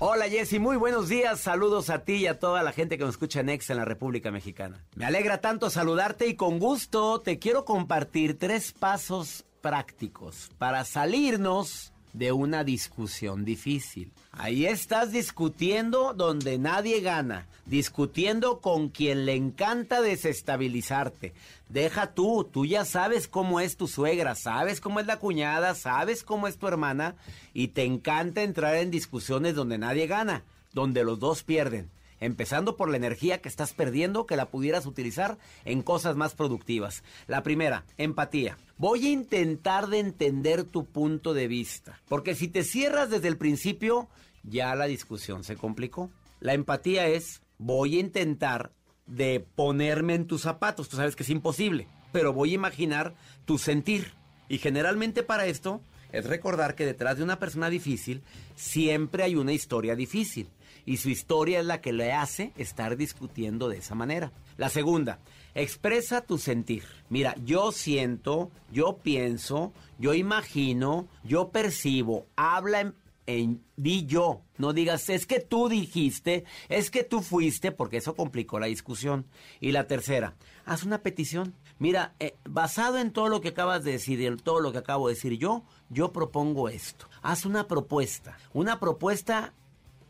Hola 0.00 0.28
Jessy, 0.28 0.58
muy 0.58 0.76
buenos 0.76 1.08
días. 1.08 1.40
Saludos 1.40 1.88
a 1.88 2.00
ti 2.00 2.14
y 2.14 2.26
a 2.26 2.38
toda 2.38 2.62
la 2.62 2.72
gente 2.72 2.98
que 2.98 3.04
nos 3.04 3.14
escucha 3.14 3.40
en 3.40 3.48
Ex 3.48 3.70
en 3.70 3.76
la 3.76 3.84
República 3.84 4.32
Mexicana. 4.32 4.84
Me 4.96 5.06
alegra 5.06 5.40
tanto 5.40 5.70
saludarte 5.70 6.26
y 6.26 6.34
con 6.34 6.58
gusto 6.58 7.20
te 7.20 7.38
quiero 7.38 7.64
compartir 7.64 8.38
tres 8.38 8.72
pasos 8.72 9.46
prácticos 9.60 10.50
para 10.58 10.84
salirnos 10.84 11.93
de 12.14 12.32
una 12.32 12.64
discusión 12.64 13.44
difícil. 13.44 14.10
Ahí 14.32 14.64
estás 14.64 15.12
discutiendo 15.12 16.14
donde 16.14 16.58
nadie 16.58 17.00
gana, 17.00 17.46
discutiendo 17.66 18.60
con 18.60 18.88
quien 18.88 19.26
le 19.26 19.34
encanta 19.34 20.00
desestabilizarte. 20.00 21.34
Deja 21.68 22.14
tú, 22.14 22.48
tú 22.50 22.64
ya 22.64 22.84
sabes 22.84 23.28
cómo 23.28 23.60
es 23.60 23.76
tu 23.76 23.88
suegra, 23.88 24.34
sabes 24.34 24.80
cómo 24.80 25.00
es 25.00 25.06
la 25.06 25.18
cuñada, 25.18 25.74
sabes 25.74 26.22
cómo 26.22 26.48
es 26.48 26.56
tu 26.56 26.68
hermana 26.68 27.16
y 27.52 27.68
te 27.68 27.84
encanta 27.84 28.42
entrar 28.42 28.76
en 28.76 28.90
discusiones 28.90 29.54
donde 29.54 29.76
nadie 29.76 30.06
gana, 30.06 30.44
donde 30.72 31.04
los 31.04 31.18
dos 31.18 31.42
pierden 31.42 31.90
empezando 32.20 32.76
por 32.76 32.90
la 32.90 32.96
energía 32.96 33.40
que 33.40 33.48
estás 33.48 33.72
perdiendo 33.72 34.26
que 34.26 34.36
la 34.36 34.50
pudieras 34.50 34.86
utilizar 34.86 35.38
en 35.64 35.82
cosas 35.82 36.16
más 36.16 36.34
productivas. 36.34 37.02
La 37.26 37.42
primera, 37.42 37.84
empatía. 37.98 38.58
Voy 38.76 39.06
a 39.06 39.10
intentar 39.10 39.88
de 39.88 39.98
entender 39.98 40.64
tu 40.64 40.84
punto 40.84 41.34
de 41.34 41.48
vista, 41.48 42.00
porque 42.08 42.34
si 42.34 42.48
te 42.48 42.64
cierras 42.64 43.10
desde 43.10 43.28
el 43.28 43.36
principio, 43.36 44.08
ya 44.42 44.74
la 44.74 44.86
discusión 44.86 45.44
se 45.44 45.56
complicó. 45.56 46.10
La 46.40 46.54
empatía 46.54 47.06
es, 47.06 47.42
voy 47.58 47.96
a 47.96 48.00
intentar 48.00 48.72
de 49.06 49.44
ponerme 49.54 50.14
en 50.14 50.26
tus 50.26 50.42
zapatos, 50.42 50.88
tú 50.88 50.96
sabes 50.96 51.16
que 51.16 51.22
es 51.22 51.30
imposible, 51.30 51.88
pero 52.12 52.32
voy 52.32 52.52
a 52.52 52.54
imaginar 52.54 53.14
tu 53.44 53.58
sentir. 53.58 54.12
Y 54.48 54.58
generalmente 54.58 55.22
para 55.22 55.46
esto 55.46 55.80
es 56.12 56.26
recordar 56.26 56.74
que 56.74 56.86
detrás 56.86 57.16
de 57.16 57.24
una 57.24 57.38
persona 57.38 57.70
difícil 57.70 58.22
siempre 58.54 59.24
hay 59.24 59.34
una 59.34 59.52
historia 59.52 59.96
difícil 59.96 60.48
y 60.86 60.98
su 60.98 61.10
historia 61.10 61.60
es 61.60 61.66
la 61.66 61.80
que 61.80 61.92
le 61.92 62.12
hace 62.12 62.52
estar 62.56 62.96
discutiendo 62.96 63.68
de 63.68 63.78
esa 63.78 63.94
manera. 63.94 64.32
La 64.56 64.68
segunda, 64.68 65.18
expresa 65.54 66.20
tu 66.20 66.38
sentir. 66.38 66.84
Mira, 67.08 67.34
yo 67.44 67.72
siento, 67.72 68.50
yo 68.70 68.98
pienso, 69.02 69.72
yo 69.98 70.14
imagino, 70.14 71.08
yo 71.24 71.50
percibo, 71.50 72.26
habla 72.36 72.94
en, 73.26 73.62
di 73.76 74.04
yo, 74.04 74.42
no 74.58 74.72
digas 74.72 75.08
es 75.08 75.26
que 75.26 75.40
tú 75.40 75.68
dijiste, 75.68 76.44
es 76.68 76.90
que 76.90 77.04
tú 77.04 77.22
fuiste, 77.22 77.72
porque 77.72 77.98
eso 77.98 78.14
complicó 78.14 78.58
la 78.58 78.66
discusión. 78.66 79.26
Y 79.60 79.72
la 79.72 79.86
tercera, 79.86 80.34
haz 80.64 80.84
una 80.84 81.02
petición. 81.02 81.54
Mira, 81.78 82.14
eh, 82.20 82.36
basado 82.44 82.98
en 82.98 83.12
todo 83.12 83.28
lo 83.28 83.40
que 83.40 83.48
acabas 83.48 83.82
de 83.82 83.92
decir 83.92 84.20
y 84.20 84.26
en 84.26 84.36
todo 84.36 84.60
lo 84.60 84.72
que 84.72 84.78
acabo 84.78 85.08
de 85.08 85.14
decir 85.14 85.38
yo, 85.38 85.64
yo 85.88 86.12
propongo 86.12 86.68
esto. 86.68 87.08
Haz 87.22 87.46
una 87.46 87.66
propuesta, 87.66 88.38
una 88.52 88.78
propuesta 88.78 89.54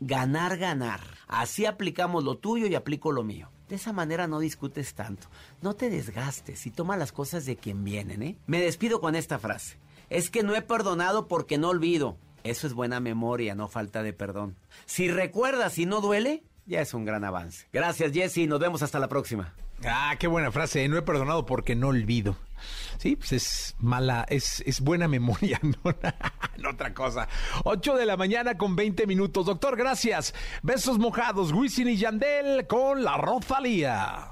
ganar, 0.05 0.57
ganar. 0.57 1.01
Así 1.27 1.65
aplicamos 1.65 2.23
lo 2.23 2.37
tuyo 2.37 2.67
y 2.67 2.75
aplico 2.75 3.11
lo 3.11 3.23
mío. 3.23 3.49
De 3.67 3.75
esa 3.75 3.93
manera 3.93 4.27
no 4.27 4.39
discutes 4.39 4.93
tanto. 4.93 5.27
No 5.61 5.73
te 5.75 5.89
desgastes 5.89 6.67
y 6.67 6.71
toma 6.71 6.97
las 6.97 7.11
cosas 7.11 7.45
de 7.45 7.57
quien 7.57 7.83
vienen, 7.83 8.21
¿eh? 8.21 8.37
Me 8.45 8.61
despido 8.61 9.01
con 9.01 9.15
esta 9.15 9.39
frase. 9.39 9.77
Es 10.09 10.29
que 10.29 10.43
no 10.43 10.55
he 10.55 10.61
perdonado 10.61 11.27
porque 11.27 11.57
no 11.57 11.69
olvido. 11.69 12.17
Eso 12.43 12.67
es 12.67 12.73
buena 12.73 12.99
memoria, 12.99 13.55
no 13.55 13.67
falta 13.67 14.03
de 14.03 14.13
perdón. 14.13 14.55
Si 14.85 15.09
recuerdas 15.09 15.79
y 15.79 15.87
no 15.87 15.99
duele, 15.99 16.43
ya 16.67 16.81
es 16.81 16.93
un 16.93 17.05
gran 17.05 17.23
avance. 17.23 17.65
Gracias, 17.73 18.11
Jesse. 18.11 18.47
Nos 18.47 18.59
vemos 18.59 18.83
hasta 18.83 18.99
la 18.99 19.07
próxima. 19.07 19.55
Ah, 19.83 20.15
qué 20.19 20.27
buena 20.27 20.51
frase. 20.51 20.83
¿eh? 20.83 20.87
No 20.87 20.97
he 20.97 21.01
perdonado 21.01 21.47
porque 21.47 21.75
no 21.75 21.87
olvido. 21.87 22.37
Sí, 22.97 23.15
pues 23.15 23.33
es 23.33 23.75
mala, 23.79 24.25
es, 24.29 24.63
es 24.65 24.81
buena 24.81 25.07
memoria, 25.07 25.59
no, 25.63 25.95
no 26.57 26.69
otra 26.69 26.93
cosa. 26.93 27.27
8 27.63 27.95
de 27.95 28.05
la 28.05 28.17
mañana 28.17 28.57
con 28.57 28.75
20 28.75 29.07
minutos. 29.07 29.45
Doctor, 29.45 29.77
gracias. 29.77 30.33
Besos 30.63 30.97
mojados, 30.97 31.51
Wisin 31.51 31.89
y 31.89 31.97
Yandel 31.97 32.67
con 32.67 33.03
la 33.03 33.17
Rosalía. 33.17 34.31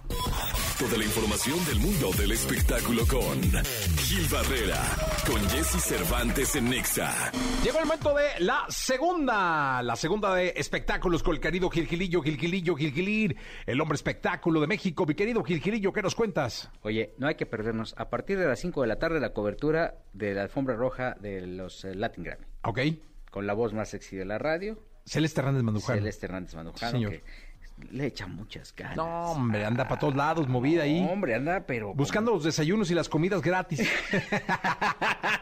Toda 0.79 0.97
la 0.97 1.03
información 1.03 1.63
del 1.65 1.79
mundo 1.79 2.11
del 2.17 2.31
espectáculo 2.31 3.05
con 3.07 3.39
Gil 3.99 4.27
Barrera, 4.29 4.81
con 5.25 5.39
Jesse 5.49 5.81
Cervantes 5.81 6.55
en 6.55 6.69
Nexa. 6.69 7.31
Llegó 7.63 7.79
el 7.79 7.85
momento 7.85 8.13
de 8.15 8.39
la 8.39 8.65
segunda, 8.69 9.81
la 9.83 9.95
segunda 9.95 10.33
de 10.33 10.53
espectáculos 10.57 11.21
con 11.21 11.35
el 11.35 11.39
querido 11.39 11.69
Gilgilillo, 11.69 12.21
Gilgilillo, 12.21 12.75
Gilgilir, 12.75 13.37
el 13.67 13.79
hombre 13.79 13.95
espectáculo 13.95 14.59
de 14.59 14.67
México. 14.67 15.05
Mi 15.05 15.13
querido 15.13 15.43
Gilgilillo, 15.43 15.93
¿qué 15.93 16.01
nos 16.01 16.15
cuentas? 16.15 16.69
Oye, 16.81 17.13
no 17.17 17.27
hay 17.27 17.35
que 17.35 17.45
perdernos. 17.45 17.93
A 17.97 18.09
partir 18.09 18.39
de 18.39 18.47
las 18.53 18.59
5 18.59 18.81
de 18.81 18.87
la 18.87 18.99
tarde, 18.99 19.19
la 19.19 19.33
cobertura 19.33 19.95
de 20.13 20.35
la 20.35 20.43
alfombra 20.43 20.75
roja 20.75 21.15
de 21.19 21.47
los 21.47 21.85
eh, 21.85 21.95
Latin 21.95 22.23
Grammy. 22.23 22.45
Ok. 22.61 22.79
Con 23.31 23.47
la 23.47 23.53
voz 23.53 23.73
más 23.73 23.89
sexy 23.89 24.15
de 24.15 24.25
la 24.25 24.37
radio. 24.37 24.77
Celeste 25.05 25.41
Hernández 25.41 25.63
Mandujano. 25.63 25.99
Celeste 25.99 26.27
Hernández 26.27 26.53
Mandujano, 26.53 26.91
Señor. 26.91 27.11
que 27.13 27.23
le 27.89 28.05
echa 28.05 28.27
muchas 28.27 28.75
ganas. 28.75 28.95
No, 28.95 29.31
hombre, 29.31 29.65
anda 29.65 29.87
para 29.87 29.99
todos 29.99 30.15
lados, 30.15 30.47
movida 30.47 30.83
ahí. 30.83 31.01
No, 31.01 31.13
hombre, 31.13 31.33
anda, 31.33 31.65
pero... 31.65 31.95
Buscando 31.95 32.31
los 32.31 32.43
desayunos 32.43 32.91
y 32.91 32.93
las 32.93 33.09
comidas 33.09 33.41
gratis. 33.41 33.81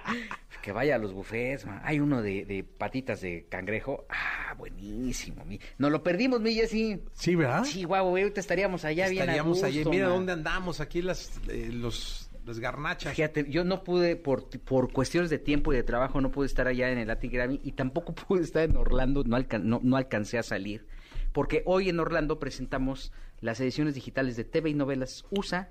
Que 0.61 0.71
vaya 0.71 0.95
a 0.95 0.97
los 0.99 1.11
buffets, 1.11 1.65
ma. 1.65 1.81
Hay 1.83 1.99
uno 1.99 2.21
de, 2.21 2.45
de 2.45 2.63
patitas 2.63 3.21
de 3.21 3.47
cangrejo. 3.49 4.05
Ah, 4.09 4.53
buenísimo. 4.55 5.43
Mi... 5.43 5.59
Nos 5.79 5.91
lo 5.91 6.03
perdimos, 6.03 6.39
mi 6.39 6.53
Jessy. 6.53 7.01
Sí, 7.13 7.35
¿verdad? 7.35 7.63
Sí, 7.63 7.83
guau, 7.83 8.09
ahorita 8.09 8.39
estaríamos 8.39 8.85
allá 8.85 9.09
bien 9.09 9.23
a 9.23 9.25
Estaríamos 9.25 9.63
allí. 9.63 9.83
Mira 9.85 10.07
dónde 10.07 10.33
andamos, 10.33 10.79
aquí 10.79 11.01
las, 11.01 11.31
eh, 11.47 11.69
los, 11.73 12.29
las 12.45 12.59
garnachas. 12.59 13.13
Fíjate, 13.15 13.49
yo 13.49 13.63
no 13.63 13.83
pude, 13.83 14.15
por, 14.15 14.49
por 14.59 14.91
cuestiones 14.91 15.29
de 15.29 15.39
tiempo 15.39 15.73
y 15.73 15.75
de 15.75 15.83
trabajo, 15.83 16.21
no 16.21 16.31
pude 16.31 16.47
estar 16.47 16.67
allá 16.67 16.91
en 16.91 16.97
el 16.97 17.07
Latin 17.07 17.31
Grammy 17.31 17.59
y 17.63 17.73
tampoco 17.73 18.13
pude 18.27 18.41
estar 18.41 18.63
en 18.69 18.75
Orlando, 18.77 19.23
no, 19.23 19.37
alcan- 19.37 19.63
no, 19.63 19.79
no 19.83 19.97
alcancé 19.97 20.37
a 20.37 20.43
salir. 20.43 20.85
Porque 21.33 21.63
hoy 21.65 21.89
en 21.89 21.99
Orlando 21.99 22.39
presentamos 22.39 23.13
las 23.39 23.59
ediciones 23.61 23.95
digitales 23.95 24.35
de 24.35 24.43
TV 24.43 24.69
y 24.71 24.73
novelas 24.73 25.23
USA, 25.31 25.69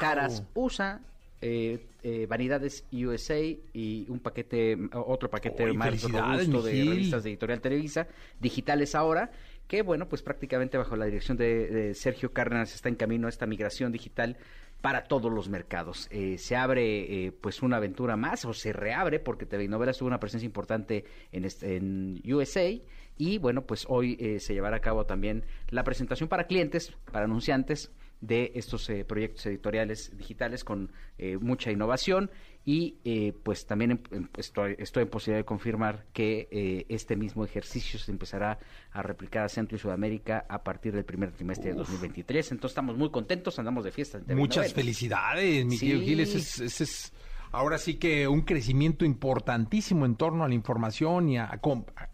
Caras 0.00 0.42
USA, 0.54 1.00
eh, 1.40 1.86
eh, 2.02 2.26
Vanidades 2.28 2.84
USA 2.92 3.38
y 3.72 4.06
un 4.08 4.18
paquete, 4.18 4.76
otro 4.92 5.30
paquete 5.30 5.66
Uy, 5.70 5.76
más 5.76 6.02
robusto 6.02 6.62
de 6.62 6.72
revistas 6.84 7.22
de 7.22 7.30
Editorial 7.30 7.60
Televisa, 7.60 8.08
digitales 8.40 8.94
ahora, 8.96 9.30
que 9.68 9.82
bueno, 9.82 10.08
pues 10.08 10.22
prácticamente 10.22 10.78
bajo 10.78 10.96
la 10.96 11.04
dirección 11.04 11.36
de, 11.36 11.68
de 11.68 11.94
Sergio 11.94 12.32
Cárdenas 12.32 12.74
está 12.74 12.88
en 12.88 12.96
camino 12.96 13.26
a 13.26 13.30
esta 13.30 13.46
migración 13.46 13.92
digital 13.92 14.36
para 14.80 15.04
todos 15.04 15.32
los 15.32 15.48
mercados. 15.48 16.06
Eh, 16.10 16.38
se 16.38 16.54
abre 16.56 17.26
eh, 17.26 17.32
pues 17.32 17.62
una 17.62 17.78
aventura 17.78 18.16
más 18.16 18.44
o 18.44 18.52
se 18.54 18.72
reabre 18.72 19.18
porque 19.18 19.46
TV 19.46 19.66
Novelas 19.68 19.98
tuvo 19.98 20.06
una 20.08 20.20
presencia 20.20 20.46
importante 20.46 21.04
en, 21.32 21.44
este- 21.44 21.76
en 21.76 22.22
USA 22.32 22.70
y 23.16 23.38
bueno, 23.38 23.62
pues 23.66 23.84
hoy 23.88 24.16
eh, 24.20 24.38
se 24.38 24.54
llevará 24.54 24.76
a 24.76 24.80
cabo 24.80 25.04
también 25.04 25.44
la 25.70 25.82
presentación 25.82 26.28
para 26.28 26.46
clientes, 26.46 26.94
para 27.10 27.24
anunciantes 27.24 27.90
de 28.20 28.52
estos 28.54 28.88
eh, 28.90 29.04
proyectos 29.04 29.46
editoriales 29.46 30.16
digitales 30.16 30.64
con 30.64 30.90
eh, 31.18 31.36
mucha 31.38 31.70
innovación 31.70 32.30
y 32.70 32.98
eh, 33.02 33.32
pues 33.44 33.64
también 33.64 33.92
em- 33.92 33.98
em- 34.10 34.28
estoy, 34.36 34.76
estoy 34.78 35.04
en 35.04 35.08
posibilidad 35.08 35.38
de 35.40 35.46
confirmar 35.46 36.04
que 36.12 36.48
eh, 36.50 36.84
este 36.90 37.16
mismo 37.16 37.42
ejercicio 37.42 37.98
se 37.98 38.10
empezará 38.12 38.58
a 38.92 39.00
replicar 39.00 39.44
a 39.44 39.48
Centro 39.48 39.76
y 39.76 39.78
Sudamérica 39.78 40.44
a 40.50 40.62
partir 40.62 40.92
del 40.92 41.06
primer 41.06 41.32
trimestre 41.32 41.70
de 41.70 41.76
2023. 41.76 42.52
Entonces 42.52 42.72
estamos 42.72 42.98
muy 42.98 43.10
contentos, 43.10 43.58
andamos 43.58 43.84
de 43.84 43.90
fiesta. 43.92 44.20
Muchas 44.34 44.74
felicidades, 44.74 45.64
mi 45.64 45.78
Sí. 45.78 45.86
querido 45.86 46.04
Gil. 46.04 46.20
Ese 46.20 46.36
es, 46.38 46.60
ese 46.60 46.84
es 46.84 47.12
ahora 47.52 47.78
sí 47.78 47.94
que 47.94 48.28
un 48.28 48.42
crecimiento 48.42 49.06
importantísimo 49.06 50.04
en 50.04 50.16
torno 50.16 50.44
a 50.44 50.48
la 50.48 50.54
información 50.54 51.30
y 51.30 51.38
a, 51.38 51.46
a 51.46 51.58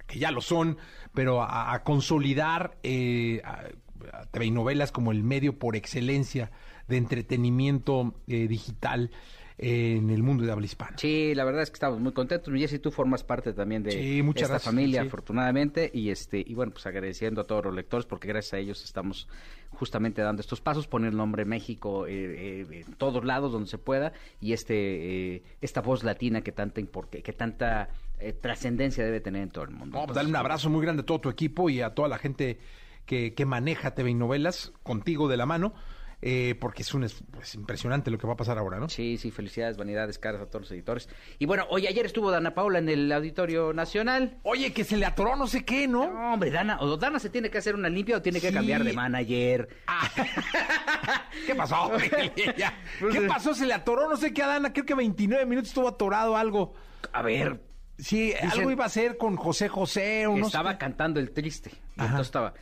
que 0.06 0.20
ya 0.20 0.30
lo 0.30 0.40
son, 0.40 0.78
pero 1.14 1.42
a, 1.42 1.72
a 1.74 1.82
consolidar 1.82 2.78
eh, 2.84 3.40
a, 3.44 3.64
a 4.12 4.26
TV 4.26 4.46
y 4.46 4.50
novelas 4.52 4.92
como 4.92 5.10
el 5.10 5.24
medio 5.24 5.58
por 5.58 5.74
excelencia 5.74 6.52
de 6.86 6.96
entretenimiento 6.98 8.14
eh, 8.28 8.46
digital 8.46 9.10
en 9.56 10.10
el 10.10 10.22
mundo 10.22 10.44
de 10.44 10.50
habla 10.50 10.66
hispana. 10.66 10.96
Sí, 10.98 11.32
la 11.34 11.44
verdad 11.44 11.62
es 11.62 11.70
que 11.70 11.74
estamos 11.74 12.00
muy 12.00 12.12
contentos. 12.12 12.52
Mi 12.52 12.60
Jessy, 12.60 12.80
tú 12.80 12.90
formas 12.90 13.22
parte 13.22 13.52
también 13.52 13.82
de 13.84 13.92
Sí, 13.92 14.18
esta 14.18 14.32
gracias, 14.48 14.62
familia, 14.64 15.02
sí. 15.02 15.06
afortunadamente, 15.08 15.90
y 15.94 16.10
este 16.10 16.42
y 16.44 16.54
bueno, 16.54 16.72
pues 16.72 16.86
agradeciendo 16.86 17.40
a 17.40 17.44
todos 17.44 17.64
los 17.66 17.74
lectores 17.74 18.04
porque 18.06 18.26
gracias 18.26 18.54
a 18.54 18.58
ellos 18.58 18.82
estamos 18.82 19.28
justamente 19.70 20.22
dando 20.22 20.40
estos 20.40 20.60
pasos, 20.60 20.88
poner 20.88 21.10
el 21.10 21.16
nombre 21.16 21.44
México 21.44 22.06
eh, 22.06 22.64
eh, 22.70 22.84
en 22.86 22.94
todos 22.94 23.24
lados 23.24 23.52
donde 23.52 23.68
se 23.68 23.78
pueda 23.78 24.12
y 24.40 24.52
este 24.52 25.34
eh, 25.36 25.42
esta 25.60 25.80
voz 25.80 26.02
latina 26.04 26.42
que 26.42 26.52
tanta 26.52 26.80
que, 26.82 27.32
tanta 27.32 27.88
eh, 28.18 28.32
trascendencia 28.32 29.04
debe 29.04 29.20
tener 29.20 29.42
en 29.42 29.50
todo 29.50 29.64
el 29.64 29.70
mundo. 29.70 30.00
Pues 30.04 30.14
dale 30.16 30.28
un 30.28 30.36
abrazo 30.36 30.68
muy 30.70 30.82
grande 30.82 31.02
a 31.02 31.06
todo 31.06 31.20
tu 31.20 31.28
equipo 31.28 31.70
y 31.70 31.80
a 31.80 31.90
toda 31.94 32.08
la 32.08 32.18
gente 32.18 32.58
que, 33.06 33.34
que 33.34 33.44
maneja 33.46 33.94
TV 33.94 34.10
y 34.10 34.14
novelas 34.14 34.72
contigo 34.82 35.28
de 35.28 35.36
la 35.36 35.46
mano, 35.46 35.74
eh, 36.22 36.54
porque 36.60 36.82
es, 36.82 36.94
un, 36.94 37.04
es 37.04 37.22
pues, 37.30 37.54
impresionante 37.54 38.10
lo 38.10 38.18
que 38.18 38.26
va 38.26 38.32
a 38.34 38.36
pasar 38.36 38.56
ahora, 38.58 38.78
¿no? 38.78 38.88
Sí, 38.88 39.18
sí, 39.18 39.30
felicidades, 39.30 39.76
vanidades, 39.76 40.18
caras 40.18 40.40
a 40.42 40.46
todos 40.46 40.62
los 40.62 40.70
editores. 40.72 41.08
Y 41.38 41.46
bueno, 41.46 41.66
hoy 41.70 41.86
ayer 41.86 42.06
estuvo 42.06 42.30
Dana 42.30 42.54
Paula 42.54 42.78
en 42.78 42.88
el 42.88 43.10
Auditorio 43.12 43.72
Nacional. 43.72 44.38
Oye, 44.42 44.72
que 44.72 44.84
se 44.84 44.96
le 44.96 45.06
atoró 45.06 45.36
no 45.36 45.46
sé 45.46 45.64
qué, 45.64 45.86
¿no? 45.88 46.10
No, 46.12 46.32
hombre, 46.34 46.50
Dana, 46.50 46.78
o 46.80 46.96
Dana 46.96 47.18
se 47.18 47.30
tiene 47.30 47.50
que 47.50 47.58
hacer 47.58 47.74
una 47.74 47.88
limpia 47.88 48.16
o 48.16 48.22
tiene 48.22 48.40
que 48.40 48.48
Sí. 48.48 48.54
cambiar 48.54 48.84
de 48.84 48.92
manager. 48.92 49.68
¿Qué 51.46 51.54
pasó? 51.54 51.90
Ya. 52.56 52.74
¿Qué 53.12 53.20
pasó? 53.22 53.54
Se 53.54 53.66
le 53.66 53.74
atoró 53.74 54.08
no 54.08 54.16
sé 54.16 54.32
qué 54.32 54.42
a 54.42 54.46
Dana, 54.48 54.72
creo 54.72 54.86
que 54.86 54.94
29 54.94 55.46
minutos 55.46 55.68
estuvo 55.70 55.88
atorado 55.88 56.36
algo. 56.36 56.74
A 57.12 57.22
ver, 57.22 57.60
Sí, 57.96 58.32
Dicen- 58.32 58.50
algo 58.50 58.70
iba 58.72 58.84
a 58.84 58.88
ser 58.88 59.16
con 59.16 59.36
José 59.36 59.68
José 59.68 60.26
o 60.26 60.36
no 60.36 60.46
estaba 60.46 60.72
sé. 60.72 60.78
cantando 60.78 61.20
el 61.20 61.30
triste. 61.30 61.70
Entonces 61.96 62.26
estaba, 62.26 62.52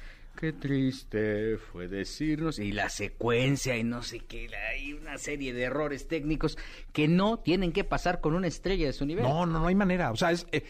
qué 0.42 0.52
triste 0.52 1.56
fue 1.56 1.86
decirnos. 1.86 2.58
Y 2.58 2.72
la 2.72 2.88
secuencia 2.88 3.76
y 3.76 3.84
no 3.84 4.02
sé 4.02 4.18
qué, 4.18 4.48
hay 4.72 4.92
una 4.92 5.16
serie 5.16 5.52
de 5.54 5.62
errores 5.62 6.08
técnicos 6.08 6.58
que 6.92 7.06
no 7.06 7.38
tienen 7.38 7.70
que 7.72 7.84
pasar 7.84 8.20
con 8.20 8.34
una 8.34 8.48
estrella 8.48 8.86
de 8.86 8.92
su 8.92 9.06
nivel. 9.06 9.22
No, 9.22 9.46
no, 9.46 9.60
no 9.60 9.66
hay 9.68 9.76
manera. 9.76 10.10
O 10.10 10.16
sea, 10.16 10.32
es, 10.32 10.48
eh, 10.50 10.64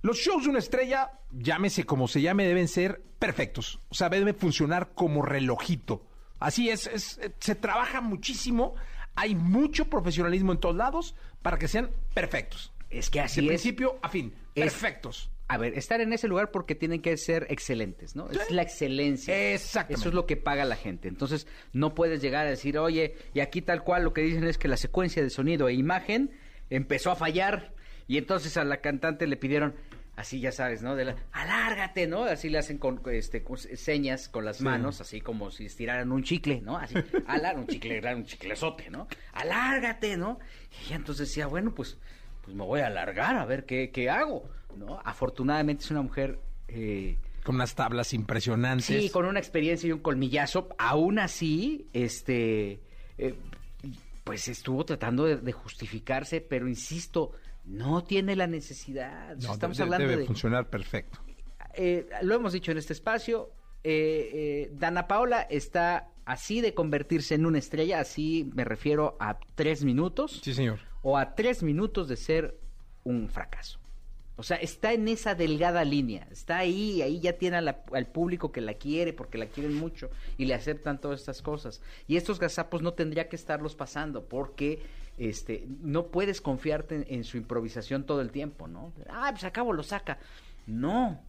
los 0.00 0.16
shows 0.16 0.44
de 0.44 0.48
una 0.50 0.58
estrella, 0.58 1.10
llámese 1.32 1.84
como 1.84 2.08
se 2.08 2.22
llame, 2.22 2.46
deben 2.46 2.66
ser 2.66 3.02
perfectos. 3.18 3.78
O 3.90 3.94
sea, 3.94 4.08
deben 4.08 4.34
funcionar 4.34 4.92
como 4.94 5.20
relojito. 5.20 6.06
Así 6.38 6.70
es, 6.70 6.86
es, 6.86 7.18
eh, 7.18 7.30
se 7.40 7.54
trabaja 7.54 8.00
muchísimo. 8.00 8.74
Hay 9.16 9.34
mucho 9.34 9.84
profesionalismo 9.90 10.52
en 10.52 10.60
todos 10.60 10.76
lados 10.76 11.14
para 11.42 11.58
que 11.58 11.68
sean 11.68 11.90
perfectos. 12.14 12.72
Es 12.88 13.10
que 13.10 13.20
así 13.20 13.42
de 13.42 13.48
es. 13.54 13.60
principio 13.60 13.98
a 14.00 14.08
fin. 14.08 14.32
Es- 14.54 14.64
Perfectos. 14.64 15.30
A 15.50 15.58
ver, 15.58 15.76
estar 15.76 16.00
en 16.00 16.12
ese 16.12 16.28
lugar 16.28 16.52
porque 16.52 16.76
tienen 16.76 17.02
que 17.02 17.16
ser 17.16 17.48
excelentes, 17.50 18.14
¿no? 18.14 18.30
Es 18.30 18.52
la 18.52 18.62
excelencia. 18.62 19.52
Exactamente. 19.52 20.00
Eso 20.00 20.10
es 20.10 20.14
lo 20.14 20.24
que 20.24 20.36
paga 20.36 20.64
la 20.64 20.76
gente. 20.76 21.08
Entonces, 21.08 21.48
no 21.72 21.92
puedes 21.92 22.22
llegar 22.22 22.46
a 22.46 22.50
decir, 22.50 22.78
oye, 22.78 23.16
y 23.34 23.40
aquí 23.40 23.60
tal 23.60 23.82
cual 23.82 24.04
lo 24.04 24.12
que 24.12 24.20
dicen 24.20 24.44
es 24.44 24.58
que 24.58 24.68
la 24.68 24.76
secuencia 24.76 25.24
de 25.24 25.28
sonido 25.28 25.68
e 25.68 25.74
imagen 25.74 26.30
empezó 26.70 27.10
a 27.10 27.16
fallar. 27.16 27.74
Y 28.06 28.16
entonces 28.16 28.56
a 28.58 28.62
la 28.62 28.76
cantante 28.76 29.26
le 29.26 29.36
pidieron, 29.36 29.74
así 30.14 30.38
ya 30.38 30.52
sabes, 30.52 30.82
¿no? 30.82 30.94
De 30.94 31.06
la, 31.06 31.16
alárgate, 31.32 32.06
¿no? 32.06 32.26
Así 32.26 32.48
le 32.48 32.58
hacen 32.58 32.78
con 32.78 33.00
este 33.06 33.42
con 33.42 33.58
señas 33.58 34.28
con 34.28 34.44
las 34.44 34.60
manos, 34.60 35.00
así 35.00 35.20
como 35.20 35.50
si 35.50 35.66
estiraran 35.66 36.12
un 36.12 36.22
chicle, 36.22 36.60
¿no? 36.60 36.76
Así, 36.76 36.94
alar, 37.26 37.58
un 37.58 37.66
chicle, 37.66 38.00
un 38.14 38.24
chiclezote, 38.24 38.88
¿no? 38.88 39.08
Alárgate, 39.32 40.16
¿no? 40.16 40.38
Y 40.70 40.86
ella 40.86 40.94
entonces 40.94 41.26
decía, 41.26 41.48
bueno, 41.48 41.74
pues, 41.74 41.98
pues 42.42 42.54
me 42.54 42.62
voy 42.62 42.82
a 42.82 42.86
alargar 42.86 43.34
a 43.36 43.44
ver 43.46 43.66
qué, 43.66 43.90
qué 43.90 44.08
hago, 44.08 44.48
¿no? 44.76 45.00
Afortunadamente 45.04 45.84
es 45.84 45.90
una 45.90 46.02
mujer... 46.02 46.38
eh, 46.68 47.16
Con 47.44 47.54
unas 47.56 47.74
tablas 47.74 48.12
impresionantes. 48.14 48.86
Sí, 48.86 49.10
con 49.10 49.24
una 49.26 49.38
experiencia 49.38 49.88
y 49.88 49.92
un 49.92 50.00
colmillazo. 50.00 50.68
Aún 50.78 51.18
así, 51.18 51.88
este, 51.92 52.80
eh, 53.18 53.34
pues 54.24 54.48
estuvo 54.48 54.84
tratando 54.84 55.24
de, 55.24 55.36
de 55.36 55.52
justificarse, 55.52 56.40
pero 56.40 56.68
insisto, 56.68 57.32
no 57.64 58.04
tiene 58.04 58.36
la 58.36 58.46
necesidad. 58.46 59.36
No, 59.36 59.52
Estamos 59.52 59.76
debe- 59.78 59.82
hablando 59.84 60.06
debe 60.08 60.20
de, 60.20 60.26
funcionar 60.26 60.68
perfecto. 60.68 61.18
eh, 61.74 62.08
lo 62.22 62.34
hemos 62.34 62.52
dicho 62.52 62.70
en 62.72 62.78
este 62.78 62.92
espacio. 62.92 63.50
eh, 63.82 64.70
Dana 64.74 65.08
Paola 65.08 65.42
está 65.42 66.08
así 66.26 66.60
de 66.60 66.74
convertirse 66.74 67.34
en 67.34 67.46
una 67.46 67.58
estrella, 67.58 67.98
así 68.00 68.48
me 68.54 68.64
refiero 68.64 69.16
a 69.18 69.38
tres 69.56 69.82
minutos 69.82 70.40
Sí, 70.44 70.54
señor. 70.54 70.78
o 71.02 71.16
a 71.18 71.34
tres 71.34 71.62
minutos 71.64 72.06
de 72.08 72.16
ser 72.16 72.56
un 73.02 73.28
fracaso. 73.30 73.79
O 74.40 74.42
sea, 74.42 74.56
está 74.56 74.94
en 74.94 75.06
esa 75.06 75.34
delgada 75.34 75.84
línea, 75.84 76.26
está 76.30 76.56
ahí, 76.58 77.02
ahí 77.02 77.20
ya 77.20 77.34
tiene 77.34 77.60
la- 77.60 77.82
al 77.92 78.06
público 78.06 78.50
que 78.50 78.62
la 78.62 78.72
quiere 78.72 79.12
porque 79.12 79.36
la 79.36 79.44
quieren 79.44 79.74
mucho 79.74 80.08
y 80.38 80.46
le 80.46 80.54
aceptan 80.54 80.98
todas 80.98 81.20
estas 81.20 81.42
cosas. 81.42 81.82
Y 82.08 82.16
estos 82.16 82.40
gazapos 82.40 82.80
no 82.80 82.94
tendría 82.94 83.28
que 83.28 83.36
estarlos 83.36 83.74
pasando 83.74 84.24
porque 84.24 84.80
este 85.18 85.66
no 85.82 86.06
puedes 86.06 86.40
confiarte 86.40 86.94
en, 86.94 87.06
en 87.08 87.24
su 87.24 87.36
improvisación 87.36 88.04
todo 88.04 88.22
el 88.22 88.30
tiempo, 88.30 88.66
¿no? 88.66 88.94
Ah, 89.10 89.28
pues 89.30 89.44
acabo 89.44 89.74
lo 89.74 89.82
saca. 89.82 90.18
No, 90.66 91.20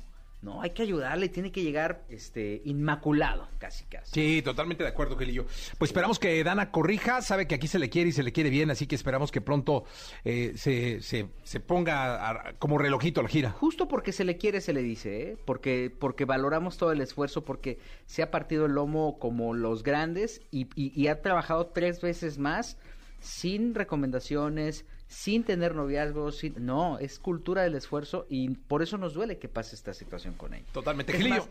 No, 0.42 0.62
hay 0.64 0.72
que 0.72 0.82
ayudarle, 0.82 1.30
tiene 1.30 1.52
que 1.52 1.62
llegar 1.62 2.04
este 2.10 2.64
inmaculado, 2.66 3.48
casi 3.60 3.86
casi. 3.86 4.12
Sí, 4.12 4.42
totalmente 4.42 4.84
de 4.84 4.90
acuerdo, 4.90 5.16
Kelillo. 5.16 5.46
Pues 5.78 5.90
esperamos 5.92 6.18
que 6.18 6.44
Dana 6.44 6.72
corrija, 6.72 7.22
sabe 7.22 7.46
que 7.48 7.54
aquí 7.54 7.68
se 7.68 7.78
le 7.78 7.92
quiere 7.92 8.10
y 8.10 8.12
se 8.12 8.24
le 8.24 8.32
quiere 8.32 8.50
bien, 8.50 8.72
así 8.72 8.88
que 8.88 8.96
esperamos 8.96 9.32
que 9.32 9.40
pronto 9.40 9.84
eh, 10.24 10.54
se, 10.56 11.00
se, 11.02 11.28
se 11.44 11.60
ponga 11.60 12.28
a- 12.30 12.54
como 12.58 12.80
relojito 12.80 13.20
a 13.20 13.24
la 13.24 13.30
gira. 13.30 13.52
Justo 13.52 13.88
porque 13.88 14.12
se 14.12 14.24
le 14.24 14.38
quiere, 14.38 14.62
se 14.62 14.74
le 14.74 14.82
dice, 14.82 15.22
¿eh? 15.32 15.38
porque, 15.46 15.96
porque 15.96 16.26
valoramos 16.26 16.76
todo 16.78 16.92
el 16.92 17.02
esfuerzo, 17.02 17.46
porque 17.46 17.78
se 18.08 18.24
ha 18.24 18.32
partido 18.32 18.66
el 18.66 18.72
lomo 18.74 19.20
como 19.20 19.54
los 19.54 19.84
grandes 19.84 20.42
y, 20.50 20.68
y- 20.76 20.92
y 21.00 21.08
ha 21.08 21.22
trabajado 21.22 21.68
tres 21.68 22.02
veces 22.02 22.40
más 22.40 22.80
sin 23.20 23.76
recomendaciones, 23.76 24.86
sin 25.12 25.44
tener 25.44 25.76
noviazgos, 25.76 26.38
sin... 26.38 26.66
no, 26.66 26.98
es 26.98 27.20
cultura 27.20 27.64
del 27.64 27.76
esfuerzo 27.76 28.26
y 28.30 28.50
por 28.50 28.82
eso 28.82 28.98
nos 28.98 29.14
duele 29.14 29.38
que 29.38 29.50
pase 29.50 29.76
esta 29.76 29.94
situación 29.94 30.34
con 30.36 30.54
ella. 30.54 30.66
Totalmente, 30.72 31.14
Gilillo. 31.14 31.48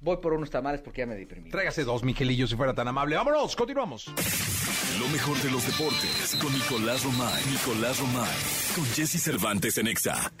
voy 0.00 0.16
por 0.18 0.32
unos 0.32 0.50
tamales 0.50 0.80
porque 0.82 1.02
ya 1.02 1.06
me 1.06 1.14
deprimí. 1.14 1.50
Tráigase 1.50 1.84
dos, 1.84 2.02
Miquelillo, 2.02 2.46
si 2.46 2.56
fuera 2.56 2.74
tan 2.74 2.88
amable. 2.88 3.16
Vámonos, 3.16 3.54
continuamos. 3.54 4.08
Lo 4.98 5.08
mejor 5.08 5.38
de 5.38 5.50
los 5.50 5.64
deportes 5.66 6.36
con 6.42 6.52
Nicolás 6.52 7.04
Romay. 7.04 7.44
Nicolás 7.50 8.00
Romay. 8.00 8.36
Con 8.74 8.84
Jesse 8.86 9.22
Cervantes 9.22 9.78
en 9.78 9.86
Exa. 9.86 10.32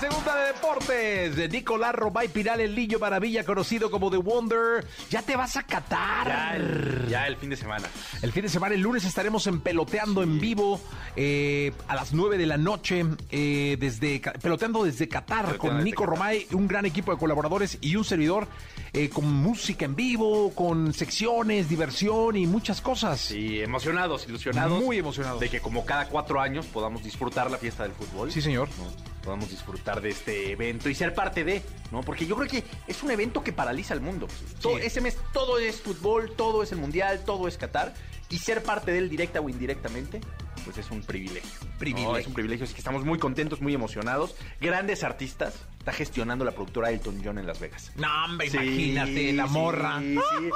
Segunda 0.00 0.36
de 0.36 0.52
deportes. 0.52 1.34
De 1.34 1.48
Nicolás 1.48 1.92
Romay 1.92 2.28
Piral, 2.28 2.60
el 2.60 2.76
niño 2.76 3.00
maravilla, 3.00 3.44
conocido 3.44 3.90
como 3.90 4.12
The 4.12 4.18
Wonder. 4.18 4.86
Ya 5.10 5.22
te 5.22 5.34
vas 5.34 5.56
a 5.56 5.64
Qatar. 5.64 6.28
Ya 6.28 6.54
el, 6.54 7.08
ya 7.08 7.26
el 7.26 7.36
fin 7.36 7.50
de 7.50 7.56
semana. 7.56 7.88
El 8.22 8.30
fin 8.30 8.42
de 8.42 8.48
semana, 8.48 8.76
el 8.76 8.80
lunes, 8.80 9.04
estaremos 9.04 9.48
en 9.48 9.60
Peloteando 9.60 10.22
en 10.22 10.38
vivo 10.38 10.80
eh, 11.16 11.72
a 11.88 11.96
las 11.96 12.12
9 12.12 12.38
de 12.38 12.46
la 12.46 12.56
noche, 12.56 13.04
eh, 13.32 13.76
desde 13.80 14.20
Peloteando 14.40 14.84
desde 14.84 15.08
Qatar, 15.08 15.46
Peloteando 15.46 15.58
con 15.58 15.70
desde 15.78 15.84
Nico 15.84 16.04
Qatar. 16.04 16.16
Romay, 16.16 16.46
un 16.52 16.68
gran 16.68 16.86
equipo 16.86 17.10
de 17.10 17.18
colaboradores 17.18 17.78
y 17.80 17.96
un 17.96 18.04
servidor 18.04 18.46
eh, 18.92 19.08
con 19.08 19.24
música 19.32 19.84
en 19.84 19.96
vivo, 19.96 20.52
con 20.54 20.94
secciones, 20.94 21.68
diversión 21.68 22.36
y 22.36 22.46
muchas 22.46 22.80
cosas. 22.80 23.20
Sí, 23.20 23.60
emocionados, 23.60 24.28
ilusionados. 24.28 24.80
Muy 24.80 24.98
emocionados. 24.98 25.40
De 25.40 25.48
que 25.48 25.58
como 25.58 25.84
cada 25.84 26.06
cuatro 26.06 26.40
años 26.40 26.66
podamos 26.66 27.02
disfrutar 27.02 27.50
la 27.50 27.58
fiesta 27.58 27.82
del 27.82 27.92
fútbol. 27.92 28.30
Sí, 28.30 28.40
señor. 28.40 28.68
¿no? 28.78 29.07
Podamos 29.28 29.50
disfrutar 29.50 30.00
de 30.00 30.08
este 30.08 30.52
evento 30.52 30.88
y 30.88 30.94
ser 30.94 31.12
parte 31.12 31.44
de, 31.44 31.62
¿no? 31.92 32.00
Porque 32.00 32.24
yo 32.24 32.34
creo 32.34 32.48
que 32.48 32.64
es 32.86 33.02
un 33.02 33.10
evento 33.10 33.44
que 33.44 33.52
paraliza 33.52 33.92
al 33.92 34.00
mundo. 34.00 34.26
Todo- 34.62 34.78
Ese 34.78 35.02
mes 35.02 35.18
todo 35.34 35.58
es 35.58 35.82
fútbol, 35.82 36.32
todo 36.34 36.62
es 36.62 36.72
el 36.72 36.78
mundial, 36.78 37.22
todo 37.26 37.46
es 37.46 37.58
Qatar. 37.58 37.92
Y 38.30 38.38
ser 38.38 38.62
parte 38.62 38.90
de 38.90 38.96
él 38.98 39.10
directa 39.10 39.40
o 39.42 39.48
indirectamente, 39.50 40.22
pues 40.64 40.78
es 40.78 40.90
un 40.90 41.02
privilegio. 41.02 41.50
Privilegio. 41.78 42.10
No, 42.12 42.16
es 42.16 42.26
un 42.26 42.32
privilegio, 42.32 42.64
así 42.64 42.72
que 42.72 42.80
estamos 42.80 43.04
muy 43.04 43.18
contentos, 43.18 43.60
muy 43.60 43.74
emocionados. 43.74 44.34
Grandes 44.62 45.04
artistas. 45.04 45.52
Está 45.78 45.92
gestionando 45.92 46.46
la 46.46 46.52
productora 46.52 46.90
Elton 46.90 47.20
John 47.22 47.36
en 47.38 47.46
Las 47.46 47.60
Vegas. 47.60 47.92
No, 47.96 48.08
hombre, 48.24 48.48
Sí, 48.48 48.56
imagínate, 48.56 49.32
la 49.34 49.46
sí, 49.46 49.52
morra. 49.52 49.98
sí. 50.00 50.16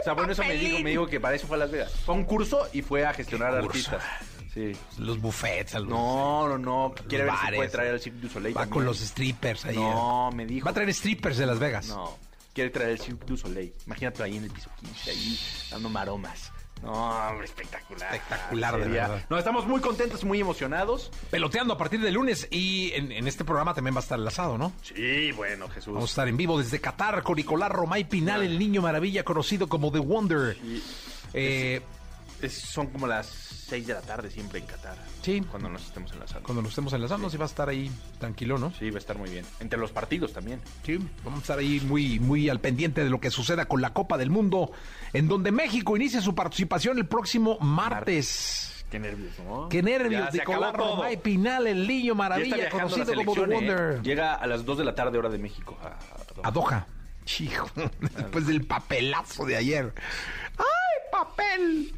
O 0.00 0.02
sea, 0.02 0.14
bueno, 0.14 0.32
eso 0.32 0.42
me 0.44 0.54
dijo, 0.54 0.78
me 0.82 0.90
dijo 0.90 1.06
que 1.08 1.20
para 1.20 1.34
eso 1.36 1.46
fue 1.46 1.56
a 1.58 1.60
Las 1.60 1.70
Vegas. 1.70 1.92
Fue 2.06 2.14
a 2.14 2.18
un 2.18 2.24
curso 2.24 2.66
y 2.72 2.80
fue 2.80 3.04
a 3.04 3.12
gestionar 3.12 3.54
artistas. 3.54 4.02
Sí. 4.52 4.72
Los 4.98 5.20
buffets, 5.20 5.74
a 5.76 5.78
los- 5.80 5.88
No, 5.88 6.48
no, 6.48 6.58
no. 6.58 6.94
Quiere 7.08 7.24
ver 7.24 7.34
si 7.34 7.42
bares. 7.44 7.56
puede 7.58 7.68
traer 7.70 7.92
al 7.94 8.00
Cirque 8.00 8.18
du 8.18 8.28
Soleil 8.28 8.56
Va 8.56 8.62
también. 8.62 8.74
con 8.74 8.84
los 8.84 8.98
strippers 8.98 9.64
ahí. 9.66 9.76
No, 9.76 10.30
me 10.32 10.44
dijo. 10.46 10.64
Va 10.64 10.72
a 10.72 10.74
traer 10.74 10.92
strippers 10.92 11.36
de 11.38 11.46
Las 11.46 11.58
Vegas. 11.60 11.86
No, 11.88 12.18
quiere 12.52 12.70
traer 12.70 12.90
el 12.90 12.98
Cirque 13.00 13.24
du 13.26 13.36
Soleil. 13.36 13.72
Imagínate 13.86 14.22
ahí 14.24 14.36
en 14.38 14.44
el 14.44 14.50
piso 14.50 14.68
15, 14.80 15.10
ahí 15.10 15.38
dando 15.70 15.88
maromas. 15.88 16.50
No, 16.82 16.92
hombre, 17.28 17.44
espectacular. 17.44 18.14
Espectacular, 18.14 18.78
de 18.80 18.88
verdad. 18.88 19.24
No, 19.28 19.36
estamos 19.38 19.66
muy 19.66 19.82
contentos, 19.82 20.24
muy 20.24 20.40
emocionados. 20.40 21.12
Peloteando 21.30 21.74
a 21.74 21.78
partir 21.78 22.00
de 22.00 22.10
lunes 22.10 22.48
y 22.50 22.90
en, 22.94 23.12
en 23.12 23.28
este 23.28 23.44
programa 23.44 23.74
también 23.74 23.94
va 23.94 23.98
a 23.98 24.02
estar 24.02 24.18
el 24.18 24.26
asado, 24.26 24.56
¿no? 24.56 24.72
Sí, 24.82 25.30
bueno, 25.32 25.68
Jesús. 25.68 25.92
Vamos 25.92 26.08
a 26.08 26.12
estar 26.12 26.26
en 26.28 26.38
vivo 26.38 26.58
desde 26.58 26.80
Qatar 26.80 27.22
con 27.22 27.36
Nicolás 27.36 27.68
Romay 27.70 28.04
Pinal, 28.08 28.42
el 28.42 28.58
niño 28.58 28.80
maravilla 28.80 29.22
conocido 29.24 29.68
como 29.68 29.92
The 29.92 29.98
Wonder. 29.98 30.56
Eh, 31.34 31.82
Es- 32.40 32.54
son 32.62 32.86
como 32.86 33.06
las 33.06 33.26
6 33.70 33.86
de 33.86 33.94
la 33.94 34.00
tarde 34.02 34.30
siempre 34.30 34.58
en 34.58 34.66
Qatar. 34.66 34.96
Sí. 35.22 35.40
Cuando 35.50 35.68
nos 35.68 35.82
estemos 35.86 36.12
enlazando. 36.12 36.42
cuando 36.44 36.60
nos 36.62 36.70
estemos 36.72 36.92
enlazando, 36.92 37.30
sí 37.30 37.36
va 37.36 37.44
a 37.44 37.46
estar 37.46 37.68
ahí 37.68 37.90
tranquilo, 38.18 38.58
¿no? 38.58 38.72
Sí, 38.78 38.90
va 38.90 38.96
a 38.96 38.98
estar 38.98 39.16
muy 39.16 39.30
bien. 39.30 39.46
Entre 39.60 39.78
los 39.78 39.92
partidos 39.92 40.32
también. 40.32 40.60
Sí, 40.84 40.98
vamos 41.24 41.38
a 41.38 41.42
estar 41.42 41.58
ahí 41.60 41.80
muy, 41.80 42.18
muy 42.20 42.48
al 42.48 42.60
pendiente 42.60 43.02
de 43.04 43.10
lo 43.10 43.20
que 43.20 43.30
suceda 43.30 43.64
con 43.66 43.80
la 43.80 43.92
Copa 43.92 44.18
del 44.18 44.28
Mundo, 44.30 44.72
en 45.12 45.28
donde 45.28 45.52
México 45.52 45.96
inicia 45.96 46.20
su 46.20 46.34
participación 46.34 46.98
el 46.98 47.06
próximo 47.06 47.58
martes. 47.60 48.84
Qué 48.90 48.98
nervios, 48.98 49.38
¿no? 49.46 49.68
Qué 49.68 49.82
nervios, 49.84 50.32
Ya 50.32 50.40
Nicolás. 50.40 50.74
Romay 50.74 51.16
Pinal, 51.16 51.66
el 51.68 51.86
niño 51.86 52.16
maravilla 52.16 52.68
conocido 52.70 53.14
como 53.14 53.34
The 53.34 53.40
¿eh? 53.40 53.46
Wonder. 53.46 54.02
Llega 54.02 54.34
a 54.34 54.46
las 54.48 54.64
2 54.64 54.78
de 54.78 54.84
la 54.84 54.94
tarde, 54.96 55.16
hora 55.16 55.28
de 55.28 55.38
México. 55.38 55.78
A, 55.80 55.86
a- 55.86 56.48
A 56.48 56.50
Doha. 56.50 56.86
Hijo, 57.38 57.70
después 58.00 58.46
del 58.48 58.64
papelazo 58.66 59.44
de 59.44 59.56
ayer. 59.56 59.94
¡Ay, 60.58 60.64
papel! 61.12 61.94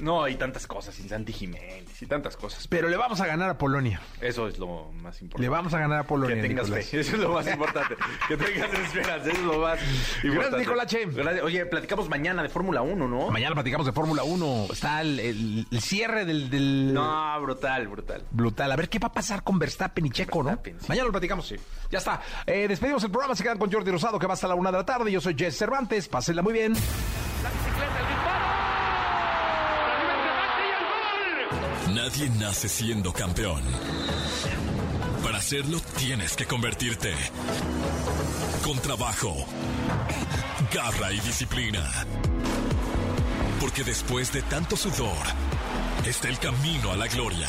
No, 0.00 0.24
hay 0.24 0.36
tantas 0.36 0.66
cosas, 0.66 0.94
sin 0.94 1.08
Santi 1.08 1.32
Jiménez 1.32 2.00
y 2.02 2.06
tantas 2.06 2.36
cosas. 2.36 2.66
Pero 2.68 2.88
le 2.88 2.96
vamos 2.96 3.20
a 3.20 3.26
ganar 3.26 3.50
a 3.50 3.58
Polonia. 3.58 4.00
Eso 4.20 4.48
es 4.48 4.58
lo 4.58 4.90
más 4.92 5.20
importante. 5.20 5.42
Le 5.42 5.48
vamos 5.48 5.74
a 5.74 5.78
ganar 5.78 5.98
a 6.00 6.04
Polonia. 6.04 6.36
Que 6.36 6.42
tengas 6.42 6.66
Nicolás. 6.66 6.86
fe, 6.88 7.00
eso 7.00 7.16
es 7.16 7.22
lo 7.22 7.32
más 7.32 7.46
importante. 7.46 7.96
que 8.28 8.36
tengas 8.36 8.72
esperanza, 8.74 9.30
eso 9.30 9.38
es 9.40 9.44
lo 9.46 9.58
más 9.58 9.78
importante. 10.24 10.58
Nicolache. 10.58 11.06
Gracias. 11.06 11.44
Oye, 11.44 11.66
platicamos 11.66 12.08
mañana 12.08 12.42
de 12.42 12.48
Fórmula 12.48 12.82
1, 12.82 13.08
¿no? 13.08 13.30
Mañana 13.30 13.54
platicamos 13.54 13.86
de 13.86 13.92
Fórmula 13.92 14.22
1. 14.24 14.66
Está 14.72 15.00
el, 15.00 15.20
el- 15.20 15.66
el 15.70 15.80
cierre 15.80 16.24
del, 16.24 16.48
del- 16.50 16.92
No, 16.94 17.40
brutal, 17.40 17.88
brutal. 17.88 18.24
Brutal. 18.30 18.72
A 18.72 18.76
ver 18.76 18.88
qué 18.88 18.98
va 18.98 19.08
a 19.08 19.12
pasar 19.12 19.42
con 19.42 19.58
Verstappen 19.58 20.06
y 20.06 20.10
Checo, 20.10 20.42
¿no? 20.42 20.58
Sí. 20.64 20.72
Mañana 20.88 21.06
lo 21.06 21.12
platicamos. 21.12 21.52
Ya 21.90 21.98
está. 21.98 22.20
Eh, 22.46 22.66
despedimos 22.68 23.02
el 23.04 23.10
programa. 23.10 23.34
Se 23.34 23.42
quedan 23.42 23.58
con 23.58 23.70
Jordi 23.70 23.90
Rosado, 23.90 24.18
que 24.18 24.26
va 24.26 24.34
hasta 24.34 24.48
la 24.48 24.54
una 24.54 24.70
de 24.70 24.78
la 24.78 24.86
tarde. 24.86 25.10
Yo 25.12 25.20
soy 25.20 25.34
Jess 25.36 25.56
Cervantes. 25.56 26.08
Pásenla 26.08 26.42
muy 26.42 26.52
bien. 26.52 26.74
Nadie 32.02 32.28
nace 32.30 32.68
siendo 32.68 33.12
campeón. 33.12 33.62
Para 35.22 35.38
hacerlo 35.38 35.78
tienes 35.96 36.34
que 36.34 36.46
convertirte. 36.46 37.14
Con 38.64 38.76
trabajo, 38.80 39.32
garra 40.74 41.12
y 41.12 41.20
disciplina. 41.20 41.88
Porque 43.60 43.84
después 43.84 44.32
de 44.32 44.42
tanto 44.42 44.76
sudor, 44.76 45.16
está 46.04 46.28
el 46.28 46.40
camino 46.40 46.90
a 46.90 46.96
la 46.96 47.06
gloria. 47.06 47.48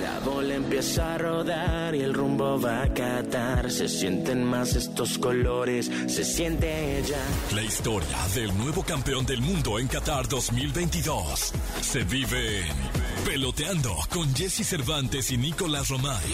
La 0.00 0.20
bola 0.20 0.54
empieza 0.54 1.14
a 1.14 1.18
rodar 1.18 1.96
y 1.96 2.02
el 2.02 2.14
rumbo 2.14 2.60
va 2.60 2.84
a 2.84 2.94
catar. 2.94 3.68
Se 3.68 3.88
sienten 3.88 4.44
más 4.44 4.76
estos 4.76 5.18
colores, 5.18 5.90
se 6.06 6.24
siente 6.24 6.98
ella. 7.00 7.18
La 7.52 7.62
historia 7.62 8.16
del 8.32 8.56
nuevo 8.56 8.84
campeón 8.84 9.26
del 9.26 9.40
mundo 9.40 9.80
en 9.80 9.88
Qatar 9.88 10.28
2022 10.28 11.52
se 11.80 12.04
vive 12.04 12.60
en 12.60 13.01
Peloteando 13.24 13.96
con 14.10 14.34
Jesse 14.34 14.66
Cervantes 14.66 15.30
y 15.30 15.38
Nicolás 15.38 15.88
Romay. 15.88 16.26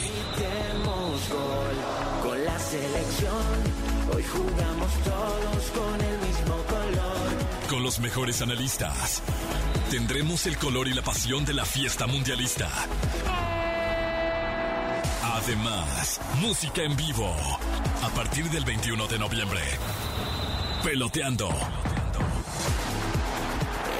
Gol 0.85 2.23
con 2.23 2.45
la 2.45 2.59
selección. 2.59 3.45
Hoy 4.15 4.25
jugamos 4.25 4.93
todos 5.05 5.71
con 5.75 6.01
el 6.01 6.19
mismo 6.19 6.57
color. 6.67 7.69
Con 7.69 7.83
los 7.83 7.99
mejores 8.01 8.41
analistas. 8.41 9.23
Tendremos 9.91 10.47
el 10.47 10.57
color 10.57 10.89
y 10.89 10.95
la 10.95 11.03
pasión 11.03 11.45
de 11.45 11.55
la 11.55 11.65
fiesta 11.65 12.07
mundialista. 12.07 12.71
Además, 15.23 16.21
música 16.41 16.83
en 16.83 16.97
vivo. 16.97 17.35
A 18.03 18.09
partir 18.11 18.51
del 18.51 18.65
21 18.65 19.07
de 19.07 19.19
noviembre. 19.19 19.61
Peloteando. 20.83 21.49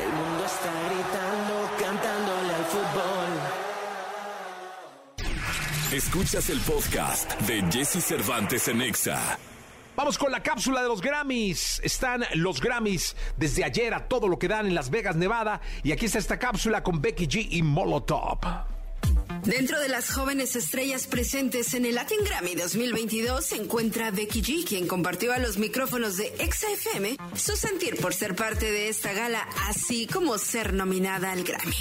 El 0.01 0.13
mundo 0.13 0.45
está 0.47 0.73
gritando, 0.89 1.71
cantándole 1.79 2.28
al 2.28 2.28
fútbol. 2.69 3.59
Escuchas 5.93 6.51
el 6.51 6.61
podcast 6.61 7.41
de 7.43 7.63
Jesse 7.73 8.05
Cervantes 8.05 8.69
en 8.69 8.83
Exa. 8.83 9.39
Vamos 9.97 10.19
con 10.19 10.31
la 10.31 10.43
cápsula 10.43 10.83
de 10.83 10.89
los 10.89 11.01
Grammys. 11.01 11.81
Están 11.83 12.25
los 12.35 12.61
Grammys 12.61 13.17
desde 13.37 13.65
ayer 13.65 13.95
a 13.95 14.07
todo 14.07 14.29
lo 14.29 14.39
que 14.39 14.49
dan 14.49 14.67
en 14.67 14.75
Las 14.75 14.91
Vegas, 14.91 15.17
Nevada. 15.17 15.61
Y 15.83 15.93
aquí 15.93 16.07
está 16.07 16.19
esta 16.19 16.39
cápsula 16.39 16.83
con 16.83 17.01
Becky 17.01 17.27
G 17.27 17.49
y 17.51 17.63
Molotov. 17.63 18.39
Dentro 19.45 19.81
de 19.81 19.89
las 19.89 20.13
jóvenes 20.13 20.55
estrellas 20.57 21.07
presentes 21.07 21.73
en 21.73 21.87
el 21.87 21.95
Latin 21.95 22.19
Grammy 22.23 22.55
2022 22.55 23.45
se 23.45 23.57
encuentra 23.57 24.11
Becky 24.11 24.43
G, 24.43 24.67
quien 24.67 24.87
compartió 24.87 25.33
a 25.33 25.39
los 25.39 25.57
micrófonos 25.57 26.19
de 26.19 26.27
XFM 26.37 27.17
su 27.35 27.57
sentir 27.57 27.97
por 27.97 28.13
ser 28.13 28.37
parte 28.37 28.71
de 28.71 28.89
esta 28.89 29.13
gala, 29.15 29.49
así 29.69 30.07
como 30.07 30.37
ser 30.37 30.75
nominada 30.75 31.33
al 31.33 31.45
Grammy. 31.45 31.77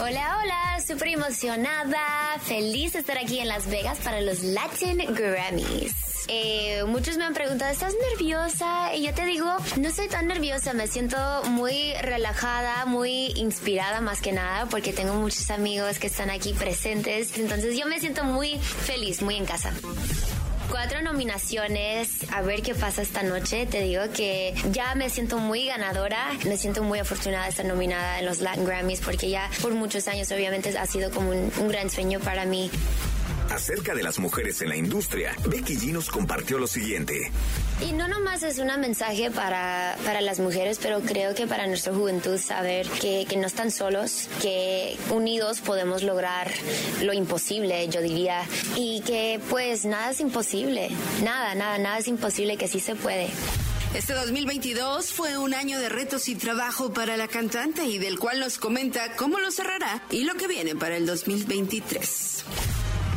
Hola, 0.00 0.38
hola, 0.42 0.80
súper 0.84 1.08
emocionada, 1.08 2.38
feliz 2.42 2.94
de 2.94 2.98
estar 2.98 3.16
aquí 3.16 3.38
en 3.38 3.46
Las 3.46 3.66
Vegas 3.68 3.98
para 3.98 4.20
los 4.20 4.42
Latin 4.42 4.98
Grammys. 5.14 5.94
Eh, 6.26 6.82
muchos 6.86 7.16
me 7.16 7.24
han 7.24 7.32
preguntado, 7.32 7.70
¿estás 7.70 7.94
nerviosa? 8.10 8.94
Y 8.94 9.06
yo 9.06 9.14
te 9.14 9.24
digo, 9.24 9.46
no 9.78 9.88
estoy 9.88 10.08
tan 10.08 10.26
nerviosa, 10.26 10.72
me 10.72 10.88
siento 10.88 11.16
muy 11.50 11.94
relajada, 12.00 12.86
muy 12.86 13.32
inspirada 13.36 14.00
más 14.00 14.20
que 14.20 14.32
nada, 14.32 14.66
porque 14.66 14.92
tengo 14.92 15.14
muchos 15.14 15.50
amigos 15.50 15.98
que 15.98 16.08
están 16.08 16.30
aquí 16.30 16.54
presentes, 16.54 17.38
entonces 17.38 17.78
yo 17.78 17.86
me 17.86 18.00
siento 18.00 18.24
muy 18.24 18.58
feliz, 18.58 19.22
muy 19.22 19.36
en 19.36 19.46
casa. 19.46 19.72
Cuatro 20.70 21.02
nominaciones, 21.02 22.30
a 22.32 22.42
ver 22.42 22.62
qué 22.62 22.74
pasa 22.74 23.02
esta 23.02 23.22
noche. 23.22 23.66
Te 23.66 23.82
digo 23.82 24.02
que 24.12 24.54
ya 24.72 24.94
me 24.94 25.08
siento 25.08 25.38
muy 25.38 25.66
ganadora, 25.66 26.30
me 26.46 26.56
siento 26.56 26.82
muy 26.82 26.98
afortunada 26.98 27.44
de 27.44 27.50
estar 27.50 27.66
nominada 27.66 28.18
en 28.18 28.26
los 28.26 28.40
Latin 28.40 28.64
Grammys 28.64 29.00
porque 29.00 29.30
ya 29.30 29.48
por 29.62 29.72
muchos 29.74 30.08
años 30.08 30.30
obviamente 30.32 30.76
ha 30.76 30.86
sido 30.86 31.10
como 31.10 31.30
un, 31.30 31.52
un 31.58 31.68
gran 31.68 31.90
sueño 31.90 32.18
para 32.20 32.44
mí. 32.44 32.70
Acerca 33.54 33.94
de 33.94 34.02
las 34.02 34.18
mujeres 34.18 34.60
en 34.62 34.68
la 34.68 34.76
industria, 34.76 35.36
Becky 35.46 35.76
G 35.76 35.92
nos 35.92 36.10
compartió 36.10 36.58
lo 36.58 36.66
siguiente. 36.66 37.30
Y 37.80 37.92
no 37.92 38.08
nomás 38.08 38.42
es 38.42 38.58
un 38.58 38.66
mensaje 38.80 39.30
para, 39.30 39.96
para 40.04 40.20
las 40.22 40.40
mujeres, 40.40 40.80
pero 40.82 40.98
creo 41.02 41.36
que 41.36 41.46
para 41.46 41.68
nuestra 41.68 41.94
juventud 41.94 42.36
saber 42.36 42.88
que, 42.88 43.26
que 43.28 43.36
no 43.36 43.46
están 43.46 43.70
solos, 43.70 44.28
que 44.42 44.96
unidos 45.10 45.60
podemos 45.60 46.02
lograr 46.02 46.50
lo 47.00 47.12
imposible, 47.12 47.88
yo 47.88 48.02
diría, 48.02 48.42
y 48.74 49.02
que 49.02 49.40
pues 49.48 49.84
nada 49.84 50.10
es 50.10 50.18
imposible, 50.18 50.90
nada, 51.22 51.54
nada, 51.54 51.78
nada 51.78 51.98
es 51.98 52.08
imposible, 52.08 52.56
que 52.56 52.66
sí 52.66 52.80
se 52.80 52.96
puede. 52.96 53.28
Este 53.94 54.14
2022 54.14 55.12
fue 55.12 55.38
un 55.38 55.54
año 55.54 55.78
de 55.78 55.90
retos 55.90 56.28
y 56.28 56.34
trabajo 56.34 56.92
para 56.92 57.16
la 57.16 57.28
cantante 57.28 57.84
y 57.84 57.98
del 57.98 58.18
cual 58.18 58.40
nos 58.40 58.58
comenta 58.58 59.14
cómo 59.14 59.38
lo 59.38 59.52
cerrará 59.52 60.02
y 60.10 60.24
lo 60.24 60.34
que 60.34 60.48
viene 60.48 60.74
para 60.74 60.96
el 60.96 61.06
2023. 61.06 62.44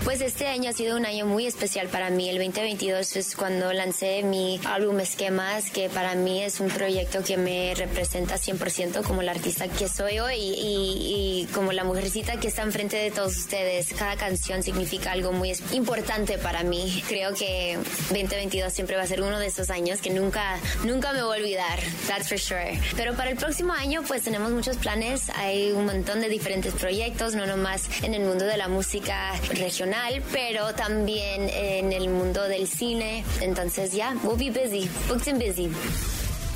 Pues 0.04 0.22
este 0.22 0.48
año 0.48 0.70
ha 0.70 0.74
sido 0.74 0.96
un 0.96 1.06
año 1.06 1.26
muy 1.26 1.48
especial 1.48 1.88
para 1.88 2.10
mí. 2.10 2.30
El 2.30 2.38
2022 2.38 3.16
es 3.16 3.36
cuando 3.36 3.74
lancé 3.74 4.24
mi 4.24 4.60
álbum 4.66 5.00
Esquemas, 5.00 5.70
que 5.70 5.90
para 5.90 6.16
mí 6.16 6.44
es 6.44 6.60
un 6.60 6.70
proyecto 6.70 7.24
que 7.24 7.38
me 7.38 7.74
representa 7.76 8.36
100% 8.36 9.04
como 9.04 9.22
la 9.22 9.32
artista 9.32 9.68
que 9.68 9.90
soy 9.90 10.20
hoy 10.20 10.36
y, 10.36 11.46
y, 11.46 11.54
como 11.54 11.74
la 11.74 11.84
mujercita 11.84 12.38
que 12.40 12.48
está 12.48 12.64
enfrente 12.64 12.98
de 12.98 13.12
todos 13.12 13.36
ustedes. 13.36 13.94
Cada 13.94 14.16
canción 14.16 14.64
significa 14.64 15.12
algo 15.12 15.32
muy 15.32 15.54
importante 15.74 16.38
para 16.38 16.64
mí. 16.64 17.04
Creo 17.08 17.34
que 17.34 17.78
2022 18.10 18.72
siempre 18.72 18.96
va 18.96 19.04
a 19.04 19.08
ser 19.08 19.22
uno 19.22 19.40
de 19.40 19.48
esos 19.48 19.70
años 19.70 20.02
que 20.02 20.10
nunca, 20.10 20.60
nunca 20.86 21.12
me 21.14 21.22
voy 21.22 21.38
a 21.38 21.42
olvidar. 21.42 21.80
That's 22.08 22.30
for 22.30 22.40
sure. 22.40 22.80
Pero 22.96 23.14
para 23.16 23.32
el 23.32 23.38
próximo 23.38 23.74
año 23.74 24.04
pues 24.08 24.22
tenemos 24.22 24.52
muchos 24.52 24.78
planes. 24.78 25.30
Hay 25.36 25.72
un 25.72 25.86
montón 25.86 26.22
de 26.22 26.30
diferentes 26.30 26.74
proyectos, 26.74 27.36
no 27.36 27.46
nomás 27.46 27.90
en 28.04 28.14
el 28.14 28.22
mundo 28.24 28.46
de 28.46 28.58
la 28.58 28.68
música 28.68 29.34
regional 29.50 29.87
pero 30.32 30.74
también 30.74 31.50
en 31.50 31.92
el 31.92 32.10
mundo 32.10 32.48
del 32.48 32.68
cine. 32.68 33.24
Entonces 33.42 33.92
ya, 33.92 34.14
yeah, 34.14 34.22
we'll 34.24 34.38
be 34.38 34.50
busy, 34.50 34.90
booked 35.08 35.28
and 35.28 35.42
busy. 35.42 35.70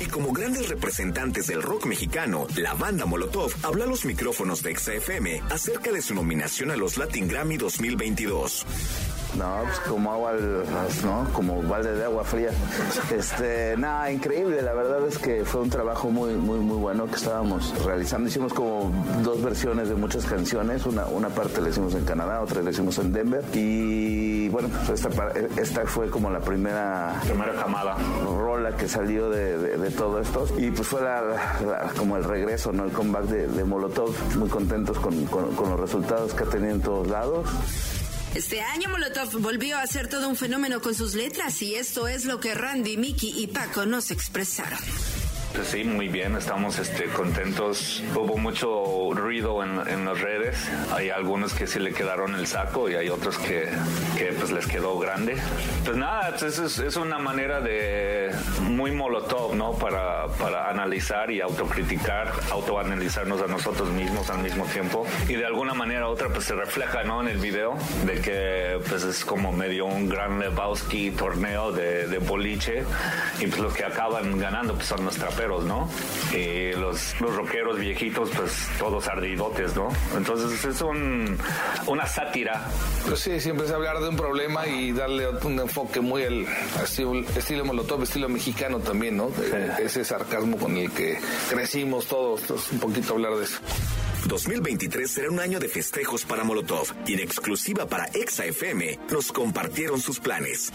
Y 0.00 0.06
como 0.06 0.32
grandes 0.32 0.68
representantes 0.68 1.46
del 1.46 1.62
rock 1.62 1.86
mexicano, 1.86 2.46
la 2.56 2.74
banda 2.74 3.06
Molotov 3.06 3.52
habló 3.62 3.84
a 3.84 3.86
los 3.86 4.04
micrófonos 4.04 4.62
de 4.62 4.74
XFM 4.76 5.42
acerca 5.50 5.92
de 5.92 6.02
su 6.02 6.14
nominación 6.14 6.72
a 6.72 6.76
los 6.76 6.96
Latin 6.96 7.28
Grammy 7.28 7.56
2022. 7.56 8.66
No, 9.38 9.60
pues 9.64 9.80
como 9.80 10.12
agua, 10.12 10.32
¿no? 11.04 11.26
Como 11.32 11.62
balde 11.62 11.94
de 11.94 12.04
agua 12.04 12.22
fría. 12.22 12.50
Este, 13.10 13.74
nada, 13.78 14.12
increíble. 14.12 14.60
La 14.60 14.74
verdad 14.74 15.06
es 15.06 15.16
que 15.16 15.44
fue 15.46 15.62
un 15.62 15.70
trabajo 15.70 16.10
muy, 16.10 16.34
muy, 16.34 16.58
muy 16.58 16.76
bueno 16.76 17.06
que 17.06 17.14
estábamos 17.14 17.72
realizando. 17.82 18.28
Hicimos 18.28 18.52
como 18.52 18.92
dos 19.22 19.42
versiones 19.42 19.88
de 19.88 19.94
muchas 19.94 20.26
canciones. 20.26 20.84
Una, 20.84 21.06
una 21.06 21.30
parte 21.30 21.62
la 21.62 21.70
hicimos 21.70 21.94
en 21.94 22.04
Canadá, 22.04 22.42
otra 22.42 22.60
la 22.60 22.70
hicimos 22.70 22.98
en 22.98 23.10
Denver. 23.10 23.42
Y 23.54 24.50
bueno, 24.50 24.68
pues 24.86 25.02
esta, 25.02 25.32
esta 25.56 25.86
fue 25.86 26.10
como 26.10 26.28
la 26.28 26.40
primera, 26.40 27.14
primera 27.26 27.54
camada 27.54 27.96
rola 28.26 28.76
que 28.76 28.86
salió 28.86 29.30
de, 29.30 29.56
de, 29.56 29.78
de 29.78 29.90
todo 29.92 30.20
esto. 30.20 30.46
Y 30.58 30.70
pues 30.72 30.86
fue 30.86 31.00
la, 31.00 31.22
la, 31.22 31.90
como 31.96 32.18
el 32.18 32.24
regreso, 32.24 32.70
¿no? 32.70 32.84
El 32.84 32.92
comeback 32.92 33.24
de, 33.24 33.46
de 33.46 33.64
Molotov. 33.64 34.10
Muy 34.36 34.50
contentos 34.50 34.98
con, 34.98 35.24
con, 35.26 35.54
con 35.56 35.70
los 35.70 35.80
resultados 35.80 36.34
que 36.34 36.44
ha 36.44 36.48
tenido 36.48 36.74
en 36.74 36.80
todos 36.82 37.08
lados. 37.08 37.48
Este 38.34 38.62
año 38.62 38.88
Molotov 38.88 39.40
volvió 39.40 39.76
a 39.76 39.86
ser 39.86 40.08
todo 40.08 40.26
un 40.26 40.36
fenómeno 40.36 40.80
con 40.80 40.94
sus 40.94 41.14
letras 41.14 41.60
y 41.60 41.74
esto 41.74 42.08
es 42.08 42.24
lo 42.24 42.40
que 42.40 42.54
Randy, 42.54 42.96
Mickey 42.96 43.42
y 43.42 43.46
Paco 43.46 43.84
nos 43.84 44.10
expresaron. 44.10 44.78
Pues 45.54 45.68
sí, 45.68 45.84
muy 45.84 46.08
bien, 46.08 46.34
estamos 46.34 46.78
este, 46.78 47.04
contentos. 47.08 48.02
Hubo 48.14 48.38
mucho 48.38 49.10
ruido 49.12 49.62
en, 49.62 49.86
en, 49.86 50.06
las 50.06 50.18
redes. 50.18 50.56
Hay 50.94 51.10
algunos 51.10 51.52
que 51.52 51.66
sí 51.66 51.78
le 51.78 51.92
quedaron 51.92 52.34
el 52.34 52.46
saco 52.46 52.88
y 52.88 52.94
hay 52.94 53.10
otros 53.10 53.36
que, 53.36 53.68
que 54.16 54.32
pues 54.32 54.50
les 54.50 54.66
quedó 54.66 54.98
grande. 54.98 55.36
Pues 55.84 55.96
nada, 55.96 56.34
es, 56.34 56.58
es, 56.58 56.78
es, 56.78 56.96
una 56.96 57.18
manera 57.18 57.60
de 57.60 58.30
muy 58.62 58.92
molotov, 58.92 59.54
¿no? 59.54 59.72
Para, 59.72 60.26
para 60.38 60.70
analizar 60.70 61.30
y 61.30 61.42
autocriticar, 61.42 62.32
autoanalizarnos 62.50 63.42
a 63.42 63.46
nosotros 63.46 63.90
mismos 63.90 64.30
al 64.30 64.38
mismo 64.38 64.64
tiempo. 64.64 65.06
Y 65.28 65.34
de 65.34 65.44
alguna 65.44 65.74
manera 65.74 66.08
u 66.08 66.12
otra 66.12 66.30
pues 66.30 66.46
se 66.46 66.54
refleja, 66.54 67.02
¿no? 67.04 67.20
En 67.20 67.28
el 67.28 67.38
video 67.38 67.76
de 68.06 68.20
que 68.22 68.80
pues 68.88 69.04
es 69.04 69.22
como 69.22 69.52
medio 69.52 69.84
un 69.84 70.08
gran 70.08 70.40
Lebowski 70.40 71.10
torneo 71.10 71.72
de, 71.72 72.06
de 72.06 72.18
boliche 72.18 72.84
y 73.38 73.46
pues 73.48 73.58
los 73.58 73.74
que 73.74 73.84
acaban 73.84 74.38
ganando 74.38 74.74
pues 74.74 74.86
son 74.86 75.04
los 75.04 75.14
traperos 75.16 75.41
¿no? 75.48 75.88
Y 76.32 76.72
los, 76.72 77.20
los 77.20 77.34
rockeros 77.34 77.78
viejitos, 77.78 78.30
pues 78.36 78.68
todos 78.78 79.06
ardidotes, 79.08 79.74
¿no? 79.74 79.88
Entonces 80.16 80.64
es 80.64 80.80
un, 80.80 81.38
una 81.86 82.06
sátira. 82.06 82.68
Pues 83.06 83.20
sí, 83.20 83.40
siempre 83.40 83.66
es 83.66 83.72
hablar 83.72 84.00
de 84.00 84.08
un 84.08 84.16
problema 84.16 84.66
y 84.66 84.92
darle 84.92 85.28
un 85.42 85.58
enfoque 85.58 86.00
muy 86.00 86.22
al 86.24 86.46
estilo, 86.82 87.20
estilo 87.36 87.64
molotov, 87.64 88.02
estilo 88.02 88.28
mexicano 88.28 88.78
también, 88.78 89.16
¿no? 89.16 89.28
Sí. 89.28 89.82
Ese 89.82 90.04
sarcasmo 90.04 90.56
con 90.56 90.76
el 90.76 90.90
que 90.90 91.18
crecimos 91.50 92.06
todos, 92.06 92.42
entonces 92.42 92.72
un 92.72 92.78
poquito 92.78 93.14
hablar 93.14 93.36
de 93.36 93.44
eso. 93.44 93.58
2023 94.26 95.10
será 95.10 95.30
un 95.30 95.40
año 95.40 95.58
de 95.58 95.68
festejos 95.68 96.24
para 96.24 96.44
Molotov 96.44 96.86
y 97.06 97.14
en 97.14 97.20
exclusiva 97.20 97.86
para 97.86 98.06
Exa 98.06 98.44
FM 98.44 98.98
nos 99.10 99.32
compartieron 99.32 100.00
sus 100.00 100.20
planes. 100.20 100.72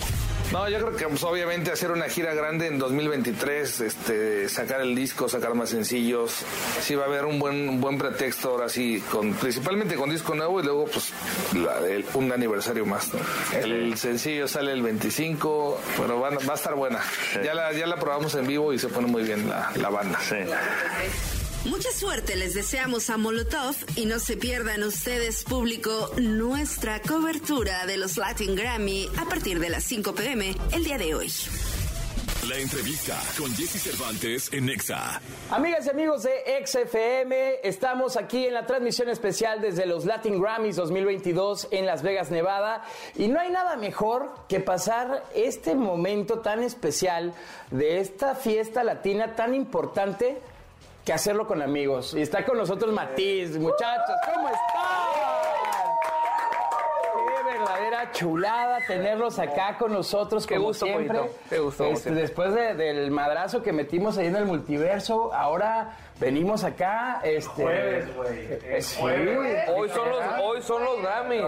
No, 0.52 0.70
yo 0.70 0.80
creo 0.80 0.96
que 0.96 1.08
pues, 1.08 1.24
obviamente 1.24 1.72
hacer 1.72 1.92
una 1.92 2.08
gira 2.08 2.34
grande 2.34 2.68
en 2.68 2.80
2023, 2.80 3.82
este, 3.82 4.50
sacar 4.50 4.82
el 4.82 4.96
disco, 4.96 5.28
sacar 5.28 5.56
más 5.56 5.70
sencillos, 5.70 6.32
sí 6.82 6.96
va 6.96 7.04
a 7.04 7.08
haber 7.08 7.26
un 7.26 7.40
buen, 7.40 7.68
un 7.68 7.82
buen 7.82 7.98
pretexto 7.98 8.50
ahora 8.50 8.70
sí, 8.70 9.04
con, 9.12 9.34
principalmente 9.34 9.96
con 9.96 10.10
disco 10.10 10.36
nuevo 10.36 10.62
y 10.62 10.64
luego 10.64 10.86
pues 10.86 11.12
la, 11.54 11.80
el, 11.88 12.06
un 12.14 12.32
aniversario 12.32 12.86
más. 12.86 13.14
¿no? 13.14 13.20
El 13.60 13.98
sencillo 13.98 14.48
sale 14.48 14.72
el 14.72 14.82
25, 14.82 15.82
pero 15.98 16.20
va, 16.20 16.30
va 16.30 16.54
a 16.54 16.56
estar 16.56 16.76
buena. 16.76 17.02
Sí. 17.34 17.40
Ya, 17.44 17.54
la, 17.54 17.74
ya 17.74 17.88
la 17.88 17.98
probamos 17.98 18.36
en 18.36 18.48
vivo 18.48 18.74
y 18.74 18.80
se 18.80 18.88
pone 18.88 19.08
muy 19.08 19.24
bien 19.24 19.50
la, 19.50 19.72
la 19.76 19.90
banda. 19.90 20.20
Sí. 20.22 20.36
Mucha 21.68 21.92
suerte 21.92 22.38
les 22.38 22.54
deseamos 22.54 23.10
a 23.10 23.18
Molotov 23.18 23.76
y 23.98 24.06
no 24.06 24.20
se 24.20 24.38
pierdan 24.38 24.84
ustedes, 24.84 25.44
público, 25.44 26.10
nuestra 26.18 27.02
cobertura 27.02 27.86
de 27.86 27.98
los 27.98 28.16
Latin 28.16 28.56
Grammy 28.56 29.10
a 29.18 29.26
partir 29.26 29.60
de 29.60 29.70
las 29.70 29.84
5 29.84 30.16
pm 30.16 30.56
el 30.72 30.84
día 30.86 30.98
de 30.98 31.14
hoy. 31.14 31.30
La 32.48 32.58
entrevista 32.58 33.22
con 33.38 33.54
Jesse 33.54 33.82
Cervantes 33.82 34.54
en 34.54 34.68
Nexa. 34.68 35.22
Amigas 35.50 35.86
y 35.88 35.90
amigos 35.90 36.24
de 36.24 36.32
XFM, 36.66 37.60
estamos 37.62 38.16
aquí 38.16 38.46
en 38.46 38.54
la 38.54 38.66
transmisión 38.66 39.10
especial 39.10 39.60
desde 39.60 39.86
los 39.86 40.06
Latin 40.06 40.42
Grammys 40.42 40.78
2022 40.78 41.68
en 41.72 41.86
Las 41.86 42.02
Vegas, 42.02 42.32
Nevada. 42.32 42.86
Y 43.18 43.28
no 43.28 43.42
hay 43.42 43.50
nada 43.50 43.76
mejor 43.76 44.34
que 44.48 44.62
pasar 44.62 45.26
este 45.36 45.76
momento 45.76 46.40
tan 46.40 46.64
especial 46.64 47.34
de 47.72 48.00
esta 48.00 48.36
fiesta 48.36 48.86
latina 48.86 49.36
tan 49.36 49.54
importante 49.54 50.42
que 51.08 51.14
hacerlo 51.14 51.48
con 51.48 51.62
amigos. 51.62 52.14
Y 52.14 52.22
está 52.22 52.46
con 52.46 52.58
nosotros 52.58 52.94
Matiz, 52.94 53.58
muchachos, 53.58 54.16
¿cómo 54.26 54.50
están? 54.50 55.07
Verdadera 57.98 58.12
chulada 58.12 58.80
tenerlos 58.88 59.40
acá 59.40 59.76
con 59.78 59.94
nosotros, 59.94 60.46
Qué 60.46 60.56
como 60.56 60.68
gusto, 60.68 60.86
siempre. 60.86 61.20
Poquito. 61.20 61.40
Qué 61.50 61.60
gusto. 61.60 61.86
Este, 61.86 62.12
después 62.12 62.54
de, 62.54 62.76
del 62.76 63.12
madrazo 63.12 63.62
que 63.62 63.72
metimos 63.72 64.18
ahí 64.18 64.28
en 64.28 64.36
el 64.36 64.46
multiverso, 64.46 65.34
ahora 65.34 65.98
venimos 66.20 66.64
acá. 66.64 67.22
Este, 67.24 67.50
Jueves, 67.64 68.16
güey. 68.16 68.30
Eh, 68.40 68.82
sí, 68.82 69.02
Hoy 69.02 69.90
son 69.90 70.10
los, 70.10 70.24
hoy 70.44 70.62
son 70.62 70.84
los 70.84 71.02
Grammys. 71.02 71.44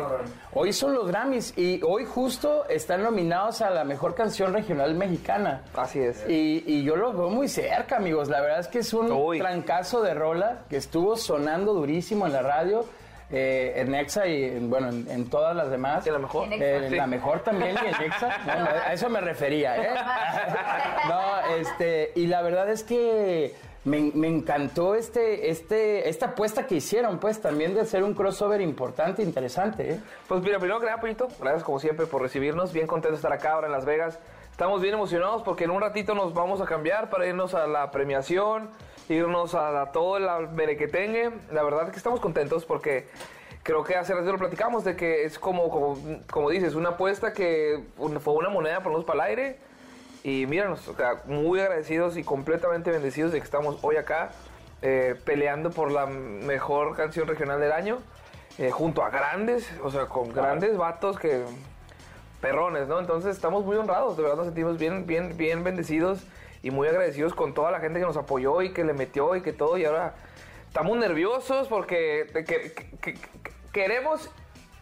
Hoy 0.53 0.73
son 0.73 0.93
los 0.93 1.07
Grammys 1.07 1.57
y 1.57 1.81
hoy 1.83 2.05
justo 2.05 2.65
están 2.69 3.03
nominados 3.03 3.61
a 3.61 3.69
la 3.69 3.83
mejor 3.83 4.15
canción 4.15 4.53
regional 4.53 4.93
mexicana. 4.95 5.63
Así 5.75 5.99
es. 5.99 6.25
Y, 6.27 6.63
y 6.65 6.83
yo 6.83 6.95
los 6.95 7.15
veo 7.15 7.29
muy 7.29 7.47
cerca, 7.47 7.97
amigos. 7.97 8.29
La 8.29 8.41
verdad 8.41 8.59
es 8.59 8.67
que 8.67 8.79
es 8.79 8.93
un 8.93 9.11
Uy. 9.11 9.39
trancazo 9.39 10.01
de 10.01 10.13
rola 10.13 10.59
que 10.69 10.77
estuvo 10.77 11.15
sonando 11.15 11.73
durísimo 11.73 12.25
en 12.25 12.33
la 12.33 12.41
radio. 12.41 12.85
Eh, 13.31 13.73
en 13.75 13.93
Exa 13.93 14.25
y 14.25 14.57
bueno, 14.59 14.89
en, 14.89 15.07
en, 15.09 15.29
todas 15.29 15.55
las 15.55 15.69
demás. 15.69 16.05
¿Y 16.07 16.09
la 16.09 16.17
mejor? 16.17 16.47
Eh, 16.51 16.87
sí. 16.89 16.95
La 16.95 17.05
mejor 17.05 17.41
también 17.41 17.75
y 17.75 17.87
en 17.87 18.11
Exa. 18.11 18.39
Bueno, 18.45 18.67
a 18.87 18.93
eso 18.93 19.09
me 19.09 19.21
refería, 19.21 19.77
¿eh? 19.77 19.89
no, 21.07 21.55
este, 21.55 22.11
y 22.15 22.25
la 22.25 22.41
verdad 22.41 22.69
es 22.69 22.83
que 22.83 23.53
me, 23.85 24.11
me, 24.15 24.27
encantó 24.27 24.95
este, 24.95 25.51
este, 25.51 26.09
esta 26.09 26.27
apuesta 26.27 26.65
que 26.65 26.75
hicieron, 26.75 27.19
pues, 27.19 27.39
también 27.39 27.75
de 27.75 27.81
hacer 27.81 28.03
un 28.03 28.15
crossover 28.15 28.61
importante, 28.61 29.21
interesante, 29.21 29.93
¿eh? 29.93 29.99
Pues 30.27 30.41
mira, 30.41 30.57
primero 30.57 30.79
que 30.79 30.87
nada, 30.87 30.99
Pollito, 30.99 31.27
gracias 31.39 31.63
como 31.63 31.79
siempre 31.79 32.07
por 32.07 32.23
recibirnos. 32.23 32.73
Bien 32.73 32.87
contento 32.87 33.11
de 33.11 33.17
estar 33.17 33.31
acá 33.31 33.53
ahora 33.53 33.67
en 33.67 33.73
Las 33.73 33.85
Vegas. 33.85 34.19
Estamos 34.51 34.81
bien 34.81 34.95
emocionados 34.95 35.43
porque 35.43 35.63
en 35.63 35.71
un 35.71 35.79
ratito 35.79 36.13
nos 36.15 36.33
vamos 36.33 36.59
a 36.59 36.65
cambiar 36.65 37.09
para 37.09 37.25
irnos 37.25 37.53
a 37.53 37.65
la 37.65 37.91
premiación, 37.91 38.69
irnos 39.09 39.55
a, 39.55 39.81
a 39.81 39.91
todo 39.91 40.17
el 40.17 40.49
merequetengue. 40.49 41.31
La 41.51 41.63
verdad 41.63 41.85
es 41.85 41.91
que 41.91 41.97
estamos 41.97 42.19
contentos 42.19 42.65
porque 42.65 43.07
creo 43.63 43.83
que 43.83 43.95
hace 43.95 44.13
rato 44.13 44.31
lo 44.31 44.37
platicamos 44.37 44.83
de 44.83 44.95
que 44.95 45.25
es 45.25 45.37
como, 45.37 45.69
como, 45.69 45.97
como 46.29 46.49
dices, 46.49 46.75
una 46.75 46.89
apuesta 46.89 47.33
que 47.33 47.83
fue 48.21 48.33
una 48.33 48.49
moneda 48.49 48.81
por 48.81 49.05
para 49.05 49.25
el 49.25 49.29
aire. 49.29 49.57
Y 50.23 50.45
míranos, 50.47 50.85
o 50.87 50.95
sea, 50.95 51.21
muy 51.25 51.61
agradecidos 51.61 52.17
y 52.17 52.23
completamente 52.23 52.91
bendecidos 52.91 53.31
de 53.31 53.39
que 53.39 53.45
estamos 53.45 53.77
hoy 53.81 53.95
acá 53.95 54.31
eh, 54.81 55.15
peleando 55.23 55.71
por 55.71 55.91
la 55.91 56.07
mejor 56.07 56.95
canción 56.95 57.27
regional 57.27 57.59
del 57.59 57.71
año, 57.71 57.99
eh, 58.57 58.69
junto 58.69 59.03
a 59.03 59.09
grandes, 59.09 59.69
o 59.81 59.89
sea, 59.89 60.07
con 60.07 60.33
grandes 60.33 60.77
vatos 60.77 61.17
que 61.17 61.43
perrones, 62.41 62.87
¿no? 62.87 62.99
Entonces 62.99 63.35
estamos 63.35 63.63
muy 63.65 63.77
honrados, 63.77 64.17
de 64.17 64.23
verdad 64.23 64.37
nos 64.37 64.45
sentimos 64.47 64.77
bien, 64.77 65.05
bien, 65.05 65.37
bien 65.37 65.63
bendecidos 65.63 66.25
y 66.61 66.71
muy 66.71 66.87
agradecidos 66.87 67.33
con 67.33 67.53
toda 67.53 67.71
la 67.71 67.79
gente 67.79 67.99
que 67.99 68.05
nos 68.05 68.17
apoyó 68.17 68.61
y 68.61 68.73
que 68.73 68.83
le 68.83 68.93
metió 68.93 69.35
y 69.35 69.41
que 69.41 69.53
todo. 69.53 69.77
Y 69.77 69.85
ahora 69.85 70.15
estamos 70.67 70.97
nerviosos 70.97 71.67
porque 71.67 72.27
que- 72.33 72.43
que- 72.43 72.73
que- 72.73 73.13
que- 73.13 73.19
queremos 73.71 74.29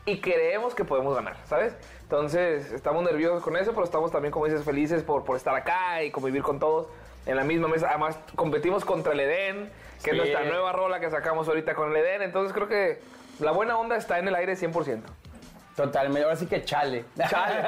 y 0.06 0.22
creemos 0.22 0.74
que 0.74 0.86
podemos 0.86 1.16
ganar, 1.16 1.36
¿sabes? 1.46 1.76
Entonces 2.04 2.72
estamos 2.72 3.04
nerviosos 3.04 3.44
con 3.44 3.58
eso, 3.58 3.72
pero 3.74 3.84
estamos 3.84 4.12
también, 4.12 4.32
como 4.32 4.46
dices, 4.46 4.64
felices 4.64 5.04
por, 5.04 5.26
por 5.26 5.36
estar 5.36 5.54
acá 5.56 6.02
y 6.04 6.12
convivir 6.12 6.42
con 6.44 6.60
todos 6.60 6.88
en 7.26 7.36
la 7.36 7.44
misma 7.44 7.68
mesa. 7.68 7.88
Además, 7.90 8.18
competimos 8.36 8.86
contra 8.86 9.12
el 9.12 9.20
Edén, 9.20 9.70
que 10.04 10.12
es 10.12 10.16
Sí. 10.16 10.18
nuestra 10.18 10.46
nueva 10.46 10.72
rola 10.72 11.02
que 11.02 11.10
sacamos 11.10 11.48
ahorita 11.50 11.76
con 11.76 11.90
el 11.92 11.98
Edén. 11.98 12.22
Entonces 12.22 12.54
creo 12.54 12.70
que 12.70 13.00
la 13.40 13.52
buena 13.52 13.78
onda 13.78 13.98
está 13.98 14.18
en 14.20 14.30
el 14.30 14.36
aire 14.36 14.56
100%. 14.56 15.12
Totalmente, 15.78 16.24
ahora 16.24 16.36
sí 16.36 16.48
que 16.48 16.66
chale. 16.66 17.06
Chale. 17.30 17.62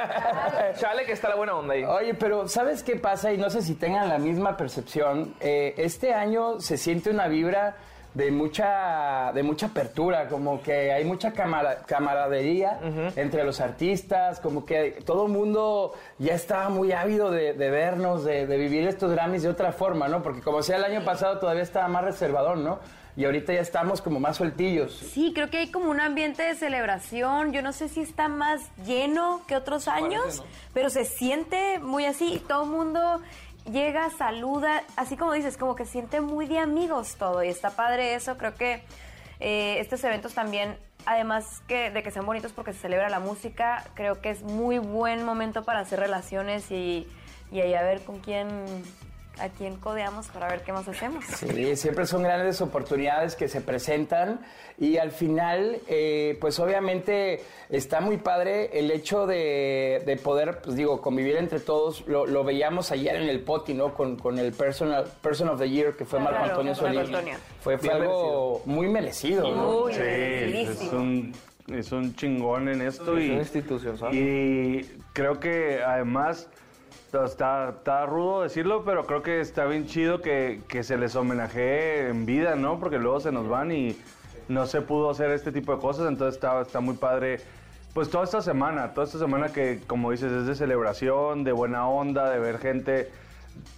Chale 0.80 1.06
que 1.06 1.12
está 1.14 1.30
la 1.30 1.36
buena 1.36 1.56
onda 1.56 1.76
ahí. 1.76 1.84
Oye, 1.84 2.16
pero 2.16 2.48
¿sabes 2.48 2.82
qué 2.84 2.96
pasa? 2.96 3.32
Y 3.32 3.38
no 3.38 3.50
sé 3.52 3.62
si 3.62 3.76
tengan 3.76 4.10
la 4.10 4.18
misma 4.18 4.58
percepción. 4.58 5.36
Eh, 5.40 5.76
este 5.78 6.14
año 6.16 6.60
se 6.60 6.76
siente 6.78 7.12
una 7.12 7.28
vibra 7.28 7.76
de 8.16 8.32
mucha, 8.32 9.32
de 9.36 9.44
mucha 9.44 9.68
apertura, 9.68 10.28
como 10.28 10.60
que 10.64 10.92
hay 10.92 11.06
mucha 11.06 11.32
camara- 11.32 11.84
camaradería 11.86 12.80
entre 13.16 13.44
los 13.44 13.62
artistas, 13.62 14.40
como 14.40 14.66
que 14.66 14.98
todo 15.06 15.28
el 15.28 15.32
mundo 15.32 15.94
ya 16.18 16.34
estaba 16.34 16.70
muy 16.70 16.92
ávido 16.92 17.30
de, 17.30 17.54
de 17.54 17.70
vernos, 17.70 18.26
de, 18.26 18.48
de 18.48 18.58
vivir 18.58 18.88
estos 18.88 19.12
Grammys 19.12 19.44
de 19.44 19.50
otra 19.50 19.72
forma, 19.72 20.08
¿no? 20.08 20.24
Porque 20.24 20.42
como 20.42 20.64
sea 20.64 20.78
el 20.78 20.86
año 20.86 21.06
pasado 21.06 21.38
todavía 21.38 21.62
estaba 21.62 21.88
más 21.88 22.04
reservador, 22.04 22.58
¿no? 22.58 22.80
Y 23.20 23.26
ahorita 23.26 23.52
ya 23.52 23.60
estamos 23.60 24.02
como 24.02 24.22
más 24.22 24.38
sueltillos. 24.38 24.94
Sí, 24.94 25.34
creo 25.36 25.50
que 25.50 25.58
hay 25.58 25.72
como 25.72 25.90
un 25.92 26.00
ambiente 26.00 26.42
de 26.42 26.56
celebración. 26.56 27.52
Yo 27.52 27.62
no 27.62 27.74
sé 27.74 27.90
si 27.90 28.00
está 28.00 28.30
más 28.30 28.62
lleno 28.86 29.42
que 29.46 29.58
otros 29.58 29.90
años, 29.90 30.42
pero 30.74 30.90
se 30.90 31.04
siente 31.04 31.80
muy 31.80 32.06
así. 32.06 32.36
y 32.36 32.40
Todo 32.40 32.64
el 32.64 32.70
mundo 32.70 33.20
llega, 33.70 34.10
saluda, 34.12 34.84
así 34.96 35.18
como 35.18 35.34
dices, 35.34 35.58
como 35.58 35.76
que 35.76 35.84
siente 35.84 36.22
muy 36.22 36.46
de 36.46 36.60
amigos 36.60 37.18
todo. 37.18 37.44
Y 37.44 37.50
está 37.50 37.72
padre 37.72 38.16
eso. 38.16 38.38
Creo 38.38 38.56
que 38.56 38.84
eh, 39.42 39.80
estos 39.82 40.02
eventos 40.06 40.34
también, 40.34 40.78
además 41.06 41.62
que 41.68 41.92
de 41.92 42.02
que 42.02 42.12
sean 42.12 42.26
bonitos 42.26 42.54
porque 42.54 42.72
se 42.72 42.80
celebra 42.80 43.10
la 43.10 43.20
música, 43.20 43.84
creo 43.96 44.22
que 44.22 44.30
es 44.30 44.44
muy 44.44 44.80
buen 44.80 45.26
momento 45.26 45.66
para 45.66 45.82
hacer 45.82 46.00
relaciones 46.00 46.72
y, 46.72 47.06
y 47.52 47.60
ahí 47.60 47.74
a 47.74 47.82
ver 47.82 48.00
con 48.00 48.22
quién, 48.22 48.48
a 49.40 49.50
quién 49.50 49.78
codeamos 49.78 50.28
para 50.28 50.48
ver 50.48 50.62
qué 50.62 50.72
más 50.72 50.88
hacemos. 50.88 51.24
Sí, 51.26 51.76
siempre 51.76 52.06
son 52.06 52.24
grandes 52.24 52.62
oportunidades 52.62 53.36
que 53.36 53.48
se 53.48 53.62
presentan 53.62 54.40
y 54.78 54.98
al 54.98 55.12
final, 55.12 55.80
eh, 55.88 56.38
pues 56.40 56.60
obviamente 56.60 57.42
está 57.70 58.02
muy 58.02 58.18
padre 58.18 58.70
el 58.80 58.92
hecho 58.92 59.26
de, 59.28 60.04
de 60.06 60.16
poder, 60.18 60.62
pues 60.62 60.76
digo, 60.76 61.02
convivir 61.02 61.38
entre 61.38 61.60
todos. 61.60 62.06
Lo, 62.08 62.26
lo 62.26 62.44
veíamos 62.44 62.92
ayer 62.92 63.16
en 63.16 63.30
el 63.30 63.42
POTI, 63.42 63.74
¿no? 63.74 63.94
Con, 63.94 64.16
con 64.18 64.40
el 64.40 64.54
personal, 64.54 65.06
Person 65.22 65.50
of 65.50 65.60
the 65.60 65.70
Year, 65.70 65.96
que 65.96 66.06
fue 66.06 66.20
Marco 66.20 66.38
Claro, 66.38 66.52
Antonio 66.52 66.74
Marco 66.74 66.88
Solís. 66.88 67.08
Antonio. 67.08 67.36
Fue, 67.62 67.78
fue 67.78 67.90
Bien 67.90 68.02
algo 68.02 68.62
muy 68.66 68.88
merecido, 68.88 69.50
¿no? 69.50 69.82
Muy 69.82 69.94
Sí, 69.94 70.02
es 70.02 70.82
un, 70.94 71.34
es 71.74 71.92
un 71.92 72.16
chingón 72.16 72.70
en 72.70 72.82
esto 72.82 73.18
Es 73.18 73.26
y, 73.26 73.30
una 73.32 73.40
institución, 73.40 73.98
¿sabes? 73.98 74.16
y 74.16 74.82
creo 75.14 75.40
que 75.40 75.82
además 75.84 76.48
está, 77.14 77.70
está 77.70 78.06
rudo 78.06 78.44
decirlo, 78.44 78.84
pero 78.86 79.06
creo 79.06 79.24
que 79.24 79.40
está 79.40 79.66
bien 79.66 79.86
chido 79.88 80.22
que, 80.22 80.62
que 80.68 80.84
se 80.84 80.98
les 80.98 81.16
homenajee 81.16 82.10
en 82.10 82.26
vida, 82.26 82.56
¿no? 82.56 82.80
Porque 82.80 83.00
luego 83.00 83.20
se 83.20 83.32
nos 83.32 83.48
van 83.48 83.72
y 83.72 83.98
no 84.48 84.66
se 84.68 84.82
pudo 84.82 85.10
hacer 85.10 85.32
este 85.32 85.52
tipo 85.52 85.74
de 85.76 85.82
cosas, 85.82 86.08
entonces 86.08 86.36
está, 86.36 86.62
está 86.62 86.80
muy 86.80 86.96
padre. 86.96 87.40
Pues 87.94 88.10
toda 88.10 88.24
esta 88.24 88.42
semana, 88.42 88.94
toda 88.94 89.06
esta 89.08 89.20
semana 89.20 89.50
que, 89.50 89.80
como 89.88 90.12
dices, 90.12 90.32
es 90.32 90.46
de 90.46 90.56
celebración, 90.56 91.44
de 91.44 91.52
buena 91.52 91.88
onda, 91.88 92.30
de 92.30 92.40
ver 92.40 92.60
gente 92.60 93.10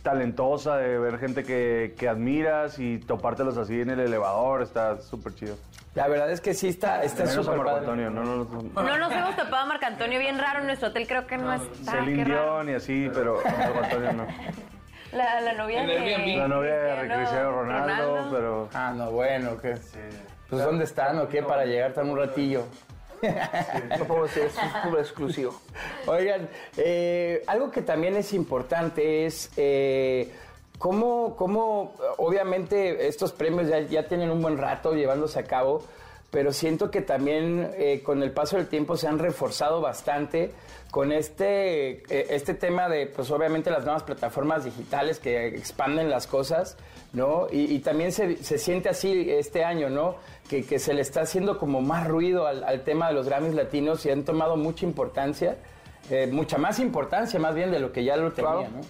talentosa, 0.03 0.77
de 0.77 0.97
ver 0.97 1.17
gente 1.19 1.43
que, 1.43 1.95
que 1.97 2.07
admiras 2.09 2.79
y 2.79 2.99
topártelos 2.99 3.57
así 3.57 3.81
en 3.81 3.89
el 3.91 3.99
elevador, 3.99 4.61
está 4.61 4.99
súper 5.01 5.33
chido. 5.35 5.55
La 5.93 6.07
verdad 6.07 6.31
es 6.31 6.39
que 6.39 6.53
sí 6.53 6.69
está 6.69 7.03
está 7.03 7.23
Menos 7.25 7.37
a 7.39 7.43
súper 7.43 7.57
Marco 7.57 7.71
padre. 7.73 7.85
Antonio, 7.85 8.09
no, 8.09 8.23
no, 8.23 8.35
no. 8.45 8.81
No 8.83 8.97
nos 8.97 9.11
hemos 9.11 9.35
topado 9.35 9.57
a 9.57 9.65
Marco 9.65 9.85
Antonio 9.85 10.19
bien 10.19 10.39
raro 10.39 10.59
en 10.59 10.67
nuestro 10.67 10.89
hotel, 10.89 11.05
creo 11.07 11.27
que 11.27 11.37
no 11.37 11.51
está. 11.53 11.91
Celine 11.91 12.23
qué 12.23 12.29
raro. 12.31 12.53
Dion 12.63 12.69
y 12.69 12.73
así, 12.73 13.09
pero 13.13 13.39
Marco 13.43 13.79
Antonio 13.83 14.13
no. 14.13 14.27
La, 15.11 15.41
la 15.41 15.51
novia 15.53 15.83
de... 15.85 16.37
La 16.37 16.47
novia 16.47 16.73
de 16.73 17.13
Cristiano 17.13 17.51
Ronaldo, 17.51 18.15
Ronaldo. 18.15 18.31
pero... 18.31 18.69
Ah, 18.73 18.93
no, 18.95 19.11
bueno, 19.11 19.57
¿qué? 19.61 19.75
Pues 20.49 20.63
¿dónde 20.63 20.85
están 20.85 21.19
o 21.19 21.27
qué 21.27 21.43
para 21.43 21.65
llegar 21.65 21.91
tan 21.91 22.09
un 22.09 22.17
ratillo? 22.17 22.63
No 23.99 24.05
podemos 24.05 24.33
decir, 24.33 24.51
es 24.51 24.99
exclusivo. 24.99 25.59
Oigan, 26.07 26.49
eh, 26.77 27.43
algo 27.47 27.71
que 27.71 27.81
también 27.81 28.15
es 28.15 28.33
importante 28.33 29.25
es 29.25 29.51
eh, 29.57 30.31
cómo, 30.77 31.35
cómo, 31.35 31.93
obviamente, 32.17 33.07
estos 33.07 33.31
premios 33.31 33.67
ya 33.89 34.07
tienen 34.07 34.31
un 34.31 34.41
buen 34.41 34.57
rato 34.57 34.93
llevándose 34.93 35.39
a 35.39 35.43
cabo, 35.43 35.83
pero 36.31 36.53
siento 36.53 36.89
que 36.89 37.01
también 37.01 37.69
eh, 37.75 38.01
con 38.03 38.23
el 38.23 38.31
paso 38.31 38.55
del 38.55 38.67
tiempo 38.67 38.95
se 38.95 39.07
han 39.07 39.19
reforzado 39.19 39.81
bastante 39.81 40.51
con 40.89 41.11
este, 41.11 42.03
eh, 42.09 42.27
este 42.29 42.53
tema 42.53 42.87
de, 42.87 43.07
pues 43.07 43.29
obviamente, 43.31 43.69
las 43.69 43.83
nuevas 43.83 44.03
plataformas 44.03 44.63
digitales 44.63 45.19
que 45.19 45.47
expanden 45.47 46.09
las 46.09 46.27
cosas, 46.27 46.77
¿no? 47.11 47.47
Y, 47.51 47.73
y 47.73 47.79
también 47.79 48.13
se, 48.13 48.37
se 48.37 48.57
siente 48.57 48.89
así 48.89 49.29
este 49.29 49.65
año, 49.65 49.89
¿no? 49.89 50.15
Que, 50.49 50.65
que 50.65 50.79
se 50.79 50.93
le 50.93 51.01
está 51.01 51.21
haciendo 51.21 51.57
como 51.57 51.81
más 51.81 52.07
ruido 52.07 52.47
al, 52.47 52.63
al 52.63 52.83
tema 52.83 53.09
de 53.09 53.13
los 53.13 53.27
Grammys 53.27 53.53
latinos 53.53 54.05
y 54.05 54.09
han 54.09 54.23
tomado 54.23 54.55
mucha 54.55 54.85
importancia, 54.85 55.57
eh, 56.09 56.27
mucha 56.27 56.57
más 56.57 56.79
importancia 56.79 57.39
más 57.39 57.55
bien 57.55 57.71
de 57.71 57.79
lo 57.79 57.91
que 57.91 58.05
ya 58.05 58.15
lo 58.15 58.31
tenía, 58.31 58.69
¿no? 58.69 58.81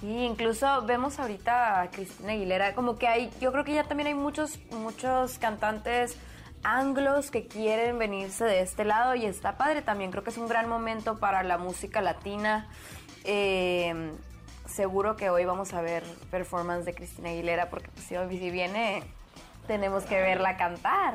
Sí, 0.00 0.08
incluso 0.08 0.82
vemos 0.82 1.20
ahorita 1.20 1.82
a 1.82 1.90
Cristina 1.90 2.32
Aguilera, 2.32 2.74
como 2.74 2.98
que 2.98 3.06
hay, 3.06 3.30
yo 3.40 3.52
creo 3.52 3.64
que 3.64 3.74
ya 3.74 3.84
también 3.84 4.08
hay 4.08 4.14
muchos, 4.14 4.58
muchos 4.72 5.38
cantantes 5.38 6.16
anglos 6.64 7.30
que 7.30 7.46
quieren 7.46 7.98
venirse 7.98 8.44
de 8.44 8.60
este 8.60 8.84
lado 8.84 9.14
y 9.14 9.26
está 9.26 9.56
padre 9.56 9.82
también, 9.82 10.10
creo 10.10 10.22
que 10.24 10.30
es 10.30 10.38
un 10.38 10.48
gran 10.48 10.68
momento 10.68 11.18
para 11.18 11.42
la 11.42 11.58
música 11.58 12.00
latina. 12.00 12.68
Eh, 13.24 14.12
seguro 14.66 15.16
que 15.16 15.30
hoy 15.30 15.44
vamos 15.44 15.72
a 15.74 15.82
ver 15.82 16.02
performance 16.30 16.84
de 16.84 16.94
Cristina 16.94 17.30
Aguilera 17.30 17.68
porque 17.68 17.88
pues, 17.88 18.06
si, 18.06 18.50
viene 18.50 19.02
tenemos 19.66 20.04
que 20.04 20.20
verla 20.20 20.56
cantar. 20.56 21.14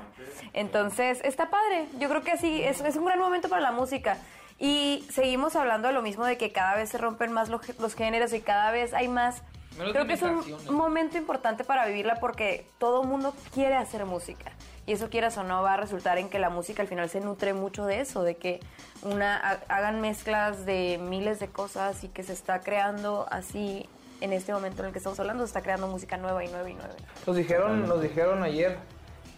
Entonces, 0.53 1.19
está 1.23 1.49
padre. 1.49 1.87
Yo 1.99 2.07
creo 2.07 2.21
que 2.21 2.37
sí, 2.37 2.63
es, 2.63 2.79
un 2.95 3.05
gran 3.05 3.19
momento 3.19 3.49
para 3.49 3.61
la 3.61 3.71
música. 3.71 4.17
Y 4.57 5.05
seguimos 5.11 5.55
hablando 5.55 5.89
de 5.89 5.93
lo 5.93 6.01
mismo, 6.01 6.25
de 6.25 6.37
que 6.37 6.51
cada 6.51 6.75
vez 6.75 6.89
se 6.89 6.97
rompen 6.97 7.31
más 7.31 7.49
los 7.49 7.95
géneros 7.95 8.33
y 8.33 8.41
cada 8.41 8.71
vez 8.71 8.93
hay 8.93 9.07
más... 9.07 9.43
Menos 9.77 9.93
Creo 9.93 10.07
que 10.07 10.13
es 10.13 10.21
un 10.23 10.75
momento 10.75 11.17
importante 11.17 11.63
para 11.63 11.85
vivirla 11.85 12.15
porque 12.19 12.67
todo 12.79 13.03
el 13.03 13.07
mundo 13.07 13.33
quiere 13.53 13.75
hacer 13.75 14.05
música. 14.05 14.51
Y 14.85 14.93
eso 14.93 15.09
quieras 15.09 15.37
o 15.37 15.43
no 15.43 15.61
va 15.61 15.73
a 15.73 15.77
resultar 15.77 16.17
en 16.17 16.29
que 16.29 16.39
la 16.39 16.49
música 16.49 16.81
al 16.81 16.87
final 16.87 17.09
se 17.09 17.19
nutre 17.19 17.53
mucho 17.53 17.85
de 17.85 17.99
eso, 17.99 18.23
de 18.23 18.37
que 18.37 18.59
una 19.03 19.35
ha- 19.37 19.59
hagan 19.67 19.99
mezclas 20.01 20.65
de 20.65 20.97
miles 21.01 21.39
de 21.39 21.47
cosas 21.49 22.03
y 22.05 22.07
que 22.07 22.23
se 22.23 22.33
está 22.33 22.61
creando 22.61 23.27
así 23.29 23.87
en 24.21 24.33
este 24.33 24.53
momento 24.53 24.81
en 24.81 24.87
el 24.87 24.91
que 24.93 24.97
estamos 24.99 25.19
hablando, 25.19 25.43
se 25.43 25.49
está 25.49 25.61
creando 25.61 25.87
música 25.87 26.17
nueva 26.17 26.43
y 26.43 26.47
nueva 26.47 26.69
y 26.69 26.73
nueva. 26.73 26.93
Nos 27.27 27.35
dijeron, 27.35 27.87
nos 27.87 28.01
dijeron 28.01 28.41
ayer 28.43 28.77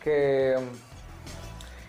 que, 0.04 0.56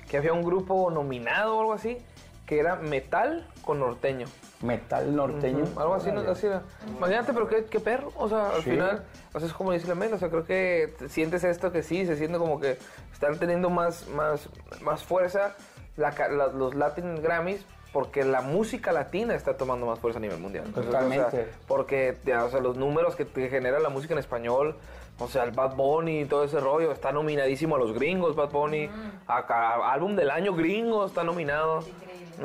que 0.08 0.16
había 0.16 0.32
un 0.32 0.42
grupo 0.42 0.90
nominado 0.90 1.56
o 1.56 1.60
algo 1.60 1.72
así, 1.74 1.98
que 2.46 2.58
era 2.58 2.76
metal 2.76 3.46
con 3.62 3.78
norteño. 3.78 4.26
Metal 4.62 5.14
norteño. 5.16 5.64
Algo 5.76 5.94
así, 5.94 6.10
no, 6.12 6.20
así 6.20 6.46
era. 6.46 6.62
Imagínate, 6.96 7.32
pero 7.32 7.48
qué, 7.48 7.64
qué 7.64 7.80
perro. 7.80 8.12
O 8.16 8.28
sea, 8.28 8.50
al 8.50 8.62
Sí. 8.62 8.70
final, 8.70 9.04
o 9.32 9.38
sea, 9.38 9.48
es 9.48 9.54
como 9.54 9.72
dice 9.72 9.88
la 9.88 9.94
Mel, 9.94 10.12
o 10.12 10.18
sea, 10.18 10.28
creo 10.28 10.44
que 10.44 10.92
te 10.98 11.08
sientes 11.08 11.44
esto 11.44 11.72
que 11.72 11.82
sí, 11.82 12.04
se 12.06 12.16
siente 12.16 12.38
como 12.38 12.60
que 12.60 12.76
están 13.12 13.38
teniendo 13.38 13.70
más, 13.70 14.06
más, 14.08 14.48
más 14.82 15.02
fuerza 15.02 15.56
la 15.96 16.12
ca- 16.12 16.28
la- 16.28 16.48
los 16.48 16.74
Latin 16.74 17.22
Grammys 17.22 17.64
porque 17.92 18.24
la 18.24 18.40
música 18.40 18.92
latina 18.92 19.34
está 19.34 19.56
tomando 19.56 19.84
más 19.86 19.98
fuerza 19.98 20.18
a 20.18 20.22
nivel 20.22 20.38
mundial. 20.38 20.64
Totalmente. 20.72 21.24
o 21.26 21.30
sea, 21.30 21.44
porque 21.66 22.18
ya, 22.24 22.44
o 22.44 22.50
sea, 22.50 22.60
los 22.60 22.76
números 22.76 23.16
que 23.16 23.24
te 23.24 23.48
genera 23.48 23.80
la 23.80 23.88
música 23.88 24.12
en 24.14 24.18
español, 24.20 24.76
o 25.18 25.26
sea, 25.26 25.42
el 25.42 25.50
Bad 25.50 25.74
Bunny 25.74 26.20
y 26.20 26.24
todo 26.26 26.44
ese 26.44 26.60
rollo, 26.60 26.92
está 26.92 27.10
nominadísimo 27.12 27.74
a 27.76 27.78
los 27.80 27.92
gringos, 27.92 28.36
Bad 28.36 28.50
Bunny, 28.50 28.88
a, 29.26 29.38
a- 29.38 29.92
álbum 29.92 30.14
del 30.14 30.30
año 30.30 30.54
gringo 30.54 31.04
está 31.06 31.24
nominado. 31.24 31.80
No, 31.80 31.86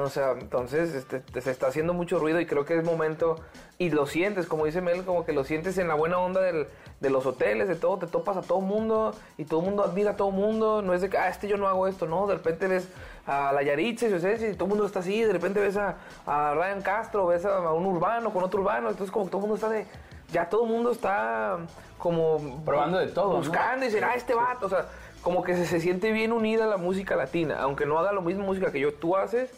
o 0.03 0.09
sea, 0.09 0.31
entonces 0.31 0.93
este, 0.93 1.19
te- 1.19 1.41
se 1.41 1.51
está 1.51 1.67
haciendo 1.67 1.93
mucho 1.93 2.19
ruido 2.19 2.39
y 2.39 2.45
creo 2.45 2.65
que 2.65 2.77
es 2.77 2.83
momento, 2.83 3.37
y 3.77 3.89
lo 3.89 4.05
sientes, 4.05 4.45
como 4.47 4.65
dice 4.65 4.81
Mel, 4.81 5.03
como 5.05 5.25
que 5.25 5.33
lo 5.33 5.43
sientes 5.43 5.77
en 5.77 5.87
la 5.87 5.93
buena 5.95 6.17
onda 6.19 6.41
del- 6.41 6.67
de 6.99 7.09
los 7.09 7.25
hoteles, 7.25 7.67
de 7.67 7.75
todo, 7.75 7.97
te 7.97 8.07
topas 8.07 8.37
a 8.37 8.41
todo 8.41 8.61
mundo 8.61 9.13
y 9.37 9.45
todo 9.45 9.59
el 9.61 9.65
mundo 9.67 9.83
admira 9.83 10.11
a 10.11 10.15
todo 10.15 10.29
el 10.29 10.35
mundo, 10.35 10.81
no 10.81 10.93
es 10.93 11.01
de 11.01 11.09
que, 11.09 11.17
ah, 11.17 11.29
este 11.29 11.47
yo 11.47 11.57
no 11.57 11.67
hago 11.67 11.87
esto, 11.87 12.05
no, 12.07 12.25
de 12.27 12.35
repente 12.35 12.67
ves 12.67 12.87
a 13.27 13.51
la 13.53 13.63
Yaritza 13.63 14.07
y 14.07 14.09
todo 14.53 14.65
el 14.65 14.69
mundo 14.69 14.85
está 14.85 14.99
así, 14.99 15.21
de 15.23 15.33
repente 15.33 15.59
ves 15.59 15.77
a, 15.77 15.95
a 16.25 16.53
Ryan 16.53 16.81
Castro, 16.81 17.27
ves 17.27 17.45
a, 17.45 17.57
a 17.57 17.73
un 17.73 17.85
urbano 17.85 18.31
con 18.33 18.43
otro 18.43 18.61
urbano, 18.61 18.89
entonces 18.89 19.11
como 19.11 19.25
que 19.25 19.31
todo 19.31 19.39
el 19.39 19.47
mundo 19.47 19.55
está 19.55 19.69
de, 19.69 19.85
ya 20.31 20.49
todo 20.49 20.65
el 20.65 20.71
mundo 20.71 20.91
está 20.91 21.57
como... 21.97 22.61
Probando 22.63 22.97
de 22.97 23.07
todo, 23.07 23.33
¿no? 23.33 23.37
Buscando 23.39 23.85
y 23.85 23.89
dicen, 23.89 24.03
ah, 24.03 24.13
este 24.15 24.33
vato, 24.33 24.65
o 24.67 24.69
sea, 24.69 24.85
como 25.21 25.43
que 25.43 25.55
se, 25.55 25.65
se 25.65 25.79
siente 25.79 26.11
bien 26.11 26.31
unida 26.31 26.65
la 26.67 26.77
música 26.77 27.15
latina, 27.15 27.57
aunque 27.61 27.85
no 27.85 27.97
haga 27.99 28.11
lo 28.13 28.21
mismo 28.21 28.45
música 28.45 28.71
que 28.71 28.79
yo, 28.79 28.93
tú 28.93 29.17
haces, 29.17 29.51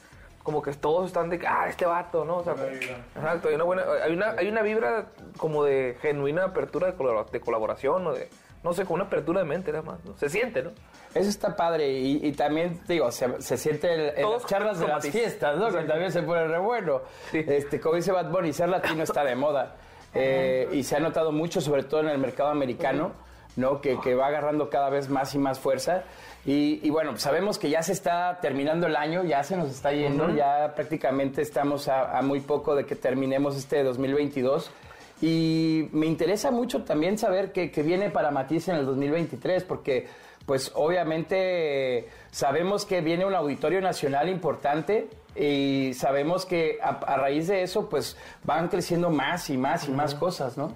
como 0.47 0.61
que 0.61 0.71
todos 0.71 1.07
están 1.07 1.29
de, 1.29 1.45
ah, 1.45 1.65
este 1.67 1.85
vato, 1.85 2.23
¿no? 2.23 2.37
O 2.37 2.43
sea, 2.45 2.55
exacto, 3.17 3.49
hay 3.49 3.55
una 3.55 3.65
buena, 3.65 3.83
hay 4.01 4.13
una, 4.13 4.29
hay 4.31 4.47
una 4.47 4.61
vibra 4.61 5.07
como 5.35 5.65
de 5.65 5.97
genuina 6.01 6.45
apertura 6.45 6.87
de, 6.87 6.93
colabora- 6.95 7.29
de 7.29 7.41
colaboración 7.41 8.07
o 8.07 8.13
de, 8.13 8.29
no 8.63 8.71
sé, 8.71 8.83
como 8.85 8.95
una 8.95 9.03
apertura 9.03 9.41
de 9.41 9.45
mente 9.45 9.73
nada 9.73 9.83
más, 9.83 10.05
¿no? 10.05 10.15
Se 10.15 10.29
siente, 10.29 10.63
¿no? 10.63 10.71
Eso 11.13 11.27
está 11.27 11.53
padre 11.53 11.89
y, 11.91 12.25
y 12.25 12.31
también, 12.31 12.79
digo, 12.87 13.11
se, 13.11 13.41
se 13.41 13.57
siente 13.57 13.93
el- 13.93 14.09
en 14.15 14.21
Todos 14.21 14.43
las 14.43 14.49
charlas 14.49 14.79
de 14.79 14.87
las 14.87 15.05
fiestas, 15.11 15.57
¿no? 15.57 15.67
Que 15.69 15.83
también 15.83 16.13
se 16.13 16.21
pone 16.23 16.47
re 16.47 16.59
bueno. 16.59 17.01
Este, 17.33 17.81
como 17.81 17.95
dice 17.95 18.13
Bad 18.13 18.29
Bunny, 18.31 18.53
ser 18.53 18.69
latino 18.69 19.03
está 19.03 19.25
de 19.25 19.35
moda. 19.35 19.75
Eh, 20.13 20.69
y 20.71 20.81
se 20.83 20.95
ha 20.95 20.99
notado 21.01 21.33
mucho, 21.33 21.59
sobre 21.59 21.83
todo 21.83 21.99
en 21.99 22.07
el 22.07 22.19
mercado 22.19 22.51
americano, 22.51 23.11
¿no? 23.57 23.81
Que, 23.81 23.99
que 23.99 24.15
va 24.15 24.27
agarrando 24.27 24.69
cada 24.69 24.89
vez 24.89 25.09
más 25.09 25.35
y 25.35 25.39
más 25.39 25.59
fuerza. 25.59 26.03
Y, 26.47 26.79
y 26.81 26.89
bueno, 26.89 27.17
sabemos 27.17 27.59
que 27.59 27.69
ya 27.69 27.83
se 27.83 27.91
está 27.91 28.39
terminando 28.41 28.87
el 28.87 28.95
año, 28.95 29.25
ya 29.25 29.43
se 29.43 29.57
nos 29.57 29.69
está 29.69 29.91
yendo, 29.91 30.33
ya 30.33 30.73
prácticamente 30.73 31.41
estamos 31.41 31.89
a, 31.89 32.17
a 32.17 32.21
muy 32.21 32.39
poco 32.39 32.73
de 32.73 32.85
que 32.85 32.95
terminemos 32.95 33.57
este 33.57 33.83
2022. 33.83 34.71
Y 35.21 35.89
me 35.91 36.05
interesa 36.05 36.49
mucho 36.49 36.85
también 36.85 37.17
saber 37.17 37.51
qué 37.51 37.83
viene 37.83 38.09
para 38.09 38.31
Matiz 38.31 38.69
en 38.69 38.77
el 38.77 38.85
2023, 38.85 39.65
porque 39.65 40.07
pues 40.45 40.71
obviamente 40.75 42.07
sabemos 42.31 42.85
que 42.85 43.01
viene 43.01 43.25
un 43.25 43.35
auditorio 43.35 43.81
nacional 43.81 44.29
importante 44.29 45.09
y 45.35 45.93
sabemos 45.93 46.45
que 46.45 46.79
a, 46.81 46.91
a 46.91 47.17
raíz 47.17 47.47
de 47.47 47.63
eso 47.63 47.89
pues 47.89 48.15
van 48.45 48.69
creciendo 48.69 49.09
más 49.09 49.49
y 49.49 49.57
más 49.57 49.89
y 49.89 49.91
más 49.91 50.15
cosas, 50.15 50.57
¿no? 50.57 50.73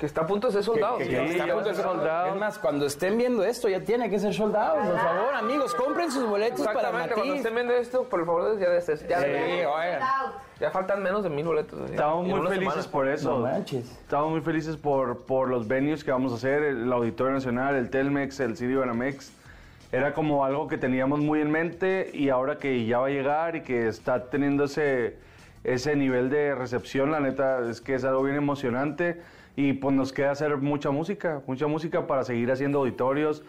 Que 0.00 0.06
está 0.06 0.22
a 0.22 0.26
punto 0.26 0.46
de 0.46 0.54
ser 0.54 0.64
soldado. 0.64 0.96
Que- 0.96 1.04
que- 1.04 1.10
que 1.10 1.30
está 1.32 1.44
a 1.44 1.48
punto 1.48 1.68
de 1.68 1.74
ser 1.74 1.84
soldado. 1.84 2.28
Es 2.32 2.36
más, 2.40 2.58
cuando 2.58 2.86
estén 2.86 3.18
viendo 3.18 3.44
esto 3.44 3.68
ya 3.68 3.80
tiene 3.80 4.08
que 4.08 4.18
ser 4.18 4.32
soldado. 4.32 4.76
Por 4.76 4.98
favor, 4.98 5.34
amigos, 5.34 5.74
compren 5.74 6.10
sus 6.10 6.24
boletos 6.26 6.60
para 6.60 6.72
Exactamente, 6.72 7.14
cuando 7.14 7.26
Matiz. 7.34 7.40
estén 7.44 7.54
viendo 7.54 7.74
esto, 7.74 8.04
por 8.04 8.24
favor, 8.24 8.58
ya, 8.58 8.70
de- 8.70 8.80
ya, 8.80 8.96
Sí, 9.20 9.26
oigan. 9.66 10.00
ya 10.58 10.70
faltan 10.70 11.02
menos 11.02 11.22
de 11.22 11.28
mil 11.28 11.44
boletos. 11.44 11.78
ya. 11.80 11.84
Estamos 11.96 12.26
muy 12.26 12.40
felices 12.48 12.72
semana. 12.86 12.90
por 12.90 13.08
eso. 13.08 13.46
Estamos 13.66 14.30
muy 14.30 14.40
felices 14.40 14.78
por, 14.78 15.18
por 15.26 15.48
los 15.50 15.68
venues 15.68 16.02
que 16.02 16.10
vamos 16.12 16.32
a 16.32 16.36
hacer, 16.36 16.62
el 16.62 16.90
Auditorio 16.90 17.34
Nacional, 17.34 17.74
el 17.76 17.90
Telmex, 17.90 18.40
el 18.40 18.56
City 18.56 18.74
Banamex. 18.74 19.32
Era 19.92 20.14
como 20.14 20.46
algo 20.46 20.66
que 20.66 20.78
teníamos 20.78 21.18
muy 21.20 21.42
en 21.42 21.50
mente 21.50 22.10
y 22.14 22.30
ahora 22.30 22.56
que 22.56 22.86
ya 22.86 23.00
va 23.00 23.08
a 23.08 23.10
llegar 23.10 23.56
y 23.56 23.60
que 23.62 23.86
está 23.86 24.30
teniendo 24.30 24.64
ese, 24.64 25.18
ese 25.62 25.94
nivel 25.94 26.30
de 26.30 26.54
recepción, 26.54 27.10
la 27.10 27.20
neta 27.20 27.68
es 27.68 27.82
que 27.82 27.96
es 27.96 28.04
algo 28.04 28.22
bien 28.22 28.36
emocionante 28.36 29.20
y 29.60 29.74
pues 29.74 29.94
nos 29.94 30.12
queda 30.12 30.30
hacer 30.30 30.56
mucha 30.56 30.90
música, 30.90 31.42
mucha 31.46 31.66
música 31.66 32.06
para 32.06 32.24
seguir 32.24 32.50
haciendo 32.50 32.78
auditorios. 32.78 33.42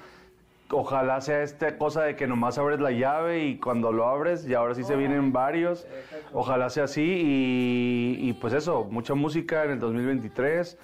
Ojalá 0.70 1.22
sea 1.22 1.42
esta 1.42 1.78
cosa 1.78 2.04
de 2.04 2.16
que 2.16 2.28
nomás 2.28 2.58
abres 2.58 2.80
la 2.80 2.92
llave 2.92 3.46
y 3.46 3.58
cuando 3.58 3.92
lo 3.92 4.08
abres, 4.08 4.48
y 4.48 4.54
ahora 4.54 4.76
sí 4.76 4.84
se 4.84 4.96
vienen 4.98 5.32
varios. 5.32 5.88
Ojalá 6.34 6.70
sea 6.70 6.86
así 6.86 7.02
y, 7.02 8.30
y 8.30 8.34
pues 8.34 8.54
eso, 8.54 8.86
mucha 8.90 9.14
música 9.14 9.64
en 9.64 9.72
el 9.72 9.80
2023. 9.80 10.78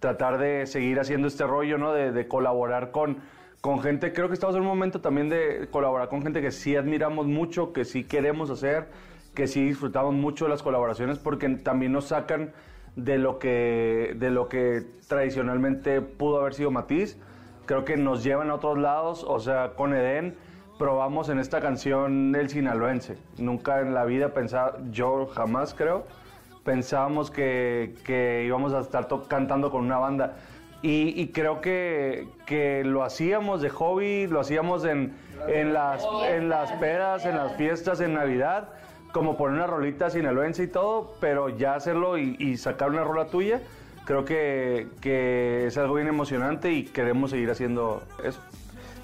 Tratar 0.00 0.38
de 0.38 0.66
seguir 0.66 0.98
haciendo 1.00 1.28
este 1.28 1.46
rollo, 1.46 1.76
¿no? 1.76 1.92
De, 1.92 2.12
de 2.12 2.28
colaborar 2.28 2.90
con, 2.92 3.18
con 3.60 3.80
gente. 3.80 4.12
Creo 4.12 4.28
que 4.28 4.34
estamos 4.34 4.56
en 4.56 4.62
un 4.62 4.68
momento 4.68 5.00
también 5.00 5.28
de 5.28 5.68
colaborar 5.70 6.08
con 6.08 6.22
gente 6.22 6.40
que 6.40 6.50
sí 6.50 6.76
admiramos 6.76 7.26
mucho, 7.26 7.72
que 7.72 7.84
sí 7.84 8.04
queremos 8.04 8.48
hacer, 8.50 8.88
que 9.34 9.46
sí 9.46 9.64
disfrutamos 9.64 10.14
mucho 10.14 10.46
de 10.46 10.50
las 10.50 10.62
colaboraciones 10.62 11.18
porque 11.18 11.48
también 11.48 11.92
nos 11.92 12.06
sacan 12.06 12.52
de 12.96 13.18
lo 13.18 13.38
que, 13.38 14.14
de 14.18 14.30
lo 14.30 14.48
que 14.48 14.82
tradicionalmente 15.08 16.00
pudo 16.00 16.40
haber 16.40 16.54
sido 16.54 16.70
Matiz. 16.70 17.18
Creo 17.66 17.84
que 17.84 17.96
nos 17.96 18.24
llevan 18.24 18.50
a 18.50 18.54
otros 18.54 18.78
lados, 18.78 19.24
o 19.26 19.38
sea, 19.40 19.72
con 19.76 19.94
Edén 19.94 20.36
probamos 20.78 21.28
en 21.28 21.38
esta 21.38 21.60
canción 21.60 22.34
el 22.34 22.48
sinaloense. 22.48 23.16
Nunca 23.38 23.80
en 23.80 23.94
la 23.94 24.04
vida 24.04 24.30
pensaba, 24.34 24.78
yo 24.90 25.26
jamás 25.26 25.74
creo, 25.74 26.06
pensábamos 26.64 27.30
que, 27.30 27.94
que 28.04 28.42
íbamos 28.44 28.72
a 28.72 28.80
estar 28.80 29.06
cantando 29.28 29.70
con 29.70 29.84
una 29.84 29.98
banda. 29.98 30.36
Y, 30.82 31.20
y 31.20 31.28
creo 31.28 31.60
que, 31.60 32.26
que 32.44 32.82
lo 32.84 33.04
hacíamos 33.04 33.62
de 33.62 33.70
hobby, 33.70 34.26
lo 34.26 34.40
hacíamos 34.40 34.84
en, 34.84 35.14
en, 35.46 35.72
las, 35.72 36.04
en 36.26 36.48
las 36.48 36.72
pedas, 36.72 37.24
en 37.24 37.36
las 37.36 37.56
fiestas, 37.56 38.00
en 38.00 38.14
Navidad, 38.14 38.70
como 39.12 39.36
poner 39.36 39.56
una 39.56 39.66
rolita 39.66 40.10
sinaloense 40.10 40.64
y 40.64 40.66
todo, 40.68 41.14
pero 41.20 41.48
ya 41.50 41.74
hacerlo 41.74 42.18
y, 42.18 42.56
sacar 42.56 42.90
una 42.90 43.04
rola 43.04 43.26
tuya, 43.26 43.60
creo 44.04 44.24
que, 44.24 44.88
que 45.00 45.66
es 45.66 45.76
algo 45.78 45.94
bien 45.94 46.08
emocionante 46.08 46.72
y 46.72 46.84
queremos 46.84 47.30
seguir 47.30 47.50
haciendo 47.50 48.02
eso. 48.24 48.40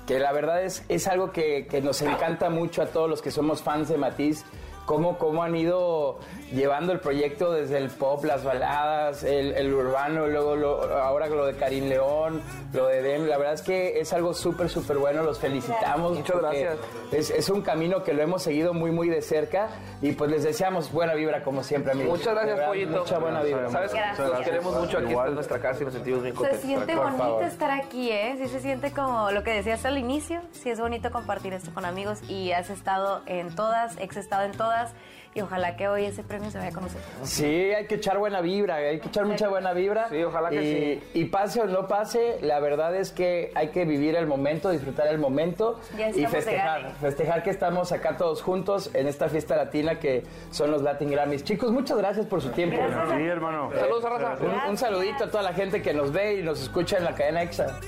que 0.06 0.18
la 0.18 0.32
verdad 0.32 0.64
es, 0.64 0.84
es 0.88 1.06
algo 1.06 1.32
que, 1.32 1.66
que 1.70 1.80
nos 1.80 2.00
encanta 2.02 2.50
mucho 2.50 2.82
a 2.82 2.86
todos 2.86 3.08
los 3.08 3.22
que 3.22 3.30
somos 3.30 3.62
fans 3.62 3.88
de 3.88 3.98
Matiz, 3.98 4.44
cómo, 4.88 5.18
cómo 5.18 5.42
han 5.42 5.54
ido 5.54 6.18
llevando 6.50 6.92
el 6.92 7.00
proyecto 7.00 7.52
desde 7.52 7.76
el 7.76 7.90
pop, 7.90 8.24
las 8.24 8.42
baladas, 8.42 9.22
el, 9.22 9.52
el 9.52 9.72
urbano, 9.74 10.26
luego 10.26 10.56
lo- 10.56 10.98
ahora 10.98 11.26
lo 11.26 11.44
de 11.44 11.54
Karim 11.56 11.88
León, 11.90 12.40
lo 12.72 12.86
de 12.86 13.02
Dem, 13.02 13.26
la 13.26 13.36
verdad 13.36 13.52
es 13.52 13.60
que 13.62 14.00
es 14.00 14.12
algo 14.14 14.32
súper, 14.32 14.70
súper 14.70 14.96
bueno, 14.96 15.22
los 15.22 15.38
felicitamos. 15.38 16.16
Muchas 16.16 16.38
gracias. 16.40 16.76
Es, 17.12 17.28
es 17.30 17.50
un 17.50 17.60
camino 17.60 18.02
que 18.02 18.14
lo 18.14 18.22
hemos 18.22 18.42
seguido 18.42 18.72
muy, 18.72 18.90
muy 18.90 19.10
de 19.10 19.20
cerca 19.20 19.68
y 20.00 20.12
pues 20.12 20.30
les 20.30 20.42
deseamos 20.42 20.90
buena 20.90 21.12
vibra 21.12 21.42
como 21.44 21.62
siempre, 21.62 21.92
amigos. 21.92 22.18
Muchas 22.18 22.32
gracias, 22.32 22.56
verdad, 22.56 22.68
Pollito. 22.70 22.98
Mucha 23.00 23.18
buena 23.18 23.42
vibra. 23.42 23.68
Sabes 23.68 23.92
que 23.92 23.98
Gracias. 23.98 24.28
los 24.30 24.40
queremos 24.40 24.74
mucho 24.80 24.98
aquí 24.98 25.10
Igual. 25.10 25.28
en 25.28 25.34
nuestra 25.34 25.58
casa 25.60 25.82
y 25.82 25.84
nos 25.84 25.92
sentimos 25.94 26.22
bien 26.22 26.32
Se 26.34 26.38
contentos. 26.38 26.64
siente 26.66 26.94
Por 26.94 27.04
bonito 27.04 27.22
favor. 27.22 27.42
estar 27.44 27.70
aquí, 27.72 28.10
¿eh? 28.10 28.36
Sí 28.38 28.48
se 28.48 28.60
siente 28.60 28.90
como 28.92 29.30
lo 29.32 29.42
que 29.44 29.50
decías 29.50 29.84
al 29.84 29.98
inicio. 29.98 30.40
Sí 30.52 30.70
es 30.70 30.80
bonito 30.80 31.10
compartir 31.10 31.52
esto 31.52 31.72
con 31.74 31.84
amigos 31.84 32.22
y 32.26 32.52
has 32.52 32.70
estado 32.70 33.20
en 33.26 33.54
todas, 33.54 33.98
ex 33.98 34.16
estado 34.16 34.44
en 34.44 34.52
todas 34.52 34.77
Gracias 34.78 34.94
y 35.34 35.40
ojalá 35.40 35.76
que 35.76 35.88
hoy 35.88 36.04
ese 36.04 36.22
premio 36.22 36.50
se 36.50 36.58
vaya 36.58 36.72
con 36.72 36.84
nosotros. 36.84 37.06
Sí, 37.22 37.44
hay 37.44 37.86
que 37.86 37.96
echar 37.96 38.18
buena 38.18 38.40
vibra, 38.40 38.76
hay 38.76 39.00
que 39.00 39.08
echar 39.08 39.24
mucha 39.26 39.48
buena 39.48 39.72
vibra. 39.72 40.08
Sí, 40.08 40.22
ojalá 40.22 40.50
que 40.50 40.62
y, 40.62 41.00
sí. 41.00 41.20
Y 41.20 41.24
pase 41.26 41.60
o 41.60 41.66
no 41.66 41.86
pase, 41.86 42.38
la 42.42 42.60
verdad 42.60 42.94
es 42.94 43.12
que 43.12 43.52
hay 43.54 43.68
que 43.68 43.84
vivir 43.84 44.16
el 44.16 44.26
momento, 44.26 44.70
disfrutar 44.70 45.08
el 45.08 45.18
momento 45.18 45.80
y 46.14 46.26
festejar. 46.26 46.94
Festejar 47.00 47.42
que 47.42 47.50
estamos 47.50 47.92
acá 47.92 48.16
todos 48.16 48.42
juntos 48.42 48.90
en 48.94 49.06
esta 49.06 49.28
fiesta 49.28 49.56
latina 49.56 49.98
que 49.98 50.24
son 50.50 50.70
los 50.70 50.82
Latin 50.82 51.10
Grammys. 51.10 51.44
Chicos, 51.44 51.72
muchas 51.72 51.98
gracias 51.98 52.26
por 52.26 52.40
su 52.40 52.50
tiempo. 52.50 52.76
Gracias. 52.76 53.18
Sí, 53.18 53.24
hermano. 53.24 53.70
Saludos 53.74 54.04
a 54.04 54.10
Raza. 54.10 54.44
Un, 54.44 54.70
un 54.70 54.76
saludito 54.76 55.24
a 55.24 55.30
toda 55.30 55.42
la 55.42 55.52
gente 55.52 55.82
que 55.82 55.94
nos 55.94 56.12
ve 56.12 56.34
y 56.34 56.42
nos 56.42 56.60
escucha 56.60 56.96
en 56.96 57.04
la 57.04 57.14
cadena 57.14 57.42
EXA. 57.42 57.78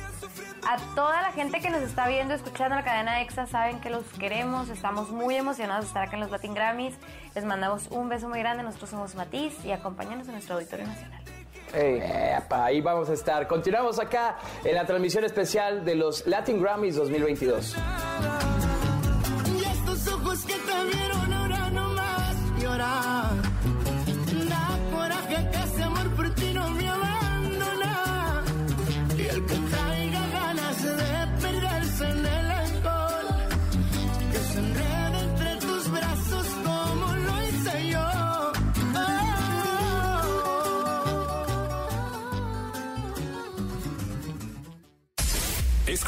A 0.68 0.76
toda 0.94 1.22
la 1.22 1.32
gente 1.32 1.60
que 1.60 1.70
nos 1.70 1.82
está 1.82 2.06
viendo, 2.06 2.34
escuchando 2.34 2.76
la 2.76 2.84
cadena 2.84 3.22
EXA, 3.22 3.46
saben 3.46 3.80
que 3.80 3.88
los 3.88 4.04
queremos, 4.18 4.68
estamos 4.68 5.08
muy 5.10 5.36
emocionados 5.36 5.84
de 5.84 5.88
estar 5.88 6.02
acá 6.06 6.16
en 6.16 6.20
los 6.20 6.30
Latin 6.30 6.54
Grammys. 6.54 6.94
Les 7.34 7.44
mandamos 7.44 7.86
un 7.90 8.08
beso 8.08 8.28
muy 8.28 8.40
grande, 8.40 8.62
nosotros 8.62 8.90
somos 8.90 9.14
Matiz 9.14 9.64
y 9.64 9.72
acompáñanos 9.72 10.26
en 10.26 10.32
nuestro 10.32 10.56
auditorio 10.56 10.86
nacional. 10.86 11.22
Epa, 11.72 12.64
ahí 12.64 12.80
vamos 12.80 13.08
a 13.08 13.12
estar. 13.12 13.46
Continuamos 13.46 14.00
acá 14.00 14.38
en 14.64 14.74
la 14.74 14.84
transmisión 14.84 15.24
especial 15.24 15.84
de 15.84 15.94
los 15.94 16.26
Latin 16.26 16.60
Grammys 16.60 16.96
2022. 16.96 17.76
Y 19.46 19.64
estos 19.64 20.08
ojos 20.12 20.44
que 20.44 20.54
te 20.54 20.84
vieron 20.96 21.32
ahora 21.32 21.70
no 21.70 21.88
más 21.90 22.36
llorar. 22.60 23.30